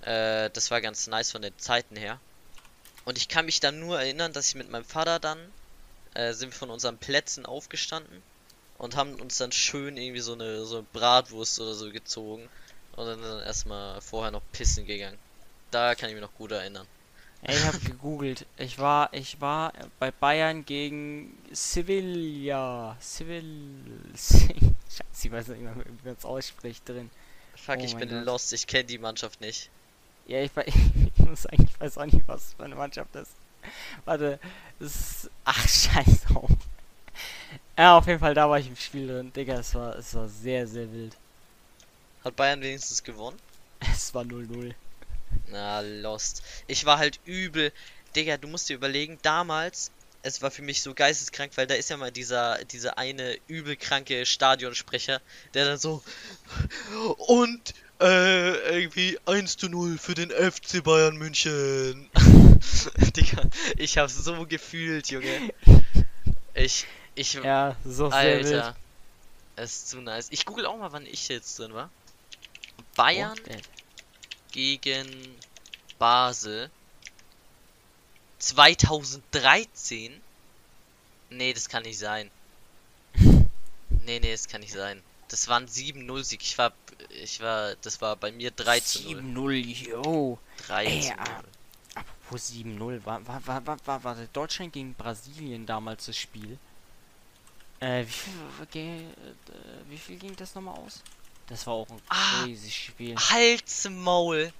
äh, 0.01 0.49
das 0.51 0.71
war 0.71 0.81
ganz 0.81 1.07
nice 1.07 1.31
von 1.31 1.41
den 1.41 1.57
Zeiten 1.57 1.95
her. 1.95 2.19
Und 3.05 3.17
ich 3.17 3.27
kann 3.27 3.45
mich 3.45 3.59
dann 3.59 3.79
nur 3.79 3.99
erinnern, 3.99 4.33
dass 4.33 4.49
ich 4.49 4.55
mit 4.55 4.69
meinem 4.69 4.85
Vater 4.85 5.19
dann, 5.19 5.39
äh, 6.13 6.33
sind 6.33 6.51
wir 6.51 6.57
von 6.57 6.69
unseren 6.69 6.97
Plätzen 6.97 7.45
aufgestanden 7.45 8.21
und 8.77 8.95
haben 8.95 9.15
uns 9.15 9.37
dann 9.37 9.51
schön 9.51 9.97
irgendwie 9.97 10.21
so 10.21 10.33
eine, 10.33 10.65
so 10.65 10.77
eine 10.77 10.87
Bratwurst 10.93 11.59
oder 11.59 11.73
so 11.73 11.91
gezogen. 11.91 12.49
Und 12.95 13.05
dann, 13.05 13.21
dann 13.21 13.41
erstmal 13.41 14.01
vorher 14.01 14.31
noch 14.31 14.41
pissen 14.51 14.85
gegangen. 14.85 15.17
Da 15.71 15.95
kann 15.95 16.09
ich 16.09 16.15
mich 16.15 16.23
noch 16.23 16.33
gut 16.33 16.51
erinnern. 16.51 16.87
Ich 17.43 17.63
habe 17.65 17.79
gegoogelt. 17.79 18.45
Ich 18.57 18.79
war, 18.79 19.13
ich 19.13 19.39
war 19.41 19.71
bei 19.99 20.11
Bayern 20.11 20.65
gegen 20.65 21.37
Sevilla. 21.51 22.97
Sevilla. 22.99 23.45
Scheiße, 24.15 24.73
ich 25.23 25.31
weiß 25.31 25.47
nicht 25.49 25.61
mehr, 25.61 25.75
wie 25.75 26.07
man 26.07 26.15
es 26.17 26.25
ausspricht 26.25 26.87
drin. 26.89 27.09
Fuck, 27.55 27.77
Oh 27.79 27.83
ich 27.83 27.95
bin 27.95 28.09
Gott. 28.09 28.25
lost, 28.25 28.53
ich 28.53 28.67
kenne 28.67 28.85
die 28.85 28.97
Mannschaft 28.97 29.39
nicht. 29.41 29.69
Ja, 30.27 30.41
ich, 30.41 30.51
ich 30.65 31.25
muss 31.25 31.43
sagen, 31.43 31.63
ich 31.63 31.79
weiß 31.79 31.97
auch 31.99 32.05
nicht, 32.05 32.27
was 32.27 32.53
für 32.53 32.63
eine 32.65 32.75
Mannschaft 32.75 33.15
ist. 33.15 33.31
Warte, 34.05 34.39
ist. 34.79 35.29
Ach, 35.45 35.67
scheiß 35.67 36.23
drauf. 36.23 36.49
Ja, 37.77 37.97
auf 37.97 38.07
jeden 38.07 38.19
Fall, 38.19 38.33
da 38.33 38.49
war 38.49 38.59
ich 38.59 38.67
im 38.67 38.75
Spiel 38.75 39.07
drin. 39.07 39.31
Digga, 39.33 39.59
es 39.59 39.73
war, 39.75 39.95
es 39.95 40.13
war 40.15 40.27
sehr, 40.27 40.67
sehr 40.67 40.91
wild. 40.91 41.15
Hat 42.23 42.35
Bayern 42.35 42.61
wenigstens 42.61 43.03
gewonnen? 43.03 43.39
Es 43.79 44.13
war 44.13 44.23
0-0. 44.23 44.73
Na, 45.47 45.79
lost. 45.81 46.43
Ich 46.67 46.85
war 46.85 46.97
halt 46.97 47.19
übel. 47.25 47.71
Digga, 48.15 48.37
du 48.37 48.47
musst 48.47 48.69
dir 48.69 48.75
überlegen, 48.75 49.17
damals, 49.21 49.91
es 50.23 50.41
war 50.41 50.51
für 50.51 50.61
mich 50.61 50.81
so 50.81 50.93
geisteskrank, 50.93 51.51
weil 51.55 51.67
da 51.67 51.75
ist 51.75 51.89
ja 51.89 51.97
mal 51.97 52.11
dieser, 52.11 52.63
dieser 52.65 52.97
eine 52.97 53.37
übelkranke 53.47 54.25
Stadionsprecher, 54.25 55.21
der 55.53 55.65
dann 55.65 55.77
so 55.77 56.03
und 57.17 57.73
äh, 57.99 58.79
irgendwie 58.79 59.17
1 59.25 59.57
zu 59.57 59.69
0 59.69 59.97
für 59.97 60.13
den 60.13 60.29
FC 60.29 60.83
Bayern 60.83 61.17
München. 61.17 62.09
Digga, 63.15 63.43
ich 63.77 63.97
hab's 63.97 64.15
so 64.15 64.45
gefühlt, 64.45 65.09
Junge. 65.09 65.53
Ich, 66.53 66.85
ich, 67.15 67.33
Ja, 67.33 67.75
so. 67.85 68.09
Alter. 68.09 68.75
Es 69.55 69.71
ist 69.71 69.89
zu 69.89 70.01
nice. 70.01 70.27
Ich 70.29 70.45
google 70.45 70.67
auch 70.67 70.77
mal, 70.77 70.91
wann 70.91 71.05
ich 71.05 71.27
jetzt 71.29 71.57
drin 71.57 71.73
war. 71.73 71.89
Bayern 72.95 73.37
Oh. 73.49 73.53
Gegen 74.61 75.35
Basel 75.99 76.71
2013? 78.39 80.19
Nee, 81.29 81.53
das 81.53 81.69
kann 81.69 81.83
nicht 81.83 81.99
sein. 81.99 82.31
Nee, 84.05 84.19
nee, 84.21 84.31
das 84.31 84.47
kann 84.47 84.61
nicht 84.61 84.71
sein. 84.71 85.03
Das 85.27 85.49
waren 85.49 85.67
7-0 85.67 86.23
Sieg. 86.23 86.41
Ich 86.41 86.57
war 86.57 86.71
ich 87.09 87.41
war 87.41 87.75
das 87.81 87.99
war 87.99 88.15
bei 88.15 88.31
mir 88.31 88.51
3 88.51 88.79
zu 88.79 89.01
0. 89.11 89.53
7-0, 89.53 89.89
yo. 89.89 90.39
3 90.65 90.85
Ey, 90.85 91.01
zu 91.01 91.07
0. 91.09 91.17
ah. 91.19 91.43
Apropos 91.95 92.49
7-0, 92.53 93.05
war, 93.05 93.27
war, 93.27 93.45
war, 93.45 93.65
war, 93.67 93.77
war, 93.85 94.03
war 94.05 94.15
Deutschland 94.31 94.71
gegen 94.71 94.93
Brasilien 94.93 95.65
damals 95.65 96.05
das 96.05 96.15
Spiel? 96.17 96.57
Äh, 97.81 98.05
wie 98.05 98.11
viel, 98.11 98.33
ge- 98.71 99.01
äh, 99.01 99.89
wie 99.89 99.97
viel 99.97 100.15
ging 100.17 100.33
das 100.37 100.55
nochmal 100.55 100.75
aus? 100.77 101.03
Das 101.47 101.65
war 101.67 101.73
auch 101.73 101.89
ein 101.89 102.01
Ah. 102.09 102.43
crazy 102.43 102.71
Spiel. 102.71 103.15
Halt's 103.15 103.87
Maul. 103.89 104.51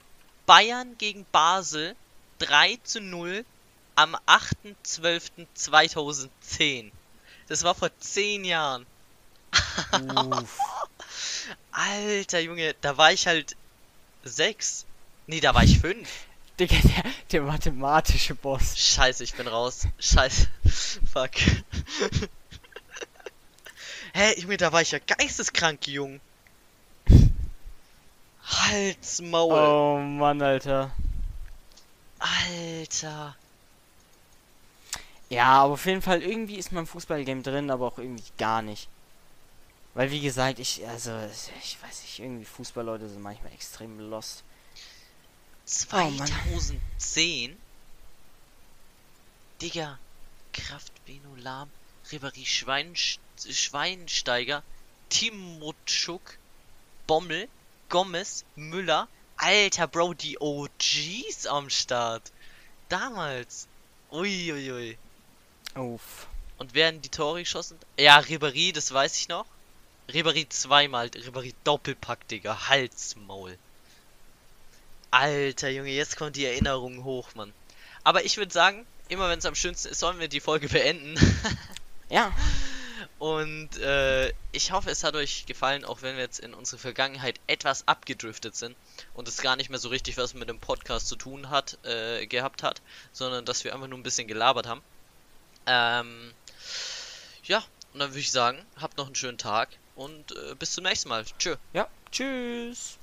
Bayern 0.45 0.97
gegen 0.97 1.25
Basel 1.31 1.95
3 2.39 2.79
zu 2.83 2.99
0 3.01 3.45
am 3.95 4.15
8.12.2010. 4.25 6.91
Das 7.47 7.63
war 7.63 7.75
vor 7.75 7.89
10 7.99 8.45
Jahren. 8.45 8.85
Alter 11.71 12.39
Junge, 12.39 12.75
da 12.81 12.97
war 12.97 13.11
ich 13.11 13.27
halt 13.27 13.55
6. 14.23 14.85
Nee, 15.27 15.39
da 15.39 15.53
war 15.53 15.63
ich 15.63 15.79
5. 15.79 16.09
Digga, 16.59 16.75
der, 16.77 17.03
der 17.31 17.41
mathematische 17.41 18.33
Boss. 18.35 18.77
Scheiße, 18.77 19.23
ich 19.23 19.33
bin 19.35 19.47
raus. 19.47 19.87
Scheiße. 19.99 20.47
Fuck. 21.13 21.31
Hä, 24.13 24.39
Junge, 24.39 24.57
da 24.57 24.71
war 24.71 24.81
ich 24.81 24.91
ja 24.91 24.99
geisteskrank 24.99 25.87
jung. 25.87 26.19
Halt's 28.47 29.21
Maul. 29.21 29.53
Oh 29.53 29.99
Mann, 29.99 30.41
Alter. 30.41 30.91
Alter. 32.19 33.35
Ja, 35.29 35.63
aber 35.63 35.73
auf 35.73 35.85
jeden 35.85 36.01
Fall, 36.01 36.21
irgendwie 36.21 36.55
ist 36.55 36.71
mein 36.71 36.85
Fußballgame 36.87 37.41
drin, 37.41 37.69
aber 37.69 37.87
auch 37.87 37.97
irgendwie 37.97 38.23
gar 38.37 38.61
nicht. 38.61 38.87
Weil, 39.93 40.11
wie 40.11 40.21
gesagt, 40.21 40.59
ich, 40.59 40.87
also, 40.87 41.11
ich 41.61 41.77
weiß 41.81 42.01
nicht, 42.03 42.19
irgendwie 42.19 42.45
Fußballleute 42.45 43.09
sind 43.09 43.21
manchmal 43.21 43.51
extrem 43.51 43.99
lost. 44.09 44.43
Oh, 45.91 45.95
Mann. 45.95 46.27
2010? 46.27 47.57
Digga. 49.61 49.99
Kraft, 50.53 50.93
Beno, 51.05 51.35
Lahm, 51.37 51.69
Ribéry, 52.09 52.45
Schweinst 52.45 53.19
Schweinsteiger, 53.49 54.63
Timotschuk, 55.09 56.37
Bommel, 57.05 57.47
Gomez, 57.89 58.43
Müller. 58.55 59.07
Alter, 59.37 59.87
Bro, 59.87 60.13
die 60.15 60.39
OGs 60.39 61.45
am 61.47 61.69
Start. 61.69 62.31
Damals. 62.89 63.67
Uiuiui. 64.11 64.71
Ui, 64.71 64.71
ui. 64.71 64.97
Uff. 65.75 66.27
Und 66.57 66.73
werden 66.73 67.01
die 67.01 67.09
Tore 67.09 67.39
geschossen? 67.39 67.77
Ja, 67.99 68.19
Ribéry, 68.19 68.73
das 68.73 68.91
weiß 68.91 69.17
ich 69.17 69.27
noch. 69.27 69.45
Ribéry 70.09 70.49
zweimal, 70.49 71.07
Ribéry 71.07 71.53
Doppelpack, 71.63 72.27
Digga. 72.27 72.69
Halsmaul. 72.69 73.57
Alter 75.11 75.69
Junge, 75.69 75.91
jetzt 75.91 76.17
kommt 76.17 76.35
die 76.35 76.45
Erinnerung 76.45 77.03
hoch, 77.03 77.35
Mann. 77.35 77.53
Aber 78.03 78.25
ich 78.25 78.37
würde 78.37 78.51
sagen, 78.51 78.85
immer 79.09 79.29
wenn 79.29 79.39
es 79.39 79.45
am 79.45 79.55
schönsten 79.55 79.89
ist, 79.89 79.99
sollen 79.99 80.19
wir 80.19 80.27
die 80.27 80.39
Folge 80.39 80.69
beenden. 80.69 81.15
Ja, 82.09 82.31
Und 83.19 83.77
äh, 83.77 84.31
ich 84.51 84.71
hoffe, 84.71 84.91
es 84.91 85.03
hat 85.03 85.15
euch 85.15 85.47
gefallen, 85.47 85.85
auch 85.85 86.03
wenn 86.03 86.15
wir 86.15 86.23
jetzt 86.23 86.39
in 86.39 86.53
unsere 86.53 86.77
Vergangenheit 86.77 87.39
etwas 87.47 87.87
abgedriftet 87.87 88.55
sind 88.55 88.75
und 89.15 89.27
es 89.27 89.41
gar 89.41 89.55
nicht 89.55 89.69
mehr 89.69 89.79
so 89.79 89.89
richtig 89.89 90.17
was 90.17 90.35
mit 90.35 90.49
dem 90.49 90.59
Podcast 90.59 91.07
zu 91.07 91.15
tun 91.15 91.49
hat, 91.49 91.79
äh, 91.83 92.27
gehabt 92.27 92.61
hat, 92.61 92.81
sondern 93.11 93.43
dass 93.43 93.63
wir 93.63 93.73
einfach 93.73 93.87
nur 93.87 93.97
ein 93.97 94.03
bisschen 94.03 94.27
gelabert 94.27 94.67
haben. 94.67 94.81
Ähm, 95.65 96.31
ja, 97.43 97.63
und 97.93 97.99
dann 97.99 98.11
würde 98.11 98.19
ich 98.19 98.31
sagen, 98.31 98.63
habt 98.79 98.97
noch 98.97 99.07
einen 99.07 99.15
schönen 99.15 99.39
Tag 99.39 99.69
und 99.95 100.33
äh, 100.33 100.53
bis 100.53 100.73
zum 100.73 100.83
nächsten 100.83 101.09
Mal. 101.09 101.25
Tschö. 101.39 101.55
ja, 101.73 101.87
tschüss. 102.11 102.96